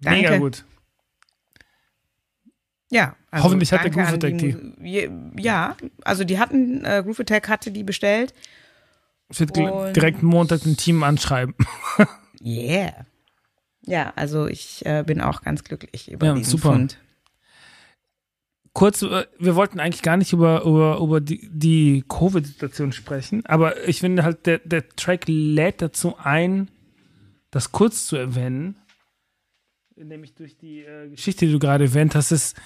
[0.00, 0.38] Mega Danke.
[0.40, 0.64] gut.
[2.90, 3.14] Ja.
[3.30, 4.40] also Hoffentlich hat der Groove Attack
[4.82, 8.34] Je- Ja, also die hatten, äh, Groove Attack hatte die bestellt.
[9.30, 11.54] Ich würde direkt Montag ein Team anschreiben.
[12.44, 13.06] Yeah.
[13.84, 16.72] Ja, also ich äh, bin auch ganz glücklich über Ja, diesen super.
[16.74, 16.98] Fund.
[18.72, 23.86] kurz, äh, wir wollten eigentlich gar nicht über, über, über die, die Covid-Situation sprechen, aber
[23.88, 26.70] ich finde halt, der, der Track lädt dazu ein,
[27.50, 28.76] das kurz zu erwähnen,
[29.96, 32.56] nämlich durch die äh, Geschichte, die du gerade erwähnt hast, ist,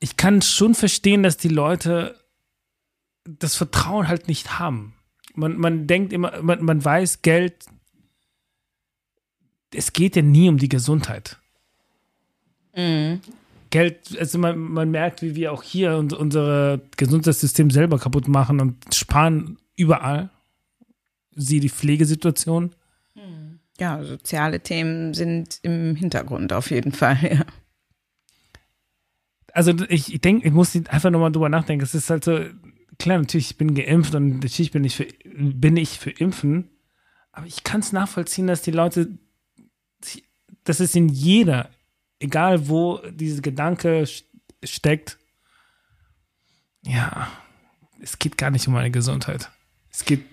[0.00, 2.18] ich kann schon verstehen, dass die Leute
[3.24, 4.94] das Vertrauen halt nicht haben.
[5.34, 7.66] Man, man denkt immer, man, man weiß, Geld,
[9.74, 11.38] es geht ja nie um die Gesundheit.
[13.70, 18.60] Geld, also man, man merkt, wie wir auch hier und unser Gesundheitssystem selber kaputt machen
[18.60, 20.30] und sparen überall.
[21.34, 22.74] Sie die Pflegesituation.
[23.78, 27.18] Ja, soziale Themen sind im Hintergrund auf jeden Fall.
[27.22, 27.44] Ja.
[29.52, 31.84] Also ich, ich denke, ich muss einfach nochmal drüber nachdenken.
[31.84, 32.40] Es ist halt so,
[32.98, 36.70] klar, natürlich, ich bin geimpft und natürlich bin ich für, bin ich für Impfen,
[37.32, 39.18] aber ich kann es nachvollziehen, dass die Leute,
[40.64, 41.70] dass es in jeder,
[42.18, 44.24] egal wo dieser Gedanke st-
[44.64, 45.18] steckt,
[46.82, 47.30] ja,
[48.00, 49.50] es geht gar nicht um meine Gesundheit.
[49.90, 50.24] Es geht,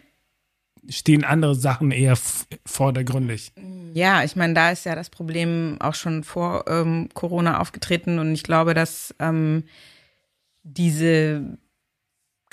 [0.89, 2.17] stehen andere Sachen eher
[2.65, 3.53] vordergründig.
[3.93, 8.33] Ja, ich meine, da ist ja das Problem auch schon vor ähm, Corona aufgetreten und
[8.33, 9.63] ich glaube, dass ähm,
[10.63, 11.57] diese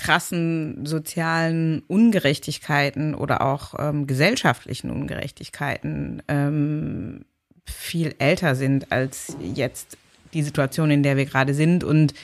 [0.01, 7.27] krassen sozialen Ungerechtigkeiten oder auch ähm, gesellschaftlichen Ungerechtigkeiten ähm,
[7.67, 9.99] viel älter sind als jetzt
[10.33, 12.15] die Situation, in der wir gerade sind und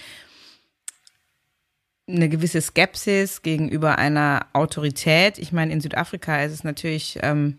[2.09, 5.39] eine gewisse Skepsis gegenüber einer Autorität.
[5.39, 7.59] Ich meine, in Südafrika ist es natürlich ähm,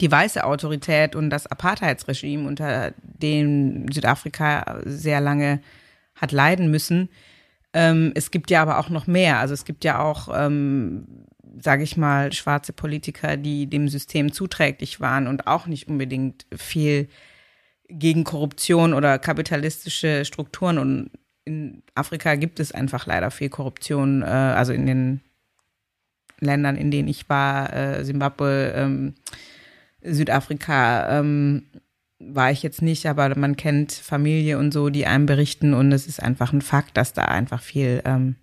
[0.00, 5.60] die weiße Autorität und das Apartheidsregime, unter dem Südafrika sehr lange
[6.14, 7.08] hat leiden müssen.
[7.74, 9.38] Ähm, es gibt ja aber auch noch mehr.
[9.38, 11.26] Also es gibt ja auch, ähm,
[11.60, 17.08] sage ich mal, schwarze Politiker, die dem System zuträglich waren und auch nicht unbedingt viel
[17.88, 20.78] gegen Korruption oder kapitalistische Strukturen.
[20.78, 21.10] Und
[21.44, 24.22] in Afrika gibt es einfach leider viel Korruption.
[24.22, 25.20] Äh, also in den
[26.40, 29.14] Ländern, in denen ich war, äh, Zimbabwe, ähm,
[30.02, 31.64] Südafrika ähm,
[32.18, 36.06] war ich jetzt nicht, aber man kennt Familie und so, die einem berichten und es
[36.06, 38.36] ist einfach ein Fakt, dass da einfach viel ähm,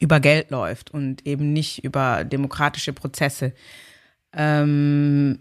[0.00, 3.52] über Geld läuft und eben nicht über demokratische Prozesse.
[4.32, 5.40] Ähm,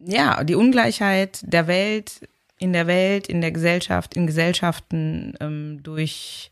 [0.00, 2.28] ja, die Ungleichheit der Welt,
[2.58, 6.50] in der Welt, in der Gesellschaft, in Gesellschaften ähm, durch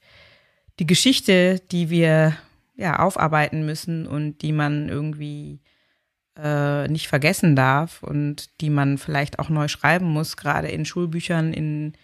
[0.78, 2.36] die Geschichte, die wir
[2.76, 5.60] ja aufarbeiten müssen und die man irgendwie
[6.36, 11.52] äh, nicht vergessen darf und die man vielleicht auch neu schreiben muss, gerade in Schulbüchern,
[11.52, 11.94] in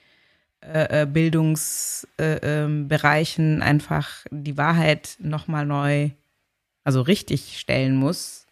[0.60, 6.10] äh, äh, Bildungsbereichen äh, Bereichen einfach die Wahrheit nochmal neu,
[6.82, 8.46] also richtig stellen muss,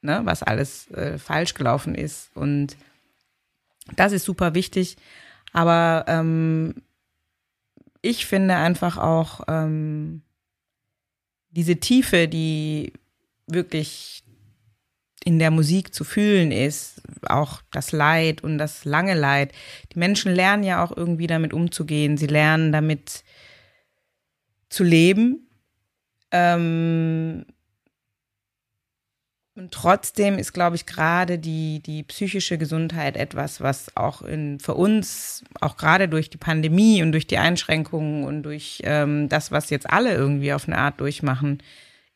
[0.00, 2.30] ne, was alles äh, falsch gelaufen ist.
[2.34, 2.76] Und
[3.94, 4.96] das ist super wichtig.
[5.52, 6.76] Aber ähm,
[8.00, 10.22] ich finde einfach auch ähm,
[11.50, 12.94] diese Tiefe, die
[13.46, 14.24] wirklich
[15.24, 19.52] in der Musik zu fühlen ist, auch das Leid und das lange Leid.
[19.92, 22.16] Die Menschen lernen ja auch irgendwie damit umzugehen.
[22.16, 23.24] Sie lernen damit
[24.68, 25.48] zu leben.
[26.30, 27.44] Ähm
[29.58, 34.74] und trotzdem ist, glaube ich, gerade die, die psychische Gesundheit etwas, was auch in, für
[34.74, 39.70] uns, auch gerade durch die Pandemie und durch die Einschränkungen und durch ähm, das, was
[39.70, 41.60] jetzt alle irgendwie auf eine Art durchmachen,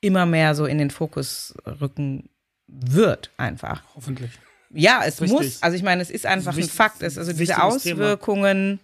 [0.00, 2.28] immer mehr so in den Fokus rücken
[2.72, 3.82] wird einfach.
[3.94, 4.30] Hoffentlich.
[4.70, 5.38] Ja, es Richtig.
[5.38, 5.62] muss.
[5.62, 7.02] Also ich meine, es ist einfach ein wichtig- Fakt.
[7.02, 7.62] Es, also diese.
[7.62, 8.80] Auswirkungen,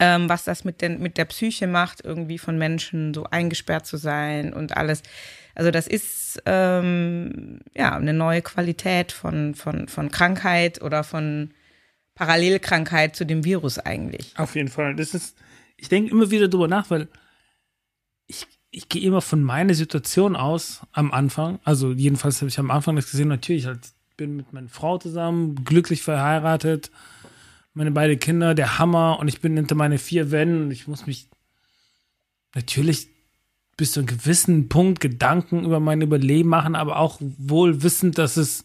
[0.00, 3.96] ähm, was das mit, den, mit der Psyche macht, irgendwie von Menschen so eingesperrt zu
[3.96, 5.02] sein und alles.
[5.54, 11.54] Also das ist ähm, ja eine neue Qualität von, von, von Krankheit oder von
[12.16, 14.32] Parallelkrankheit zu dem Virus eigentlich.
[14.36, 14.96] Auf jeden Fall.
[14.96, 15.36] Das ist,
[15.76, 17.08] ich denke immer wieder drüber nach, weil
[18.26, 21.60] ich, ich gehe immer von meiner Situation aus am Anfang.
[21.62, 25.64] Also jedenfalls habe ich am Anfang das gesehen, natürlich, halt, bin mit meiner Frau zusammen,
[25.64, 26.90] glücklich verheiratet,
[27.72, 29.18] meine beiden Kinder, der Hammer.
[29.20, 30.64] Und ich bin hinter meine vier Wänden.
[30.64, 31.28] Und ich muss mich
[32.54, 33.08] natürlich
[33.76, 38.36] bis zu einem gewissen Punkt Gedanken über mein Überleben machen, aber auch wohl wissend, dass
[38.36, 38.64] es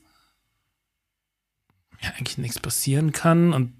[2.01, 3.53] ja eigentlich nichts passieren kann.
[3.53, 3.73] Und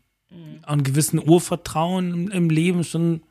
[0.64, 3.22] auch einen gewissen Urvertrauen im, im Leben schon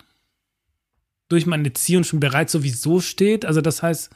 [1.29, 3.45] durch meine Erziehung schon bereits sowieso steht.
[3.45, 4.11] Also das heißt,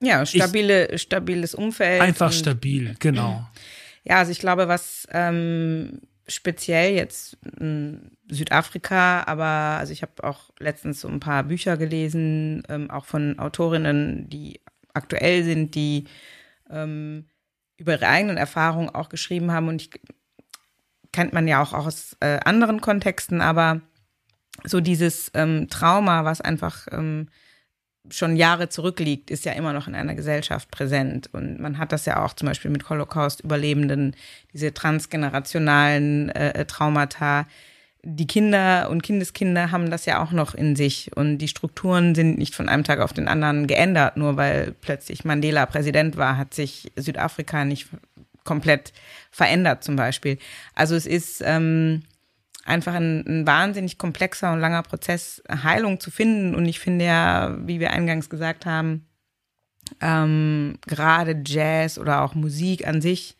[0.00, 2.00] Ja, stabile, stabiles Umfeld.
[2.00, 3.46] einfach stabil, genau.
[4.04, 10.50] Ja, also ich glaube, was ähm, speziell jetzt in Südafrika, aber also ich habe auch
[10.58, 14.60] letztens so ein paar Bücher gelesen, ähm, auch von Autorinnen, die
[14.94, 16.04] aktuell sind, die
[16.70, 17.26] ähm,
[17.76, 19.90] über ihre eigenen Erfahrungen auch geschrieben haben und ich
[21.12, 23.80] kennt man ja auch aus äh, anderen Kontexten, aber
[24.64, 27.28] so dieses ähm, Trauma, was einfach ähm,
[28.10, 31.28] schon Jahre zurückliegt, ist ja immer noch in einer Gesellschaft präsent.
[31.32, 34.14] Und man hat das ja auch zum Beispiel mit Holocaust-Überlebenden,
[34.52, 37.46] diese transgenerationalen äh, Traumata.
[38.02, 41.10] Die Kinder und Kindeskinder haben das ja auch noch in sich.
[41.16, 44.16] Und die Strukturen sind nicht von einem Tag auf den anderen geändert.
[44.16, 47.88] Nur weil plötzlich Mandela Präsident war, hat sich Südafrika nicht
[48.44, 48.92] komplett
[49.30, 50.38] verändert zum Beispiel.
[50.74, 52.02] Also es ist ähm,
[52.66, 56.54] einfach ein, ein wahnsinnig komplexer und langer Prozess, Heilung zu finden.
[56.54, 59.06] Und ich finde ja, wie wir eingangs gesagt haben,
[60.00, 63.36] ähm, gerade Jazz oder auch Musik an sich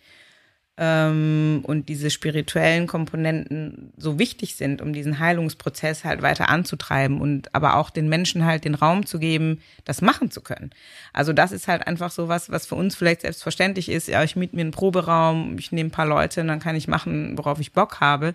[0.78, 7.53] ähm, und diese spirituellen Komponenten so wichtig sind, um diesen Heilungsprozess halt weiter anzutreiben und
[7.53, 10.70] aber auch den Menschen halt den Raum zu geben, das machen zu können.
[11.12, 14.07] Also das ist halt einfach so was, was für uns vielleicht selbstverständlich ist.
[14.07, 16.86] Ja, ich miete mir einen Proberaum, ich nehme ein paar Leute und dann kann ich
[16.86, 18.35] machen, worauf ich Bock habe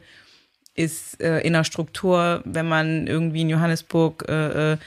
[0.74, 4.78] ist äh, in der Struktur, wenn man irgendwie in Johannesburg äh, äh,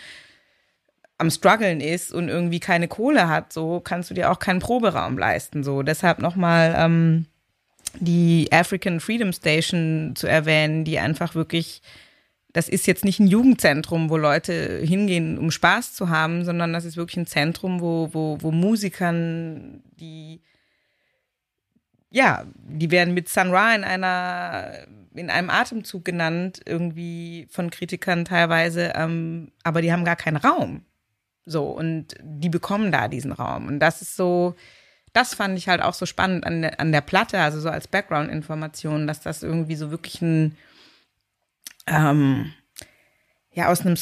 [1.19, 5.17] am struggeln ist und irgendwie keine Kohle hat, so kannst du dir auch keinen Proberaum
[5.19, 5.63] leisten.
[5.63, 7.27] So deshalb nochmal ähm,
[8.01, 11.83] die African Freedom Station zu erwähnen, die einfach wirklich,
[12.53, 16.85] das ist jetzt nicht ein Jugendzentrum, wo Leute hingehen, um Spaß zu haben, sondern das
[16.85, 20.41] ist wirklich ein Zentrum, wo, wo, wo Musikern, die
[22.15, 28.25] ja, die werden mit Sun Ra in einer in einem Atemzug genannt, irgendwie von Kritikern
[28.25, 30.85] teilweise, ähm, aber die haben gar keinen Raum.
[31.45, 33.67] So, und die bekommen da diesen Raum.
[33.67, 34.55] Und das ist so,
[35.13, 37.87] das fand ich halt auch so spannend an der, an der Platte, also so als
[37.87, 40.57] Background-Information, dass das irgendwie so wirklich ein,
[41.87, 42.53] ähm,
[43.53, 43.97] ja, aus einem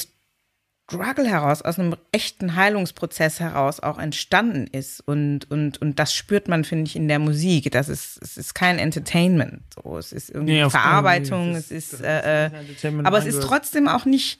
[0.91, 5.01] Struggle heraus, aus einem echten Heilungsprozess heraus auch entstanden ist.
[5.07, 7.71] Und, und, und das spürt man, finde ich, in der Musik.
[7.73, 9.63] Das ist, es ist kein Entertainment.
[9.75, 13.89] So, es ist irgendwie Nee, Verarbeitung, es ist- ist, äh, Entertainment aber es ist trotzdem
[13.89, 14.39] auch nicht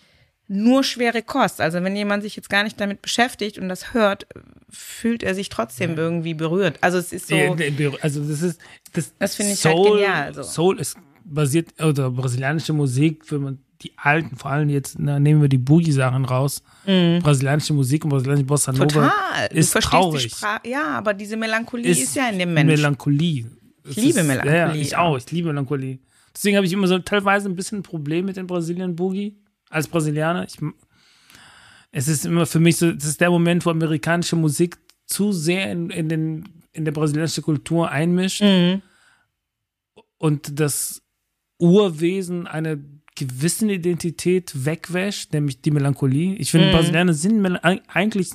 [0.49, 1.61] nur schwere Kost.
[1.63, 4.27] Also wenn jemand sich jetzt gar nicht damit beschäftigt und das hört,
[4.69, 6.77] fühlt er sich trotzdem irgendwie berührt.
[6.83, 7.37] Also es ist so,
[8.03, 8.61] also das ist
[8.93, 10.43] das, Das finde ich halt Soul, genial, so.
[10.43, 15.41] Soul ist basiert oder brasilianische Musik, wenn man die alten, vor allem jetzt na, nehmen
[15.43, 18.89] wir die Boogie Sachen raus, brasilianische Musik und brasilianische Bossa Nova Mhm.
[18.89, 19.47] total.
[19.53, 20.33] Ist traurig.
[20.65, 22.77] Ja, aber diese Melancholie ist, ja in dem Menschen.
[22.77, 23.47] Melancholie.
[23.89, 25.99] Es liebe ist, Melancholie, Ja, ich auch, ich liebe Melancholie.
[26.35, 29.37] Deswegen habe ich immer so teilweise ein bisschen ein Problem mit den Brasilien Boogie
[29.71, 30.45] als Brasilianer.
[30.45, 30.57] Ich,
[31.91, 35.71] es ist immer für mich so, das ist der Moment, wo amerikanische Musik zu sehr
[35.73, 38.81] in, in, den, in der brasilianischen Kultur einmischt Mhm.
[40.19, 41.03] und das
[41.59, 42.77] Urwesen einer
[43.15, 46.35] gewissen Identität wegwäscht, nämlich die Melancholie.
[46.37, 47.45] Ich finde, Brasilianer sind
[47.89, 48.31] eigentlich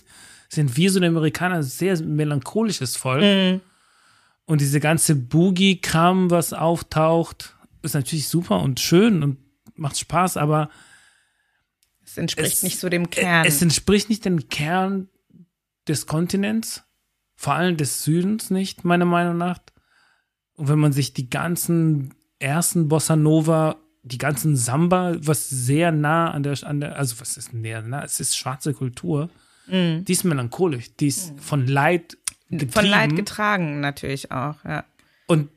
[0.50, 3.62] sind wir so die Amerikaner ein sehr melancholisches Volk.
[4.46, 9.38] Und diese ganze Boogie-Kram, was auftaucht, ist natürlich super und schön und
[9.76, 10.70] macht Spaß, aber
[12.06, 13.46] Es entspricht es- nicht so dem Kern.
[13.46, 15.10] es entspricht nicht dem Kern
[15.88, 16.84] des Kontinents,
[17.36, 19.60] vor allem des Südens nicht, meiner Meinung nach.
[20.54, 23.76] Und wenn man sich die ganzen ersten Bossa Nova,
[24.08, 28.04] die ganzen Samba, was sehr nah an der, an der also was ist näher nah,
[28.04, 29.30] es ist schwarze Kultur,
[29.70, 32.18] die ist melancholisch, die ist von Leid
[32.50, 32.72] getrieben.
[32.72, 34.86] Von Leid getragen natürlich auch, ja.
[35.28, 35.50] Und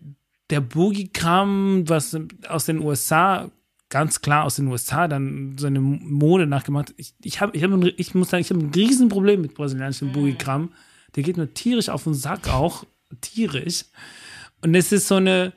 [0.51, 2.17] der Boogie-Kram, was
[2.49, 3.51] aus den USA,
[3.89, 6.93] ganz klar aus den USA, dann so eine Mode nachgemacht.
[6.97, 10.13] Ich, ich, hab, ich, hab ein, ich muss sagen, ich habe ein Riesenproblem mit brasilianischem
[10.13, 10.73] Boogie-Kram.
[11.15, 12.85] Der geht mir tierisch auf den Sack auch.
[13.21, 13.85] Tierisch.
[14.61, 15.53] Und es ist so eine,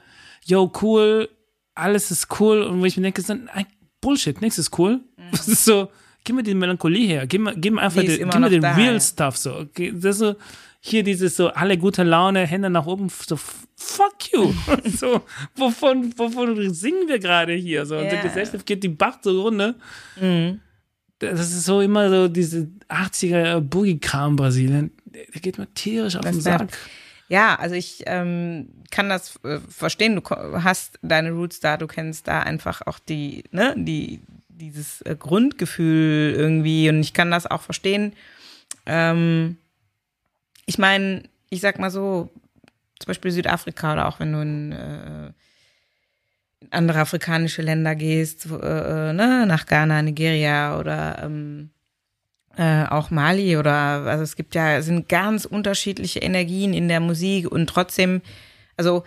[0.45, 1.29] yo, cool,
[1.75, 2.61] alles ist cool.
[2.63, 3.65] Und wo ich mir denke, es ist ein
[4.01, 5.01] Bullshit, nichts ist cool.
[5.31, 5.89] Das ist so,
[6.23, 8.75] gib mir die Melancholie her, gib mir, gib mir einfach den, gib mir den da,
[8.75, 8.99] Real ja.
[8.99, 9.55] Stuff so.
[9.55, 10.35] Okay, das so,
[10.79, 14.53] hier dieses so, alle gute Laune, Hände nach oben, so, fuck you.
[14.97, 15.21] so,
[15.55, 17.85] wovon, wovon singen wir gerade hier?
[17.85, 18.21] So, unsere Ja.
[18.21, 19.75] Gesellschaft geht die Bach zur Runde.
[21.19, 24.91] das ist so immer so diese 80er Boogie-Kram Brasilien.
[25.05, 26.77] Der geht mir tierisch auf Das den Sack.
[27.34, 30.15] Ja, also ich ähm, kann das äh, verstehen.
[30.15, 35.15] Du hast deine Roots da, du kennst da einfach auch die, ne, die, dieses äh,
[35.18, 38.14] Grundgefühl irgendwie und ich kann das auch verstehen.
[38.85, 39.57] Ähm,
[40.68, 42.30] ich meine, ich sag mal so,
[42.99, 45.26] zum Beispiel Südafrika oder auch wenn du in, äh,
[46.60, 51.72] in andere afrikanische Länder gehst, äh, äh, ne, nach Ghana, Nigeria oder ähm,
[52.57, 57.51] äh, auch Mali oder also es gibt ja sind ganz unterschiedliche Energien in der Musik
[57.51, 58.21] und trotzdem
[58.77, 59.03] also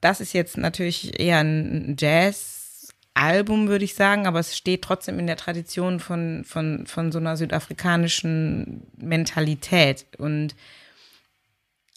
[0.00, 5.18] das ist jetzt natürlich eher ein Jazz Album würde ich sagen, aber es steht trotzdem
[5.18, 10.54] in der Tradition von von von so einer südafrikanischen Mentalität und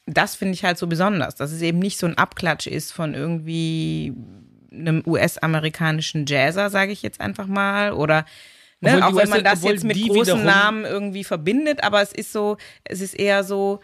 [0.06, 3.14] das finde ich halt so besonders, dass es eben nicht so ein Abklatsch ist von
[3.14, 4.14] irgendwie
[4.72, 8.26] einem US-amerikanischen Jazzer, sage ich jetzt einfach mal, oder
[8.84, 12.31] ne, auch wenn man das obwohl jetzt mit großen Namen irgendwie verbindet, aber es ist
[12.31, 13.81] so, es ist eher so,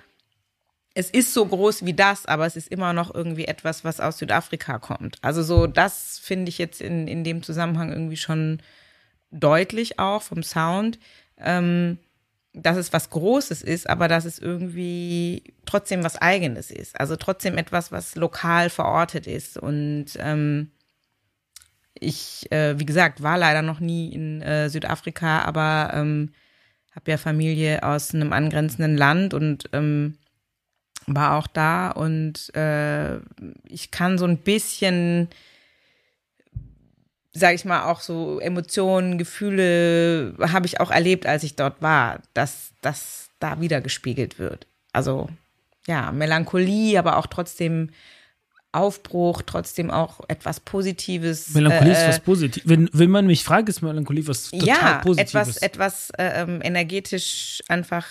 [0.94, 4.18] es ist so groß wie das, aber es ist immer noch irgendwie etwas, was aus
[4.18, 5.18] Südafrika kommt.
[5.22, 8.62] Also so, das finde ich jetzt in, in dem Zusammenhang irgendwie schon
[9.32, 11.00] deutlich auch vom Sound,
[11.38, 12.00] ähm,
[12.54, 17.00] dass es was Großes ist, aber dass es irgendwie trotzdem was Eigenes ist.
[17.00, 19.58] Also trotzdem etwas, was lokal verortet ist.
[19.58, 20.72] Und ähm,
[22.00, 26.32] ich, äh, wie gesagt, war leider noch nie in äh, Südafrika, aber ähm,
[26.96, 30.18] habe ja Familie aus einem angrenzenden Land und ähm,
[31.08, 33.18] war auch da und äh,
[33.66, 35.30] ich kann so ein bisschen,
[37.34, 42.22] sage ich mal, auch so Emotionen, Gefühle habe ich auch erlebt, als ich dort war,
[42.34, 44.68] dass das da wieder gespiegelt wird.
[44.92, 45.30] Also
[45.88, 47.90] ja, Melancholie, aber auch trotzdem
[48.72, 51.50] Aufbruch, trotzdem auch etwas Positives.
[51.54, 52.70] Melancholie ist äh, was Positives.
[52.70, 55.58] Wenn, wenn man mich fragt, ist Melancholie was total ja, Positives.
[55.58, 58.06] etwas, etwas äh, ähm, energetisch einfach,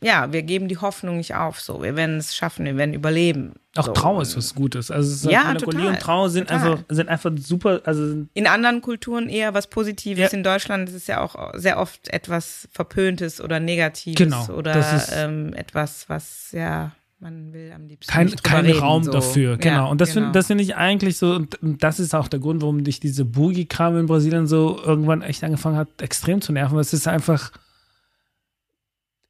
[0.00, 3.52] ja, wir geben die Hoffnung nicht auf, so, wir werden es schaffen, wir werden überleben.
[3.76, 3.92] Auch so.
[3.92, 4.90] Trauer ist was Gutes.
[4.90, 6.70] Also ist Ja, Melancholie total, und Trauer sind total.
[6.72, 10.32] einfach, sind einfach super, also In anderen Kulturen eher was Positives.
[10.32, 10.36] Ja.
[10.36, 15.52] In Deutschland ist es ja auch sehr oft etwas Verpöntes oder Negatives Genau, oder ähm,
[15.54, 19.12] etwas, was ja man will am liebsten kein, kein reden, Raum so.
[19.12, 19.74] dafür, genau.
[19.74, 20.26] Ja, und das genau.
[20.26, 23.24] finde das finde ich eigentlich so, und das ist auch der Grund, warum dich diese
[23.24, 26.74] Boogie-Kram in Brasilien so irgendwann echt angefangen hat, extrem zu nerven.
[26.74, 27.52] weil Es ist einfach,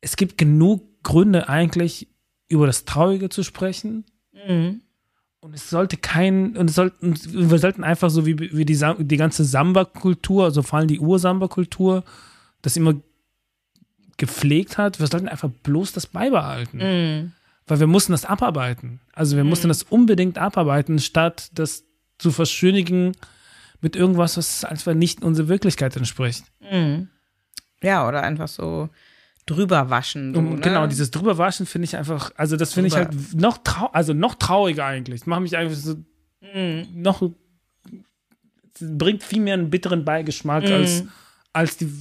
[0.00, 2.08] es gibt genug Gründe eigentlich,
[2.48, 4.04] über das Traurige zu sprechen.
[4.46, 4.82] Mhm.
[5.40, 9.16] Und es sollte kein, und es sollten, wir sollten einfach so wie, wie die, die
[9.16, 12.04] ganze Samba-Kultur, also vor allem die Ur-Samba-Kultur,
[12.62, 12.94] das immer
[14.16, 16.76] gepflegt hat, wir sollten einfach bloß das beibehalten.
[16.76, 17.32] Mhm.
[17.70, 19.00] Weil wir mussten das abarbeiten.
[19.12, 21.84] Also wir mussten das unbedingt abarbeiten, statt das
[22.18, 23.12] zu verschönigen
[23.80, 26.44] mit irgendwas, was einfach nicht unserer Wirklichkeit entspricht.
[26.70, 27.08] Mhm.
[27.82, 28.90] Ja, oder einfach so
[29.46, 30.34] drüber waschen.
[30.34, 30.60] So, Und ne?
[30.60, 34.34] Genau, dieses drüberwaschen finde ich einfach, also das finde ich halt noch trau also noch
[34.34, 35.20] trauriger eigentlich.
[35.20, 35.94] Das macht mich einfach so
[36.54, 36.88] Mhm.
[36.94, 37.22] noch
[38.80, 40.72] bringt viel mehr einen bitteren Beigeschmack Mhm.
[40.72, 41.04] als,
[41.52, 41.92] als die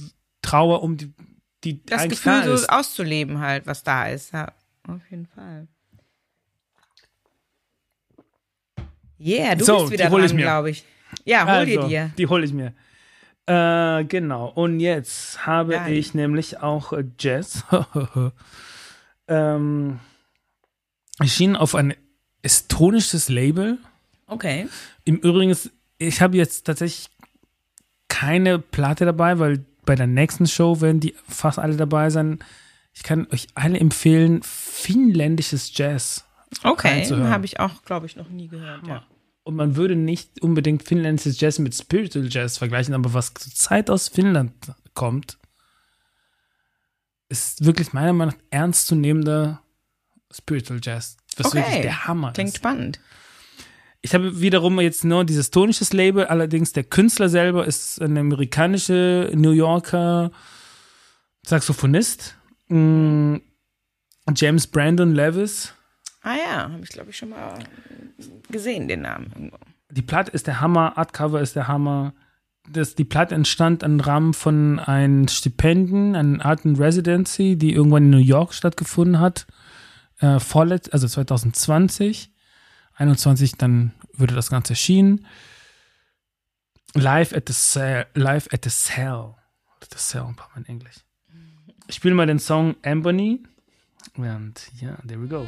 [0.42, 1.12] Trauer um die,
[1.64, 4.32] die das Gefühl so auszuleben halt, was da ist.
[4.32, 4.52] Ja,
[4.96, 5.68] auf jeden Fall.
[9.18, 10.84] Yeah, du So, bist wieder die dran, glaube ich.
[11.24, 12.10] Ja, hol dir Also, dir.
[12.16, 12.72] Die hole ich mir.
[13.46, 14.48] Äh, genau.
[14.48, 15.92] Und jetzt habe Geil.
[15.92, 17.64] ich nämlich auch äh, Jazz.
[19.28, 19.98] ähm,
[21.18, 21.94] erschien auf ein
[22.42, 23.78] estonisches Label.
[24.26, 24.68] Okay.
[25.04, 27.10] Im Übrigen, ist- ich habe jetzt tatsächlich
[28.08, 32.38] keine Platte dabei, weil bei der nächsten Show werden die fast alle dabei sein.
[33.00, 36.26] Ich kann euch alle empfehlen, finnländisches Jazz.
[36.62, 38.86] Okay, habe ich auch, glaube ich, noch nie gehört.
[38.86, 39.04] Ja.
[39.42, 44.08] Und man würde nicht unbedingt finnländisches Jazz mit Spiritual Jazz vergleichen, aber was zurzeit aus
[44.08, 44.52] Finnland
[44.92, 45.38] kommt,
[47.30, 49.62] ist wirklich meiner Meinung nach ernstzunehmender
[50.30, 51.16] Spiritual Jazz.
[51.38, 52.58] Was Okay, wirklich der Hammer Klingt ist.
[52.58, 53.00] spannend.
[54.02, 59.34] Ich habe wiederum jetzt nur dieses tonisches Label, allerdings der Künstler selber ist ein amerikanischer
[59.34, 60.32] New Yorker
[61.46, 62.36] Saxophonist.
[62.70, 63.36] Mm,
[64.34, 65.74] James Brandon Levis.
[66.22, 67.58] Ah ja, habe ich, glaube ich, schon mal
[68.50, 69.30] gesehen, den Namen.
[69.34, 69.58] irgendwo.
[69.90, 72.14] Die Platte ist der Hammer, Artcover ist der Hammer.
[72.68, 78.10] Das, die Platte entstand im Rahmen von einem Stipendien, einer Art Residency, die irgendwann in
[78.10, 79.46] New York stattgefunden hat.
[80.18, 82.32] Äh, vorletzt, also 2020.
[82.94, 85.26] 21 dann würde das Ganze erschienen.
[86.94, 88.06] Live at the Cell.
[88.14, 89.34] Live at the Cell.
[89.90, 90.96] The Cell, ein paar Mal in Englisch
[91.94, 93.42] spiele mal den Song Ambony.
[94.16, 95.46] Und ja, there we go.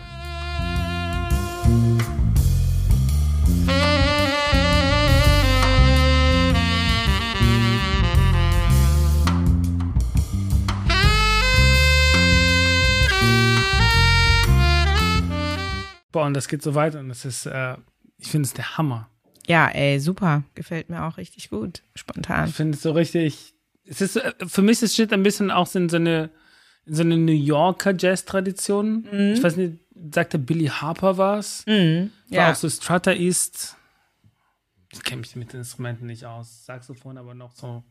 [16.12, 17.76] Boah, und das geht so weit und das ist, äh,
[18.18, 19.08] ich finde es der Hammer.
[19.46, 20.44] Ja, ey, super.
[20.54, 21.82] Gefällt mir auch richtig gut.
[21.94, 22.48] Spontan.
[22.48, 23.54] Ich finde es so richtig,
[23.84, 26.30] es ist äh, für mich ist Shit ein bisschen auch so in so eine,
[26.86, 29.32] in so eine New Yorker Jazz-Tradition.
[29.34, 29.78] Ich weiß nicht,
[30.14, 31.64] sagte Billy Harper was?
[31.66, 32.10] Mhm.
[32.28, 32.50] War Ja.
[32.52, 33.76] auch so Strutter East.
[34.92, 36.64] Ich kenne mich mit den Instrumenten nicht aus.
[36.66, 37.82] Saxophon aber noch so.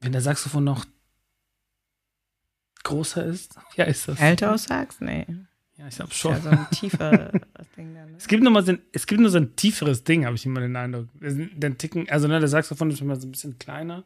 [0.00, 0.86] Wenn der Saxophon noch
[2.84, 4.18] größer ist, ja, ist das.
[4.20, 5.00] Alto Sax?
[5.00, 5.26] Nee.
[5.80, 6.42] Ja, ich glaube Ja, schon.
[6.42, 7.30] so ein tieferes
[7.76, 8.10] Ding dann.
[8.10, 8.16] Ne?
[8.18, 10.60] Es gibt mal so ein, es gibt nur so ein tieferes Ding, habe ich immer
[10.60, 11.08] den Eindruck.
[11.20, 14.04] Den Ticken, also ne, der Saxophon ist immer so ein bisschen kleiner.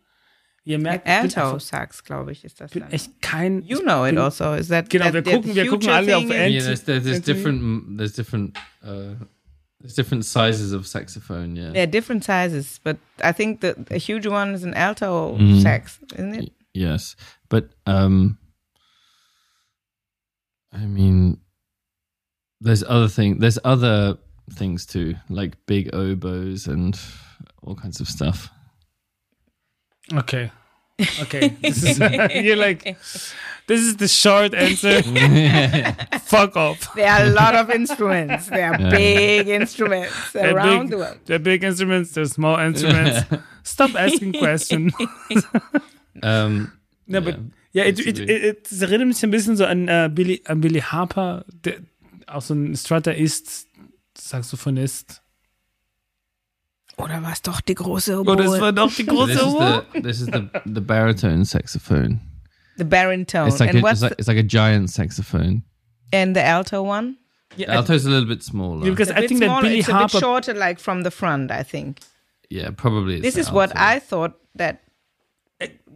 [0.66, 2.92] Ihr merkt, Alto Sax, glaube ich, ist das bin dann.
[2.92, 3.60] echt kein.
[3.62, 4.54] You know it bin- also.
[4.54, 7.04] Is that, Genau, that wir the gucken- wir gucken alle auf is- Yeah, there's, there's,
[7.04, 9.14] there's different there's different uh,
[9.80, 11.56] there's different sizes of saxophone.
[11.56, 11.72] Yeah.
[11.74, 15.36] Yeah, different sizes, but I think the a huge one is an alto.
[15.36, 15.60] Mhm.
[15.60, 16.52] sax, isn't it?
[16.72, 17.14] Yes,
[17.50, 18.38] but um,
[20.72, 21.40] I mean,
[22.64, 23.38] there's other thing.
[23.38, 24.16] There's other
[24.52, 26.98] things too, like big oboes and
[27.62, 28.50] all kinds of stuff.
[30.12, 30.50] Okay.
[31.22, 31.48] Okay.
[31.62, 31.98] This is,
[32.44, 32.82] you're like,
[33.66, 35.02] this is the short answer.
[36.20, 36.94] Fuck off.
[36.94, 38.48] There are a lot of instruments.
[38.48, 38.90] There are Yeah.
[38.90, 41.18] big instruments They're around big, the world.
[41.26, 43.20] They're big instruments, they're small instruments.
[43.62, 44.92] Stop asking questions.
[46.22, 46.72] Um,
[47.06, 47.38] No, but
[47.72, 50.60] yeah, it, it, it, it, es erinnert mich ein bisschen so an, äh, Billy, an
[50.60, 51.80] Billy Harper, der
[52.26, 53.66] auch so ein Strutter ist,
[54.16, 55.22] Saxophonist.
[56.96, 59.84] Oder war es doch die große Oder es war doch die this große is Oboe.
[59.94, 62.20] the this is the the baritone saxophone.
[62.76, 63.48] the baritone.
[63.48, 65.62] It's like and a, what's it's like, it's like a giant saxophone.
[66.12, 67.16] and the alto one?
[67.56, 68.84] Yeah, I- Alto's a little bit smaller.
[68.84, 71.02] Yeah, because A I bit think that smaller, Billy it's a bit shorter, like from
[71.02, 71.50] the front.
[71.50, 72.00] I think
[72.48, 73.20] yeah, probably.
[73.20, 73.76] This the is what.
[73.76, 74.82] I thought that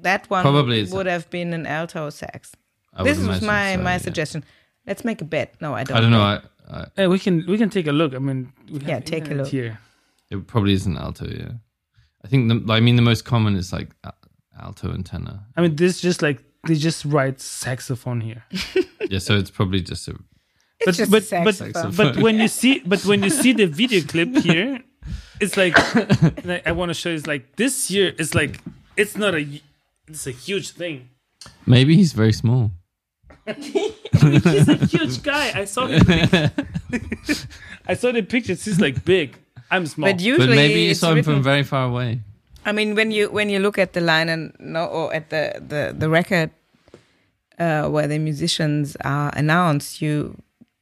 [0.02, 2.52] that one Probably it's- would have been an alto sax.
[2.92, 3.98] I this was my so, my yeah.
[3.98, 4.44] suggestion.
[4.88, 5.54] Let's make a bet.
[5.60, 5.96] No, I don't.
[5.96, 6.22] I don't know.
[6.22, 6.40] I,
[6.70, 8.14] I, Hey, we can we can take a look.
[8.14, 9.48] I mean, we have Yeah, take a look.
[9.48, 9.78] here.
[10.30, 11.26] it probably isn't alto.
[11.26, 11.52] Yeah,
[12.24, 12.72] I think the.
[12.72, 13.90] I mean, the most common is like
[14.60, 15.40] alto and tenor.
[15.56, 18.44] I mean, this just like they just write saxophone here.
[19.10, 20.12] yeah, so it's probably just a.
[20.80, 21.94] It's but just but a but, saxophone.
[21.96, 24.80] but when you see but when you see the video clip here,
[25.40, 25.76] it's like,
[26.44, 27.16] like I want to show you.
[27.16, 28.14] It's like this year.
[28.18, 28.60] It's like
[28.96, 29.60] it's not a
[30.06, 31.10] it's a huge thing.
[31.66, 32.72] Maybe he's very small.
[33.56, 35.52] He's a huge guy.
[35.54, 35.98] I saw the
[37.86, 38.64] I saw the pictures.
[38.64, 39.36] He's like big.
[39.70, 40.10] I'm small.
[40.12, 42.20] But usually, But maybe you it's saw him written- from very far away.
[42.64, 45.60] I mean, when you when you look at the line and no, or at the
[45.68, 46.50] the the record
[47.58, 50.36] uh, where the musicians are announced, you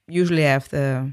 [0.08, 1.12] usually have the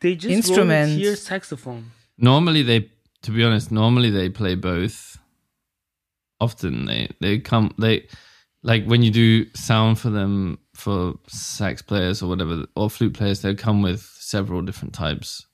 [0.00, 0.92] they just instruments.
[0.94, 1.90] wrote here saxophone.
[2.18, 2.88] Normally, they.
[3.22, 5.18] To be honest, normally they play both.
[6.40, 8.08] Often they they come they
[8.64, 13.40] like when you do sound for them for sax players or whatever or flute players
[13.42, 15.46] they come with several different types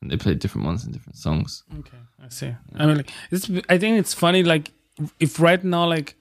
[0.00, 1.64] and they play different ones in different songs.
[1.80, 2.54] Okay, I see.
[2.76, 4.42] I mean, like, it's, I think it's funny.
[4.42, 4.70] Like,
[5.18, 6.14] if right now, like,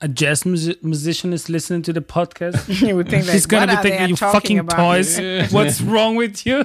[0.00, 2.56] a jazz music- musician is listening to the podcast,
[2.86, 5.16] you would think like, he's gonna be are thinking, "You fucking toys!
[5.22, 6.64] here?" What's wrong with you?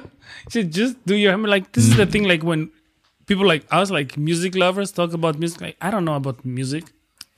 [0.49, 2.23] Should just do your hammer." Like, this is the thing.
[2.23, 2.69] Like, when
[3.25, 6.85] people like us, like music lovers, talk about music, like, I don't know about music.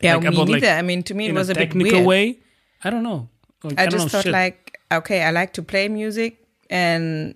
[0.01, 0.67] Yeah, like, me about, neither.
[0.67, 2.07] like, I mean, to me, it was a a bit technical weird.
[2.07, 2.39] way.
[2.83, 3.29] I don't know.
[3.69, 4.33] Like, I, don't just know thought shit.
[4.33, 6.37] like, okay, I like to play music,
[6.69, 7.35] and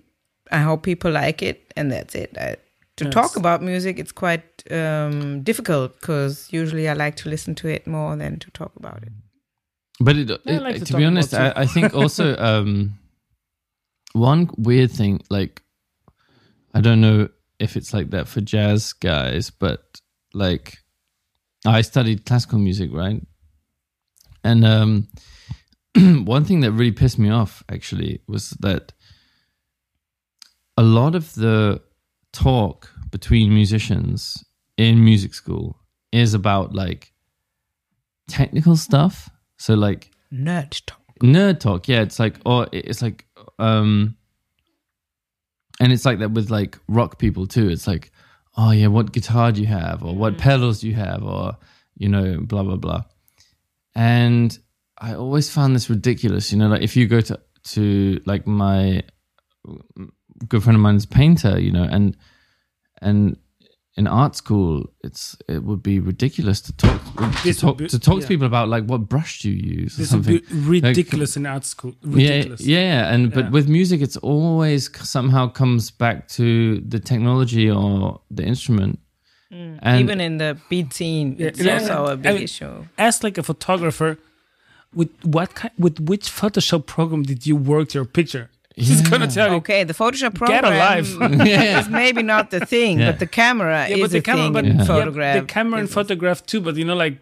[0.50, 2.36] I hope people like it, and that's it.
[2.38, 2.56] I,
[2.96, 3.14] to Yes.
[3.14, 7.86] talk about music, it's quite um, difficult because usually I like to listen to it
[7.86, 9.12] more than to talk about it.
[10.00, 12.98] But it, I it- like to to, be honest, I, I think also um,
[14.12, 15.62] one weird thing, like
[16.74, 17.28] I don't know
[17.58, 20.00] if it's like that for jazz guys, but
[20.34, 20.78] like
[21.66, 23.22] I studied classical music, right?
[24.44, 25.08] And um,
[26.24, 28.92] one thing that really pissed me off actually was that
[30.76, 31.82] a lot of the
[32.32, 34.42] talk between musicians
[34.76, 35.78] in music school
[36.12, 37.12] is about like
[38.28, 39.28] technical stuff.
[39.58, 41.00] So like Nerd talk.
[41.22, 41.88] nerd talk.
[41.88, 43.26] Yeah it's like or it's like
[43.58, 44.16] um
[45.78, 47.68] and it's like that with like rock people too.
[47.68, 48.10] It's like
[48.56, 50.02] oh yeah what guitar do you have?
[50.02, 51.22] Or what pedals do you have?
[51.22, 51.56] Or
[51.96, 53.02] you know blah blah blah.
[53.94, 54.58] And
[55.08, 57.34] i always found this ridiculous you know like if you go to
[57.74, 57.84] to
[58.32, 59.02] like my
[60.48, 62.16] good friend of mine is a painter you know and
[63.00, 63.36] and
[64.00, 64.72] in art school
[65.04, 68.20] it's it would be ridiculous to talk to This talk, would be- to, talk yeah.
[68.22, 70.44] to people about like what brush do you use or this something be
[70.78, 71.94] ridiculous in art school.
[72.02, 72.60] yeah, Ridiculous.
[72.74, 73.50] yeah, yeah, and but Yeah.
[73.56, 76.46] with music, it's always somehow comes back to
[76.92, 78.98] the technology or the instrument.
[79.50, 80.00] And Mm.
[80.00, 82.74] Even in the beat scene, Yeah, it's yeah, also a big I mean- issue.
[82.96, 84.16] Ask like a photographer,
[84.94, 88.50] with what kind, with which Photoshop program did you work your picture?
[88.78, 89.56] She's gonna tell you.
[89.56, 90.62] Okay, the Photoshop program.
[90.62, 91.46] Get program alive.
[91.46, 91.78] Yeah.
[91.80, 93.10] is maybe not the thing, Yeah.
[93.10, 95.40] but the camera Yeah, is but the a camera, thing but in yeah, photograph.
[95.40, 96.60] the camera and photograph too.
[96.62, 97.18] But you know, like,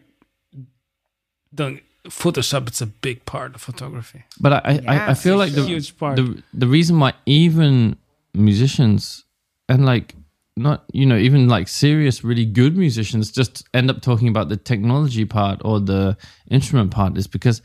[1.52, 4.24] the Photoshop, it's a big part of photography.
[4.40, 6.16] But I, I, I, I feel like a the, huge part.
[6.16, 7.96] the the reason why even
[8.32, 9.24] musicians
[9.68, 10.14] and like
[10.56, 14.56] not you know even like serious really good musicians just end up talking about the
[14.56, 16.16] technology part or the
[16.50, 17.62] instrument part is because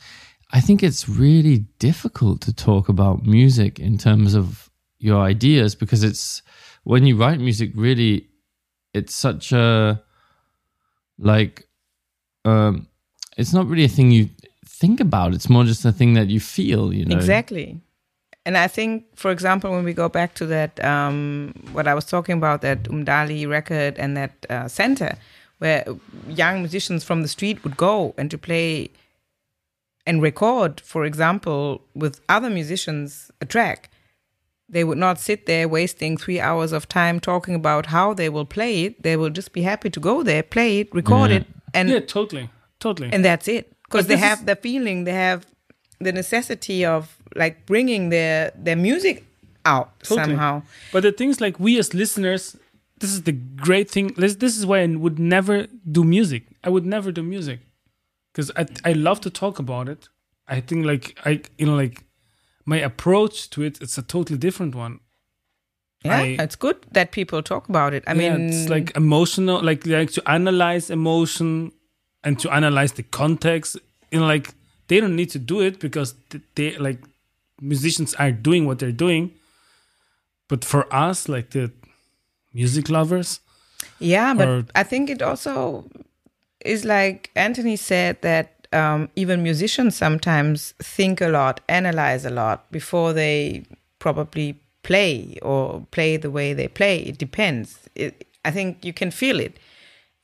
[0.52, 6.04] I think it's really difficult to talk about music in terms of your ideas because
[6.04, 6.42] it's
[6.84, 8.28] when you write music really
[8.94, 10.02] it's such a
[11.18, 11.68] like
[12.46, 12.88] um
[13.38, 14.30] it's not really a thing you
[14.66, 17.82] think about it's more just a thing that you feel you know Exactly.
[18.46, 22.06] And I think, for example, when we go back to that, um, what I was
[22.06, 25.18] talking about, that Umdali record and that uh, center,
[25.58, 25.84] where
[26.28, 28.92] young musicians from the street would go and to play
[30.06, 33.90] and record, for example, with other musicians a track.
[34.70, 38.46] They would not sit there wasting three hours of time talking about how they will
[38.46, 39.02] play it.
[39.02, 41.38] They will just be happy to go there, play it, record Yeah.
[41.38, 42.50] it, and yeah, totally,
[42.80, 43.10] totally.
[43.12, 45.46] and that's it because they have is- the feeling they have
[46.00, 49.24] the necessity of like bringing their their music
[49.66, 50.26] out Totally.
[50.36, 52.56] somehow But the things like we as listeners,
[53.00, 53.32] this is the
[53.68, 54.14] great thing.
[54.18, 56.44] This, this is why I would never do music.
[56.64, 57.60] I would never do music
[58.32, 60.10] because I I love to talk about it.
[60.48, 62.04] I think like I you know like
[62.66, 65.00] my approach to it it's a totally different one.
[66.04, 69.58] yeah I- it's good that people talk about it i Yeah, mean it's like emotional,
[69.70, 71.72] like like to analyze emotion
[72.24, 73.78] and to analyze the context.
[74.12, 74.48] You know, like
[74.88, 76.16] they don't need to do it because
[76.56, 77.00] they like
[77.62, 79.32] musicians are doing what they're doing.
[80.48, 81.72] But for us, like the
[82.54, 83.40] music lovers,
[84.00, 85.86] yeah but or- i think it also
[86.64, 92.70] is like anthony said that um, even musicians sometimes think a lot analyze a lot
[92.72, 93.64] before they
[94.00, 99.12] probably play or play the way they play it depends it, i think you can
[99.12, 99.58] feel it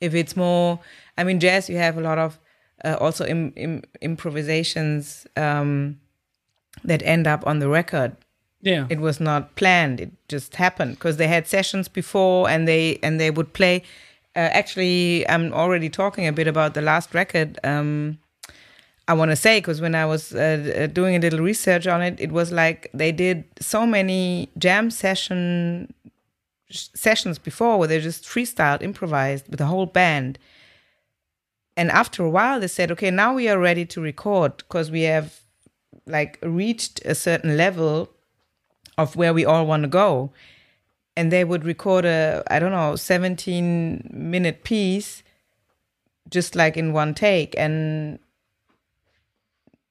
[0.00, 0.78] if it's more
[1.16, 2.38] i mean jazz you have a lot of
[2.84, 5.98] uh, also Im, Im, improvisations um,
[6.84, 8.16] that end up on the record.
[8.60, 10.00] Yeah, it was not planned.
[10.00, 13.82] It just happened because they had sessions before and they and they would play
[14.34, 18.18] uh, actually i'm already talking a bit about the last record um,
[19.06, 22.00] i want to say because when i was uh, uh, doing a little research on
[22.00, 25.92] it it was like they did so many jam session
[26.72, 30.38] sessions before where they just freestyled improvised with the whole band.
[31.76, 35.02] And after a while they said okay now we are ready to record because we
[35.02, 35.41] have
[36.06, 38.10] like reached a certain level
[38.98, 40.32] of where we all want to go.
[41.16, 45.22] And they would record a i don't know 17 minute piece
[46.30, 47.54] just like in one take.
[47.58, 48.18] And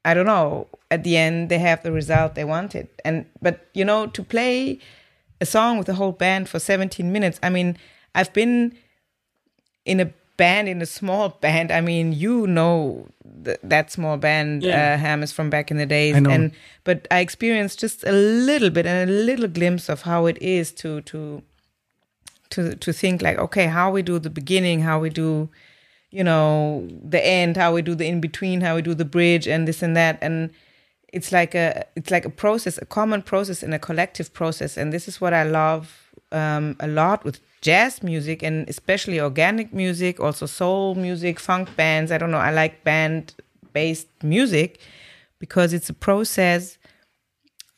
[0.03, 2.88] i don't know at the end they have the result they wanted.
[3.06, 4.80] And but you know to play
[5.41, 7.75] a song with a whole band for 17 minutes i mean
[8.14, 8.77] i've been
[9.85, 10.14] in a
[10.44, 13.06] band in a small band i mean you know
[13.45, 14.76] th- that small band Yeah.
[14.82, 16.16] uh, ham is from back in the days.
[16.16, 16.52] And
[16.88, 18.16] but i experienced just a
[18.50, 21.20] little bit and a little glimpse of how it is to to
[22.50, 25.50] to to think like okay how we do the beginning how we do
[26.18, 29.48] you know the end how we do the in between how we do the bridge
[29.48, 30.18] and this and that.
[30.22, 30.50] And
[31.14, 34.78] it's like a it's like a process a common process and a collective process.
[34.78, 36.00] And this is what i love
[36.32, 42.11] um, a lot with jazz music and especially organic music also soul music funk bands
[42.11, 43.35] i don't know i like band
[43.74, 44.80] based music
[45.40, 46.77] because it's a process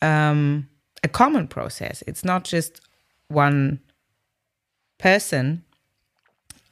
[0.01, 0.67] um,
[1.03, 2.81] a common process it's not just
[3.27, 3.79] one
[4.99, 5.63] person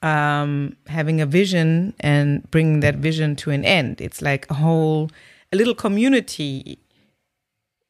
[0.01, 4.01] um, having a vision and bringing that vision to an end.
[4.01, 5.09] It's like a whole,
[5.51, 6.79] a little community,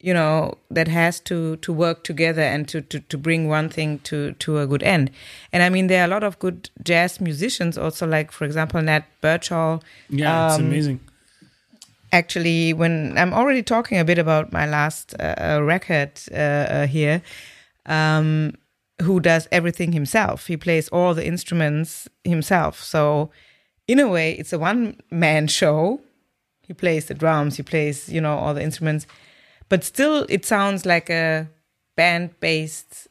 [0.04, 4.00] you know, that has to to work together and to to, to bring one thing
[4.00, 5.12] to to a good end.
[5.54, 8.82] And I mean, there are a lot of good jazz musicians, also like, for example,
[8.82, 9.82] Nat Birchall.
[10.10, 11.00] yeah, it's Um, amazing.
[12.14, 16.88] Actually, when I'm already talking a bit about my last uh, uh, record uh, uh,
[16.88, 17.22] here,
[17.86, 18.54] um,
[19.02, 20.48] who does everything himself.
[20.48, 22.84] He plays all the instruments himself.
[22.84, 23.32] So,
[23.88, 26.02] in a way, it's a one man show.
[26.68, 29.08] He plays the drums, he plays, you know, all the instruments,
[29.72, 31.48] but still, it sounds like a
[31.95, 33.08] band based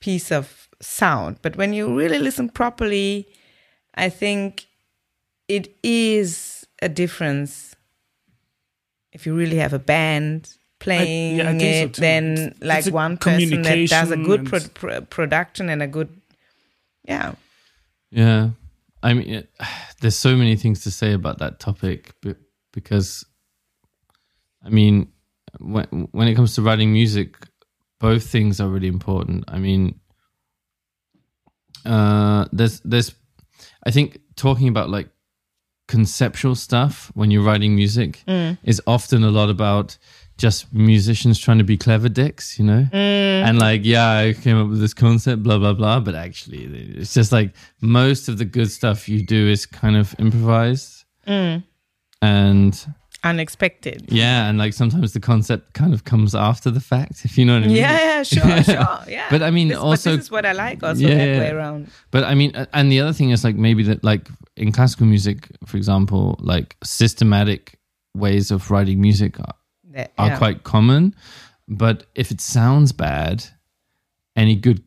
[0.00, 1.36] piece of sound.
[1.42, 3.28] But when you really listen properly,
[3.94, 4.66] I think
[5.46, 7.76] it is a difference
[9.12, 12.78] if you really have a band playing yeah, I think so it then It's- like
[12.86, 16.08] it's one person that does a good and- pro- pro- production and a good
[17.04, 17.34] yeah.
[18.10, 18.50] Yeah,
[19.02, 19.50] I mean, it,
[20.00, 22.38] there's so many things to say about that topic, but
[22.72, 23.26] because,
[24.64, 25.12] I mean,
[25.58, 27.36] when when it comes to writing music,
[27.98, 29.44] both things are really important.
[29.48, 30.00] I mean,
[31.84, 33.14] uh, there's there's,
[33.84, 35.08] I think talking about like
[35.88, 38.56] conceptual stuff when you're writing music mm.
[38.62, 39.98] is often a lot about
[40.38, 42.86] just musicians trying to be clever dicks, you know?
[42.92, 43.44] Mm.
[43.44, 46.00] And like, yeah, I came up with this concept, blah, blah, blah.
[46.00, 46.64] But actually,
[46.96, 51.04] it's just like most of the good stuff you do is kind of improvised.
[51.26, 51.64] Mm.
[52.22, 54.06] And Unexpected.
[54.08, 57.54] yeah, and like sometimes the concept kind of comes after the fact, if you know
[57.54, 57.76] what I mean.
[57.76, 58.98] Yeah, yeah, sure, sure.
[59.08, 59.26] Yeah.
[59.30, 61.38] But I mean, This- also- but this is what I like also Yeah, that yeah.
[61.38, 61.90] way around.
[62.10, 65.48] But I mean, and the other thing is like maybe that like in classical music,
[65.66, 67.78] for example, like systematic
[68.14, 69.54] ways of writing music are,
[69.92, 71.14] That- are quite common.
[71.68, 73.44] But if it sounds bad,
[74.36, 74.82] any good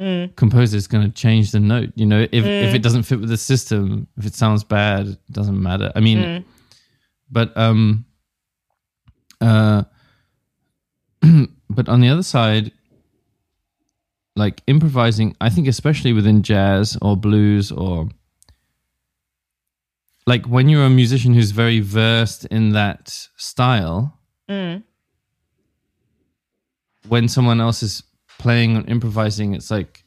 [0.00, 0.36] Mm.
[0.36, 1.90] composer is going to change the note.
[1.96, 5.18] You know, if if it doesn't fit with the system, if it sounds bad, it
[5.32, 5.90] doesn't matter.
[5.96, 6.44] I mean, Mm.
[7.30, 8.04] But um,
[9.40, 9.84] uh,
[11.70, 12.72] but on the other side,
[14.36, 18.08] like improvising, I think especially within jazz or blues or
[20.26, 24.18] like when you're a musician who's very versed in that style,
[27.08, 28.02] when someone else is
[28.38, 30.04] playing and improvising, it's like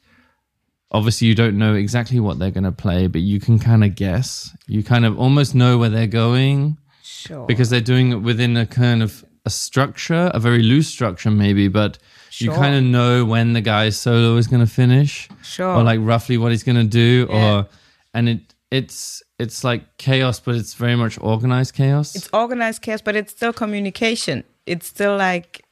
[0.92, 3.94] obviously you don't know exactly what they're going to play, but you can kind of
[3.94, 4.56] guess.
[4.66, 6.78] You kind of almost know where they're going
[7.26, 7.46] Sure.
[7.46, 11.68] because they're doing it within a kind of a structure, a very loose structure maybe,
[11.68, 11.98] but
[12.38, 15.74] you kind of know when the guy's solo is going to finish Sure.
[15.76, 17.54] or like roughly what he's going to do Yeah.
[17.56, 17.66] or
[18.14, 22.14] and it it's it's like chaos but it's very much organized chaos.
[22.14, 24.44] it's organized chaos, but it's still communication.
[24.66, 25.64] It's still like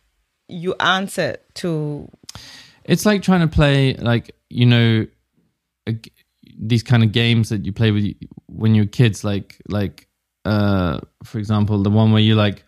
[0.49, 2.09] you answer to
[2.85, 5.07] It's like trying to play like you know
[5.89, 5.95] a
[6.59, 8.05] these kind of games that you play with
[8.47, 10.09] when you're kids like like
[10.45, 12.65] uh for example the one where you like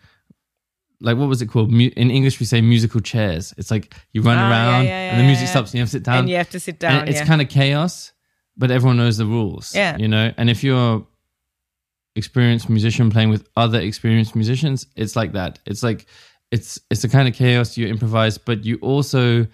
[1.01, 4.21] like what was it called Mu- in english we say musical chairs it's like you
[4.21, 5.51] run Ah, yeah, around yeah, and the music yeah.
[5.51, 7.07] stops and you have to sit down and you have to sit And down.
[7.07, 7.25] it's yeah.
[7.25, 8.11] kind of chaos
[8.55, 9.97] but everyone knows the rules Yeah.
[9.97, 11.05] you know and if you're
[12.15, 16.05] experienced musician playing with other experienced musicians it's like that it's like
[16.51, 19.47] it's it's a kind of chaos you improvise but you also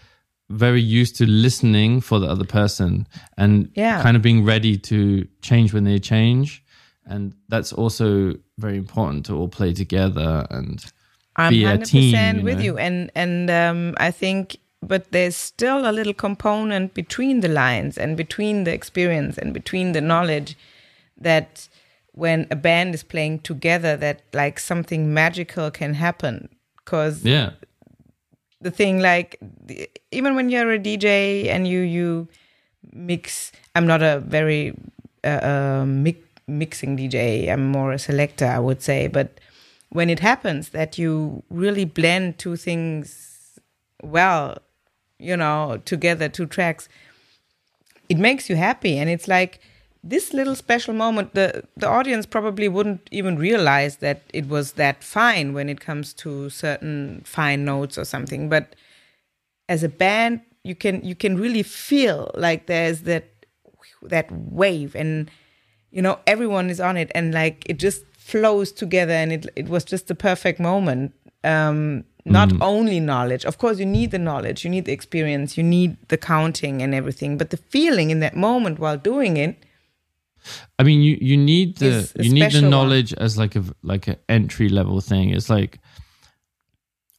[0.49, 3.07] very used to listening for the other person
[3.37, 4.01] and Yeah.
[4.01, 6.63] kind of being ready to change when they change
[7.09, 10.85] and that's also very important to all play together and
[11.35, 12.63] I'm be a team, you with know?
[12.63, 17.97] you, and and um, I think, but there's still a little component between the lines
[17.97, 20.55] and between the experience and between the knowledge
[21.17, 21.67] that
[22.11, 26.49] when a band is playing together, that like something magical can happen.
[26.77, 27.51] Because yeah
[28.61, 29.39] the thing, like
[30.11, 32.27] even when you're a DJ and you you
[32.91, 34.73] mix, I'm not a very
[35.23, 37.49] uh, uh, mi- mixing DJ.
[37.49, 39.07] I'm more a selector, I would say.
[39.07, 39.39] But
[39.89, 43.59] when it happens that you really blend two things
[44.01, 44.57] well,
[45.17, 46.87] you know, together, two tracks,
[48.07, 49.59] it makes you happy, and it's like
[50.03, 51.33] this little special moment.
[51.33, 56.13] the The audience probably wouldn't even realize that it was that fine when it comes
[56.15, 58.75] to certain fine notes or something, but
[59.67, 63.25] as a band you can you can really feel like there's that
[64.01, 65.29] that wave and
[65.91, 69.67] you know everyone is on it and like it just flows together and it it
[69.69, 74.63] was just the perfect moment um not only knowledge of course you need the knowledge
[74.63, 78.35] you need the experience you need the counting and everything but the feeling in that
[78.35, 79.57] moment while doing it
[80.77, 82.71] I mean, you you need the you need the special one.
[82.71, 85.31] knowledge as like a like an entry level thing.
[85.31, 85.79] It's like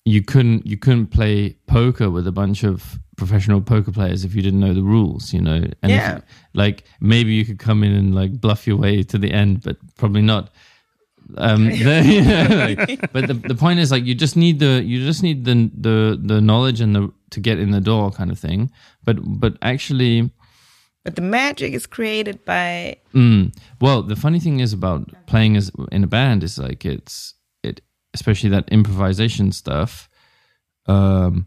[0.04, 4.42] you couldn't you couldn't play poker with a bunch of professional poker players if you
[4.46, 5.60] didn't know the rules, you know.
[5.82, 6.16] And Yeah.
[6.16, 6.22] you-
[6.62, 9.76] like maybe you could come in and like bluff your way to the end, but
[9.96, 10.44] probably not.
[11.36, 14.82] Um, the- you know, like- but the, the point is like you just need the
[14.90, 15.54] you just need the
[15.86, 15.96] the
[16.32, 18.70] the knowledge and the to get in the door kind of thing.
[19.04, 20.30] But but actually.
[21.04, 23.52] but the magic is created by Mm.
[23.80, 27.80] Well, the funny thing is about playing as in a band is like it's it,
[28.14, 30.08] especially that improvisation stuff.
[30.86, 31.46] Um,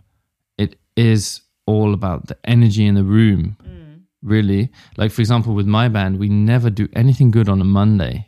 [0.57, 3.57] it is all about the energy in the room.
[4.21, 8.25] Really, like for example, with my band, we never do anything good on a Monday.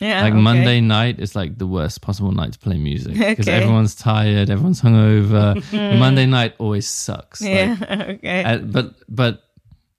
[0.00, 0.42] yeah like okay.
[0.42, 3.56] Monday night is like the worst possible night to play music because Okay.
[3.62, 5.54] everyone's tired, everyone's hungover.
[5.98, 7.40] Monday night always sucks.
[7.40, 7.76] Like, yeah
[8.14, 9.42] okay uh, but but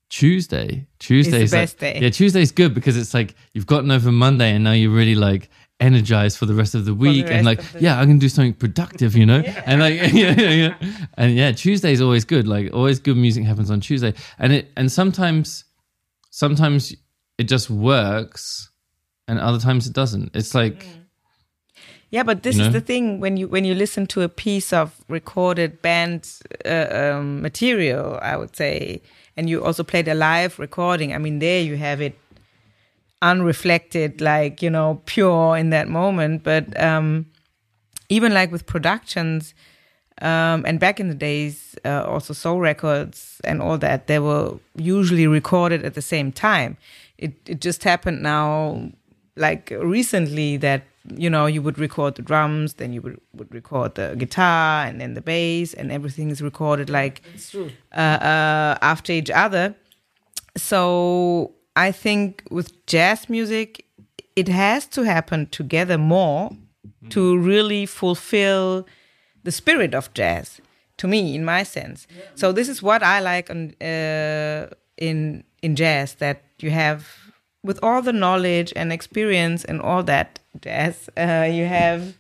[0.09, 1.99] Tuesday, Tuesday's like- best day.
[2.01, 5.49] Yeah, Tuesday's good because it's like you've gotten over Monday and now you're really like
[5.80, 8.30] energized for the rest of the week rest and like the- yeah, I can do
[8.30, 9.42] something productive, you know.
[9.66, 10.76] And like yeah, yeah, yeah,
[11.18, 12.48] and yeah, Tuesday's always good.
[12.48, 15.66] Like always good music happens on Tuesday, and it and sometimes
[16.30, 16.96] sometimes
[17.38, 18.70] it just works,
[19.28, 20.36] and other times it doesn't.
[20.36, 20.86] It's like
[22.10, 24.72] Yeah, but this You is the thing when you when you listen to a piece
[24.74, 26.28] of recorded band
[26.66, 29.02] uh, um, material, I would say,
[29.36, 31.14] and you also played a live recording.
[31.14, 32.16] I mean, there you have it
[33.22, 36.44] unreflected, like you know, pure in that moment.
[36.44, 37.26] But um,
[38.10, 39.54] even like with productions,
[40.22, 44.58] um, and back in the days, uh, also soul records and all that, they were
[44.76, 46.78] usually recorded at the same time.
[47.18, 48.92] It it just happened now,
[49.36, 50.84] like recently, that
[51.16, 55.00] you know you would record the drums, then you would, would record the guitar, and
[55.02, 57.22] then the bass, and everything is recorded like
[57.96, 59.76] uh, uh, after each other.
[60.56, 63.86] So I think with jazz music,
[64.36, 66.50] it has to happen together more
[67.10, 68.88] to really fulfill
[69.44, 70.60] the spirit of jazz
[70.98, 72.08] to me in my sense.
[72.34, 77.08] So this is what i like on, uh, in in jazz that you have
[77.64, 82.18] with all the knowledge and experience and all that jazz uh, you have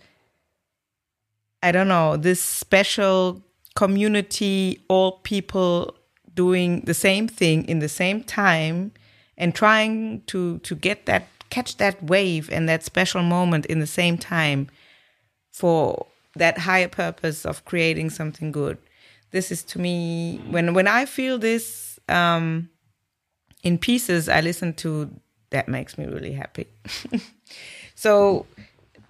[1.63, 3.41] i don't know this special
[3.75, 5.95] community all people
[6.33, 8.91] doing the same thing in the same time
[9.37, 13.87] and trying to to get that catch that wave and that special moment in the
[13.87, 14.67] same time
[15.51, 18.77] for that higher purpose of creating something good.
[19.31, 22.69] This is to me when when I feel this um,
[23.63, 25.09] in pieces, I listen to
[25.49, 26.67] that makes me really happy.
[27.95, 28.45] so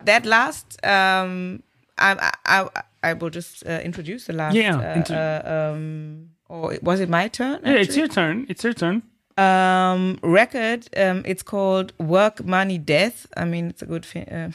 [0.05, 1.63] that last, um,
[1.97, 2.69] I, I
[3.03, 4.55] I will just uh, introduce the last.
[4.55, 7.61] Yeah, uh, uh, um, or was it my turn?
[7.63, 8.45] Yeah, it's your turn.
[8.49, 9.03] It's your turn.
[9.37, 10.87] Um, record.
[10.97, 13.27] Um, it's called Work, Money, Death.
[13.37, 14.49] I mean, it's a good uh,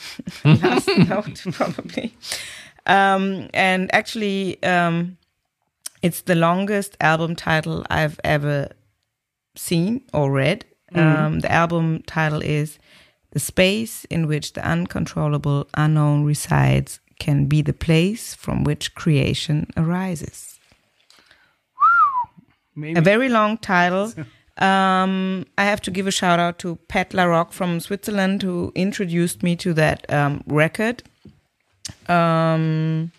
[0.45, 2.15] last note, probably.
[2.87, 5.17] Um, and actually, um,
[6.03, 8.71] it's the longest album title I've ever
[9.55, 10.65] seen or read.
[10.95, 12.79] Um, the album title is
[13.31, 19.69] The Space in which the uncontrollable unknown resides can be the place from which creation
[19.77, 20.59] arises
[22.75, 22.99] Maybe.
[22.99, 24.13] a very long title.
[24.63, 29.43] Um, I have to give a shout out to Pat LaRock from Switzerland who introduced
[29.43, 31.03] me to that um, record.
[32.09, 33.11] Um,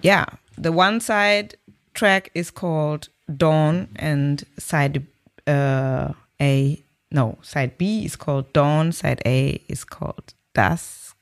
[0.00, 1.56] yeah, the one side
[1.92, 5.04] track is called Dawn, and side
[5.48, 6.80] uh, A,
[7.10, 11.16] no, side B is called Dawn, side A is called Dusk.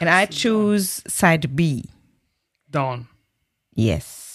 [0.00, 1.84] And I choose side B.
[2.70, 3.06] Dawn.
[3.74, 4.27] Yes.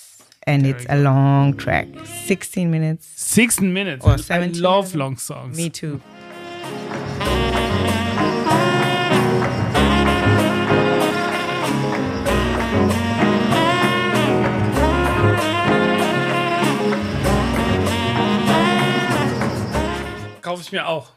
[0.45, 1.88] And it's a long track,
[2.25, 3.07] 16 minutes.
[3.15, 4.05] 16 minutes.
[4.05, 4.95] Or 17 I love minutes.
[4.95, 5.55] long songs.
[5.57, 6.01] Me too.
[20.41, 21.11] Kaufe ich mir auch.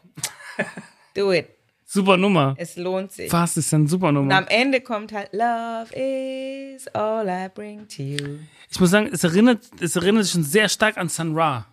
[1.13, 1.56] Do it.
[1.89, 2.53] Super Nummer.
[2.57, 3.31] Es lohnt sich.
[3.31, 4.35] Was ist denn super Und Nummer?
[4.35, 8.39] am Ende kommt halt Love is all I bring to you.
[8.69, 11.65] Ich muss sagen, es erinnert, es erinnert schon sehr stark an Sun Ra.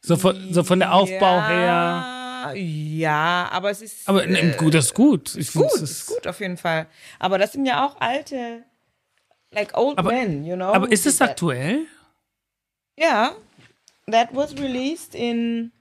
[0.00, 1.66] So von, so von der Aufbau her.
[1.66, 5.34] ja, Ja, aber es ist Aber ne, gut, das ist gut.
[5.34, 6.86] Ich gut, find's- ist gut auf jeden Fall.
[7.18, 8.62] Aber das sind ja auch alte,
[9.50, 10.66] like old Aber- men, you know.
[10.72, 11.86] Aber ist es aktuell?
[12.96, 13.32] Yeah,
[14.08, 15.72] that was released in.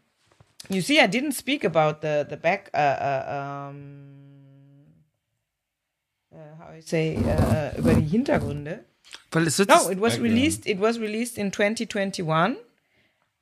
[0.74, 2.70] You see, I didn't speak about the the back.
[2.74, 4.24] Uh, uh, um,
[6.34, 8.86] uh, how you say uh, über die Hintergründe.
[9.32, 10.66] Wird No, it was released.
[10.66, 12.58] It was released in 2021,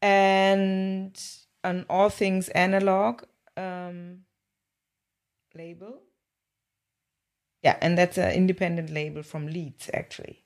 [0.01, 1.18] and
[1.64, 3.24] on All Things Analog
[3.56, 4.26] um,
[5.56, 6.01] label.
[7.64, 10.43] Yeah, and that's an independent label from Leeds, actually,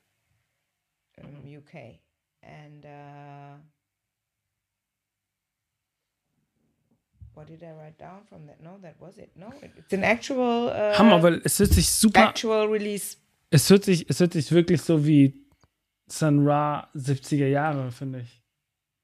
[1.24, 2.02] um, UK,
[2.44, 2.86] and.
[7.36, 8.62] What did I write down from that?
[8.64, 9.30] No, that was it.
[9.36, 12.22] No, it's an actual uh, Hammer, weil es hört sich super.
[12.22, 13.18] actual release.
[13.52, 15.34] Es hört sich, es hört sich wirklich so wie
[16.08, 18.42] Sun Ra 70er Jahre, finde ich.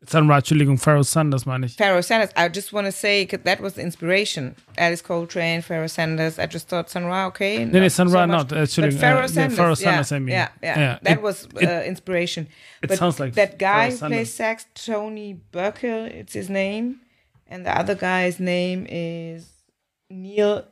[0.08, 1.76] Sun Ra, Entschuldigung, Pharaoh Sun, das meine ich.
[1.76, 2.32] Pharaoh Sanders.
[2.36, 4.56] I just want to say that was the inspiration.
[4.78, 6.40] Alice Coltrane, Pharaoh Sanders.
[6.40, 7.66] I just thought Sun Ra, okay.
[7.66, 8.50] Nee, not Sun Ra much.
[8.50, 8.52] not.
[8.52, 8.94] Uh, Entschuldigung.
[8.94, 10.12] But Pharaoh uh, yeah, Sanders.
[10.12, 10.28] Yeah, I mean.
[10.30, 12.48] yeah, yeah, Yeah, That it- was uh, it- inspiration.
[12.82, 14.18] it but sounds like that guy Pharaoh who Sanders.
[14.18, 16.06] plays sax, Tony Burkill.
[16.06, 17.02] It's his name,
[17.52, 19.52] and the other guy's name is
[20.10, 20.66] Neil.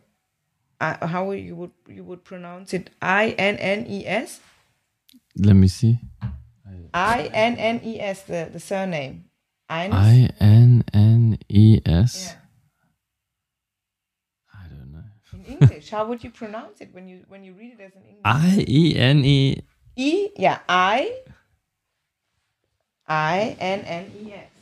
[0.80, 2.90] Uh, how you would you would pronounce it?
[3.02, 4.40] I N N E S.
[5.36, 6.00] Let me see.
[6.94, 8.24] I N N E S.
[8.24, 9.26] The the surname.
[9.70, 9.94] Eines?
[9.94, 12.34] I N N E S.
[12.34, 12.40] Yeah.
[14.64, 15.04] I don't know.
[15.34, 18.04] In English, how would you pronounce it when you when you read it as an
[18.08, 18.24] English?
[18.24, 19.62] I E N E.
[19.98, 21.20] E, yeah, I,
[23.06, 24.59] I N N E S.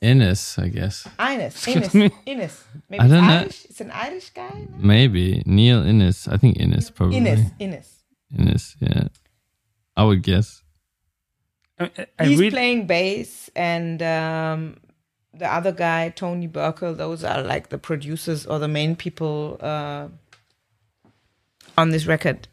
[0.00, 1.08] Innes, I guess.
[1.18, 1.94] Ines, Ines,
[2.26, 2.64] Ines.
[2.88, 3.34] Maybe I don't it's know.
[3.40, 3.64] Irish.
[3.64, 4.66] It's an Irish guy.
[4.70, 4.76] no?
[4.78, 6.28] Maybe Neil Innes.
[6.28, 7.16] I think Innes probably.
[7.16, 8.04] Ines, Ines.
[8.36, 9.08] Innes, yeah.
[9.96, 10.62] I would guess.
[11.80, 14.76] I, I He's read playing bass, and um,
[15.34, 16.94] the other guy, Tony Burkill.
[16.94, 20.08] Those are like the producers or the main people uh,
[21.76, 22.48] on this record.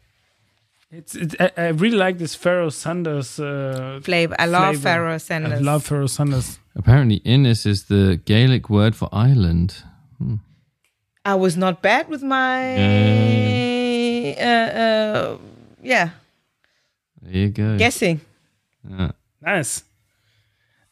[0.90, 4.36] It's, it's I, I really like this Pharaoh Sanders uh, Flavor.
[4.38, 4.82] I love flavor.
[4.82, 5.52] Pharaoh Sanders.
[5.52, 6.58] I love Pharaoh Sanders.
[6.74, 9.82] Apparently, Innes is the Gaelic word for island.
[11.24, 12.76] I was not bad with my.
[12.76, 14.34] Yeah.
[14.38, 15.38] Uh, uh,
[15.82, 16.10] yeah,
[17.22, 17.76] There you go.
[17.78, 18.20] guessing.
[18.88, 19.12] Yeah.
[19.40, 19.84] Nice.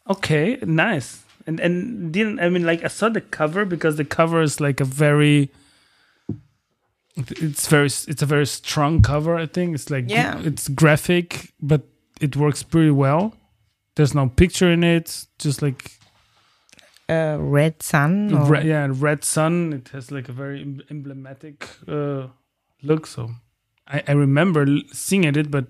[0.09, 1.23] Okay, nice.
[1.47, 4.81] And and didn't I mean like I saw the cover because the cover is like
[4.81, 5.51] a very
[7.17, 10.41] it's very it's a very strong cover I think it's like Yeah.
[10.45, 11.83] it's graphic but
[12.21, 13.35] it works pretty well.
[13.97, 15.91] There's no picture in it, just like
[17.09, 18.33] Uh, Red Sun.
[18.35, 19.73] or- yeah, red sun.
[19.73, 22.29] It has like a very em- emblematic uh,
[22.83, 23.07] look.
[23.07, 23.31] So
[23.87, 25.67] I, I remember seeing it, but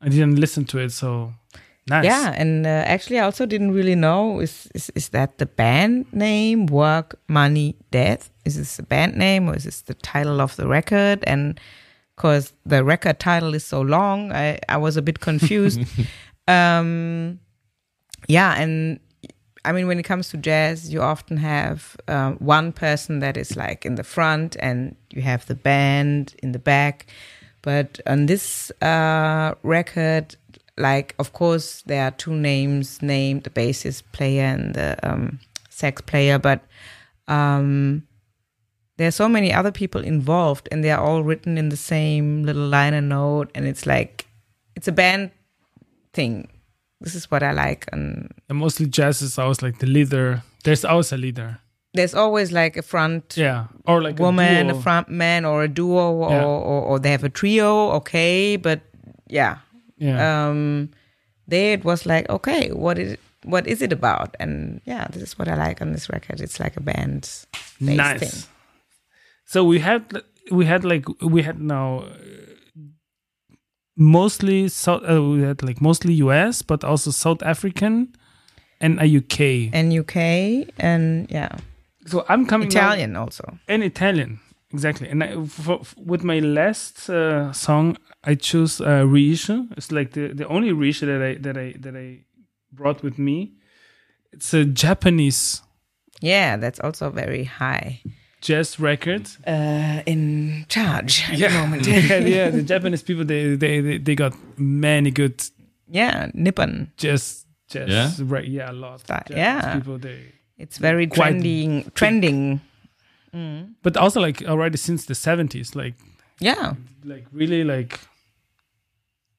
[0.00, 0.92] I didn't listen to it.
[0.92, 1.32] So
[1.88, 2.04] nice.
[2.04, 6.06] Yeah, and uh, actually, I also didn't really know is, is is that the band
[6.12, 6.66] name?
[6.66, 8.30] Work, money, death.
[8.44, 11.22] Is this the band name or is this the title of the record?
[11.26, 11.60] And
[12.16, 15.80] because the record title is so long, I I was a bit confused.
[16.48, 17.40] um,
[18.28, 19.00] yeah, and
[19.64, 23.56] I mean, when it comes to jazz, you often have um, one person that is
[23.56, 27.06] like in the front, and you have the band in the back.
[27.62, 30.34] But on this uh, record,
[30.82, 35.38] like, of course, there are two names named the bassist player and the um,
[35.70, 36.60] sax player, but
[37.28, 38.02] um,
[38.98, 42.42] there are so many other people involved, and they are all written in the same
[42.42, 44.26] little liner note, and it's like,
[44.76, 45.30] it's a band
[46.12, 46.48] thing.
[47.00, 47.86] This is what I like.
[47.92, 50.42] And And mostly jazz is always like the leader.
[50.64, 51.58] There's always a leader.
[51.94, 55.68] there's always like a front Yeah, or like woman, a, a, front man, or a
[55.68, 56.44] duo, or, Yeah.
[56.44, 57.90] or, or they have a trio.
[57.98, 58.80] Okay, but
[59.28, 59.56] yeah,
[60.02, 60.90] Yeah, um,
[61.46, 64.36] there it was like, okay, what is what is it about?
[64.40, 66.40] And yeah, this is what I like on this record.
[66.40, 67.28] It's like a band
[67.80, 68.20] nice.
[68.20, 68.50] thing.
[69.46, 70.02] So we had
[70.50, 72.82] we had like we had now uh,
[73.96, 75.02] mostly South.
[75.08, 78.14] Uh, we had like mostly US, but also South African
[78.80, 79.70] and a UK.
[79.72, 80.16] And UK
[80.78, 81.56] and yeah,
[82.06, 83.58] so I'm coming now- Italian also.
[83.68, 84.40] and Italian
[84.72, 85.08] exactly.
[85.08, 89.66] And I, for, f- with my last uh, song, I choose uh, reissue.
[89.76, 92.24] It's like the, the only reissue that I that I that I
[92.72, 93.52] brought with me.
[94.32, 95.62] It's a Japanese
[96.20, 98.00] Yeah, that's also very high
[98.40, 99.28] jazz record.
[99.46, 101.86] uh, in charge at the Yeah, moment.
[101.86, 102.50] yeah, yeah.
[102.50, 105.42] The Japanese people they, they they they got many good
[105.90, 106.90] yeah, Nippon.
[106.96, 107.88] jazz jazz.
[107.88, 108.10] Yeah?
[108.34, 108.48] right.
[108.48, 109.04] Yeah, a lot.
[109.06, 109.74] That- yeah.
[109.74, 110.32] people they.
[110.58, 111.42] It's very Quite
[111.94, 112.60] trending.
[113.32, 113.74] Trending.
[113.82, 115.94] But also like already since the seventies, like
[116.40, 116.74] Yeah.
[117.04, 118.00] like really like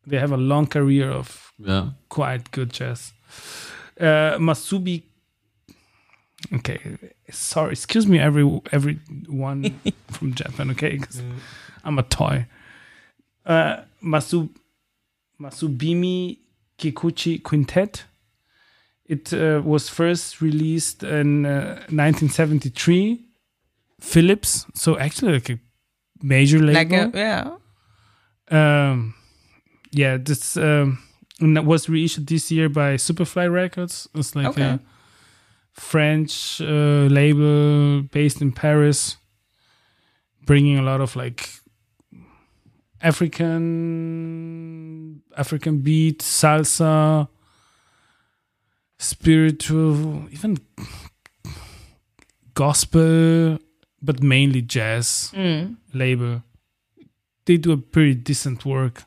[0.08, 1.92] they have a long career of Yeah.
[2.10, 3.14] quite good jazz.
[4.00, 5.04] Uh, Masubi.
[6.54, 6.80] Okay,
[7.32, 7.72] sorry.
[7.72, 9.80] Excuse me, every everyone
[10.12, 10.72] from Japan.
[10.72, 11.22] Okay, 'cause
[11.86, 12.46] I'm a toy.
[13.46, 14.50] Uh, Masu
[15.40, 16.38] Masabumi
[16.78, 18.04] Kikuchi Quintet.
[19.06, 23.20] It uh, was first released in uh, 1973.
[24.04, 25.60] Philips, so actually like a
[26.22, 27.56] major label Like a, yeah.
[28.92, 29.14] um
[29.92, 31.00] yeah this um
[31.40, 34.62] and that was reissued this year by superfly records it's like Okay.
[34.64, 34.80] a
[35.72, 39.18] french uh, label based in paris
[40.46, 41.50] bringing a lot of like
[43.84, 47.28] african african beat salsa
[49.00, 50.58] spiritual even
[52.54, 53.58] gospel
[54.04, 55.78] but mainly jazz Mm.
[55.94, 56.44] label.
[57.46, 59.04] They do a pretty decent work.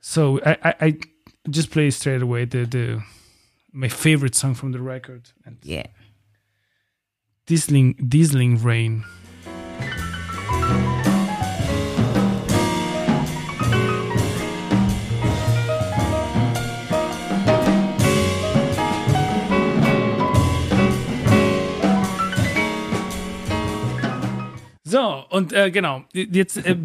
[0.00, 0.98] So I, I, I
[1.50, 3.02] just play straight away the, the
[3.72, 5.86] my favorite song from the record and Yeah.
[7.46, 9.04] Dieseling Dieseling Rain.
[24.92, 26.76] So, und äh, genau, jetzt, äh,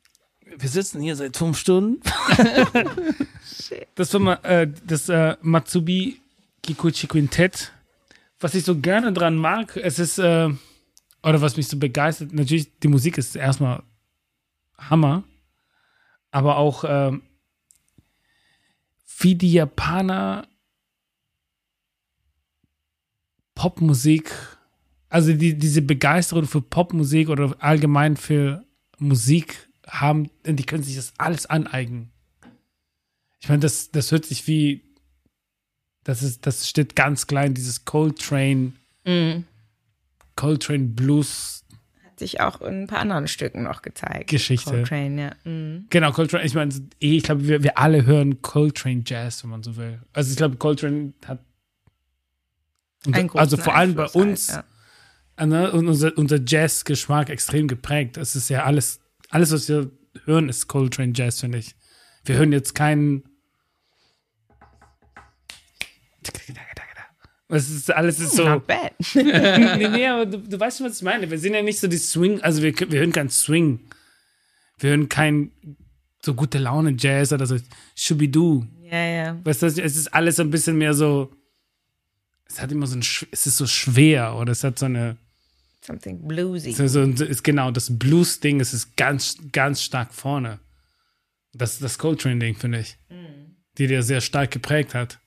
[0.56, 2.00] wir sitzen hier seit fünf Stunden.
[3.96, 6.20] das war mal, äh, das äh, Matsubi
[6.62, 7.72] Kikuchi Quintett.
[8.38, 10.50] Was ich so gerne dran mag, es ist, äh,
[11.24, 13.82] oder was mich so begeistert, natürlich, die Musik ist erstmal
[14.78, 15.24] Hammer,
[16.30, 17.22] aber auch, ähm,
[19.18, 20.46] wie die Japaner
[23.56, 24.32] Popmusik,
[25.08, 28.64] also die, diese Begeisterung für Popmusik oder allgemein für
[28.98, 32.10] Musik haben, die können sich das alles aneignen.
[33.40, 34.82] Ich meine, das, das hört sich wie,
[36.04, 38.72] das ist, das steht ganz klein, dieses Coltrane,
[39.08, 39.44] Mhm.
[40.36, 41.64] Coltrane Blues
[42.04, 44.28] Hat sich auch in ein paar anderen Stücken noch gezeigt.
[44.28, 44.70] Geschichte.
[44.70, 45.50] Coltrane, ja.
[45.50, 45.86] Mhm.
[45.90, 49.62] Genau, Coltrane, ich meine, eh, ich glaube, wir, wir alle hören Coltrane Jazz, wenn man
[49.62, 50.00] so will.
[50.12, 51.40] Also ich glaube, Coltrane hat
[53.34, 54.77] also vor allem bei Einfluss uns halt, äh,
[55.46, 58.16] ne, und unser, unser Jazz-Geschmack extrem geprägt.
[58.16, 59.00] Es ist ja alles,
[59.30, 59.90] alles, was wir
[60.24, 61.74] hören, ist Coltrane Jazz, finde ich.
[62.24, 63.24] Wir hören jetzt keinen.
[67.50, 68.46] Es ist alles ist so.
[68.46, 68.92] Not bad.
[69.14, 71.30] nee, nee, aber du, du weißt schon, was ich meine.
[71.30, 73.80] Wir sind ja nicht so die Swing, also wir, wir hören kein Swing.
[74.78, 75.52] Wir hören kein
[76.22, 77.56] so gute Laune Jazz oder so
[77.94, 78.66] Shubidu.
[78.82, 79.40] ja, ja.
[79.44, 81.32] Weißt du, es ist alles so ein bisschen mehr so.
[82.46, 85.16] Es hat immer so ein, es ist so schwer oder es hat so eine,
[85.80, 86.72] Something bluesy.
[86.72, 90.58] so, so, ist genau, das Blues-Ding, es ist ganz, ganz stark vorne.
[91.52, 92.98] Das ist das Coltrane-Ding, finde ich.
[93.78, 95.20] Die dir sehr stark geprägt hat.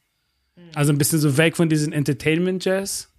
[0.76, 3.10] Also ein bisschen so weg von diesem Entertainment-Jazz.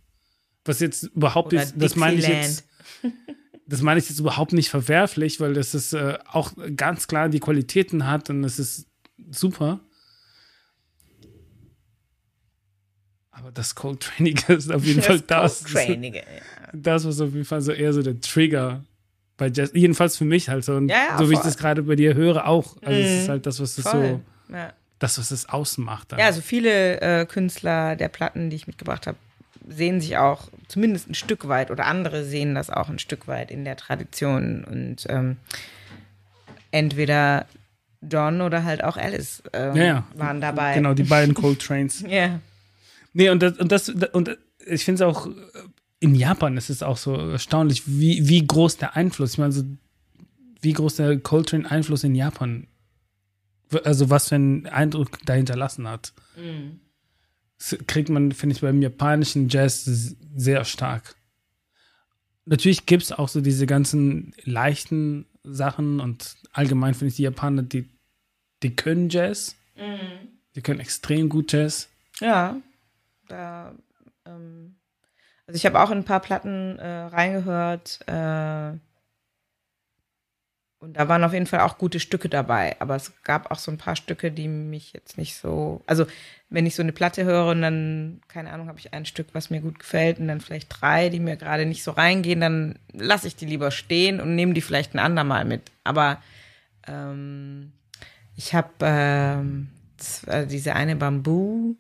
[0.65, 2.69] Was jetzt überhaupt Oder nicht, das meine ich jetzt,
[3.67, 7.41] das meine ich jetzt überhaupt nicht verwerflich, weil das ist äh, auch ganz klar die
[7.41, 8.87] Qualitäten hat und es ist
[9.31, 9.81] super.
[13.31, 15.65] Aber das Coltrane ist auf jeden Fall das.
[15.65, 16.23] Coltrane, ja.
[16.73, 18.83] Das war so auf jeden Fall so eher so der Trigger
[19.37, 19.71] bei Jazz.
[19.75, 20.75] Jedenfalls für mich halt so.
[20.75, 22.77] Und Ja, ja, so wie ich das gerade bei dir höre, auch.
[22.83, 24.21] Also es ist halt das, was das Voll.
[24.49, 24.73] so, Ja.
[24.99, 26.13] das, was das ausmacht.
[26.13, 26.19] Dann.
[26.19, 29.19] Ja, also viele äh, Künstler der Platten, die ich mitgebracht habe,
[29.69, 33.51] sehen sich auch zumindest ein Stück weit oder andere sehen das auch ein Stück weit
[33.51, 35.37] in der Tradition und ähm,
[36.71, 37.47] entweder
[38.01, 40.05] Don oder halt auch Alice ähm, Ja, ja.
[40.17, 40.75] waren dabei.
[40.75, 42.05] Genau, die beiden Coltranes.
[42.07, 42.41] Ja.
[43.13, 44.37] Nee, und das, und das, und
[44.67, 45.31] ich finde es auch, äh,
[46.03, 49.63] in Japan ist es auch so erstaunlich, wie, wie groß der Einfluss, ich meine, so,
[50.61, 52.67] wie groß der Coltrane-Einfluss in Japan,
[53.85, 56.13] also was für einen Eindruck da hinterlassen hat.
[57.57, 61.15] Das kriegt man, finde ich, beim japanischen Jazz sehr stark.
[62.47, 67.63] Natürlich gibt es auch so diese ganzen leichten Sachen und allgemein finde ich die Japaner,
[67.63, 67.89] die,
[68.65, 69.55] die können Jazz.
[70.57, 71.89] Die können extrem gut Jazz.
[72.19, 72.57] Ja,
[73.29, 73.73] da,
[75.47, 78.79] also ich habe auch in ein paar Platten äh, reingehört äh,
[80.83, 83.71] und da waren auf jeden Fall auch gute Stücke dabei, aber es gab auch so
[83.71, 86.07] ein paar Stücke, die mich jetzt nicht so, also
[86.51, 89.49] wenn ich so eine Platte höre und dann, keine Ahnung, habe ich ein Stück, was
[89.49, 93.29] mir gut gefällt und dann vielleicht drei, die mir gerade nicht so reingehen, dann lasse
[93.29, 96.21] ich die lieber stehen und nehme die vielleicht ein andermal mit, aber
[96.89, 97.73] ähm,
[98.35, 99.69] ich habe ähm,
[100.27, 101.77] äh, diese eine Bambu,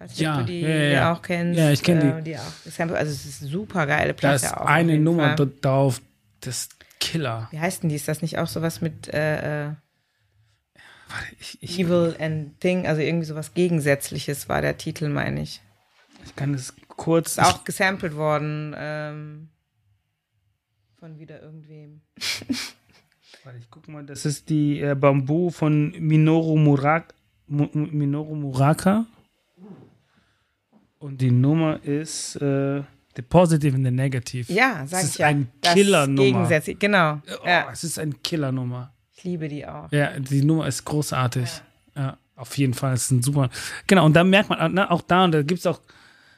[0.00, 1.12] nicht, Ja, die, ja, ja, ja.
[1.12, 1.58] auch kennst.
[1.58, 2.06] Ja, ich kenn die.
[2.06, 2.42] äh, die auch.
[2.94, 4.66] Also es ist eine super geile Da Platte ist auch.
[4.66, 5.50] eine Nummer Fall.
[5.60, 6.00] drauf,
[6.40, 6.68] das
[7.00, 7.48] Killer.
[7.50, 7.96] Wie heißt denn die?
[7.96, 9.72] Ist das nicht auch sowas mit äh, äh,
[11.40, 12.86] Ich, ich, Evil and Thing?
[12.86, 15.60] Also irgendwie sowas Gegensätzliches war der Titel, meine ich.
[16.24, 17.32] ich kann es kurz.
[17.32, 19.48] Ist auch gesampelt worden ähm,
[20.98, 22.00] von wieder irgendwem.
[23.44, 27.14] Warte, ich guck mal, das ist die äh, Bambu von Minoru, Murak,
[27.46, 29.06] Mu, Minoru Muraka.
[31.06, 32.82] Und die Nummer ist äh,
[33.14, 34.52] The Positive and the Negative.
[34.52, 35.26] Ja, sag Es ich ist ja.
[35.28, 36.22] ein Killernummer.
[36.24, 37.20] Gegensätzlich, genau.
[37.42, 38.92] Oh, Ja, Es ist ein Killernummer.
[39.16, 39.90] ich liebe die auch.
[39.92, 41.48] Ja, die Nummer ist großartig.
[41.94, 42.94] Ja, auf jeden Fall.
[42.94, 43.48] Es ist ein super.
[43.86, 45.80] Genau, und da merkt man, ne, auch da, und da gibt es auch,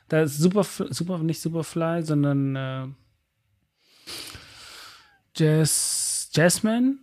[0.09, 2.87] da ist super, super, nicht Superfly, sondern äh,
[5.35, 6.99] Jazz, Jazzman.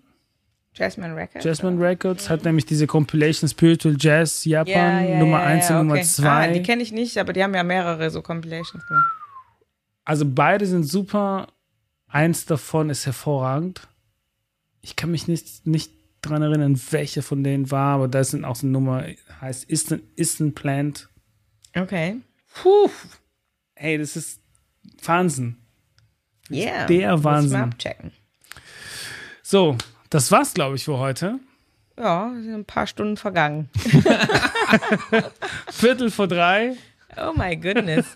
[0.76, 1.46] Jasmine Records.
[1.46, 5.80] Jasmine Records hat nämlich diese Compilation Spiritual Jazz Japan, ja, ja, Nummer ja, 1 ja,
[5.80, 6.08] und Nummer okay.
[6.08, 6.28] 2.
[6.28, 9.06] Ah, die kenne ich nicht, aber die haben ja mehrere so Compilations gemacht.
[10.04, 11.48] also beide sind super.
[12.08, 13.88] Eins davon ist hervorragend.
[14.82, 18.46] Ich kann mich nicht, nicht dran erinnern, welche von denen war, aber da ist dann
[18.46, 19.06] auch so eine Nummer,
[19.42, 21.10] heißt Eastern, Eastern Plant.
[21.76, 22.18] Okay.
[22.54, 22.90] Puh.
[23.76, 24.40] Hey, das ist
[25.04, 25.58] Wahnsinn.
[26.50, 26.86] Yeah.
[26.86, 27.62] der Muss ich mal Wahnsinn.
[27.62, 28.12] abchecken.
[29.42, 29.78] So,
[30.10, 31.40] das war's, glaube ich, für heute.
[31.98, 33.70] Ja, sind ein paar Stunden vergangen.
[35.72, 36.76] Viertel vor drei.
[37.18, 38.06] Oh my goodness.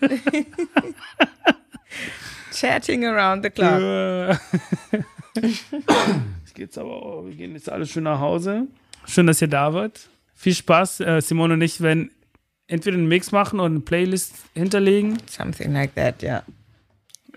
[2.52, 4.38] Chatting around the clock.
[5.34, 7.24] Jetzt geht's aber, auch.
[7.24, 8.66] wir gehen jetzt alle schön nach Hause.
[9.06, 10.10] Schön, dass ihr da wart.
[10.34, 11.00] Viel Spaß.
[11.00, 12.10] Äh, Simone und ich werden
[12.66, 15.18] entweder einen Mix machen oder eine Playlist hinterlegen.
[15.26, 16.42] Something like that, ja.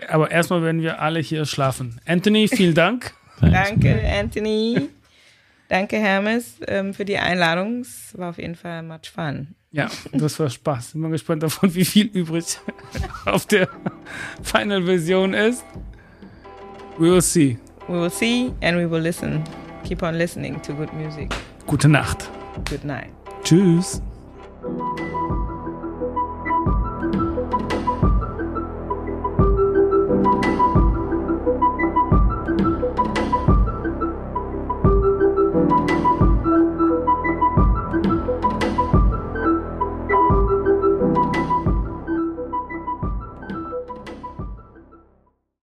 [0.10, 2.02] Aber erstmal werden wir alle hier schlafen.
[2.06, 3.14] Anthony, vielen Dank.
[3.40, 4.06] Thanks, Danke, man.
[4.06, 4.90] Anthony.
[5.70, 7.82] Danke, Hermes, ähm, für die Einladung.
[7.82, 9.56] Es war auf jeden Fall much fun.
[9.72, 10.92] Ja, das war Spaß.
[10.92, 12.46] Bin mal gespannt davon, wie viel übrig
[13.26, 13.68] auf der
[14.44, 15.64] Final-Version ist.
[17.00, 17.58] We will see.
[17.88, 19.44] We will see and we will listen.
[19.84, 21.34] Keep on listening to good music.
[21.66, 22.30] Gute Nacht.
[22.70, 23.10] Good night.
[23.44, 24.02] Tschüss.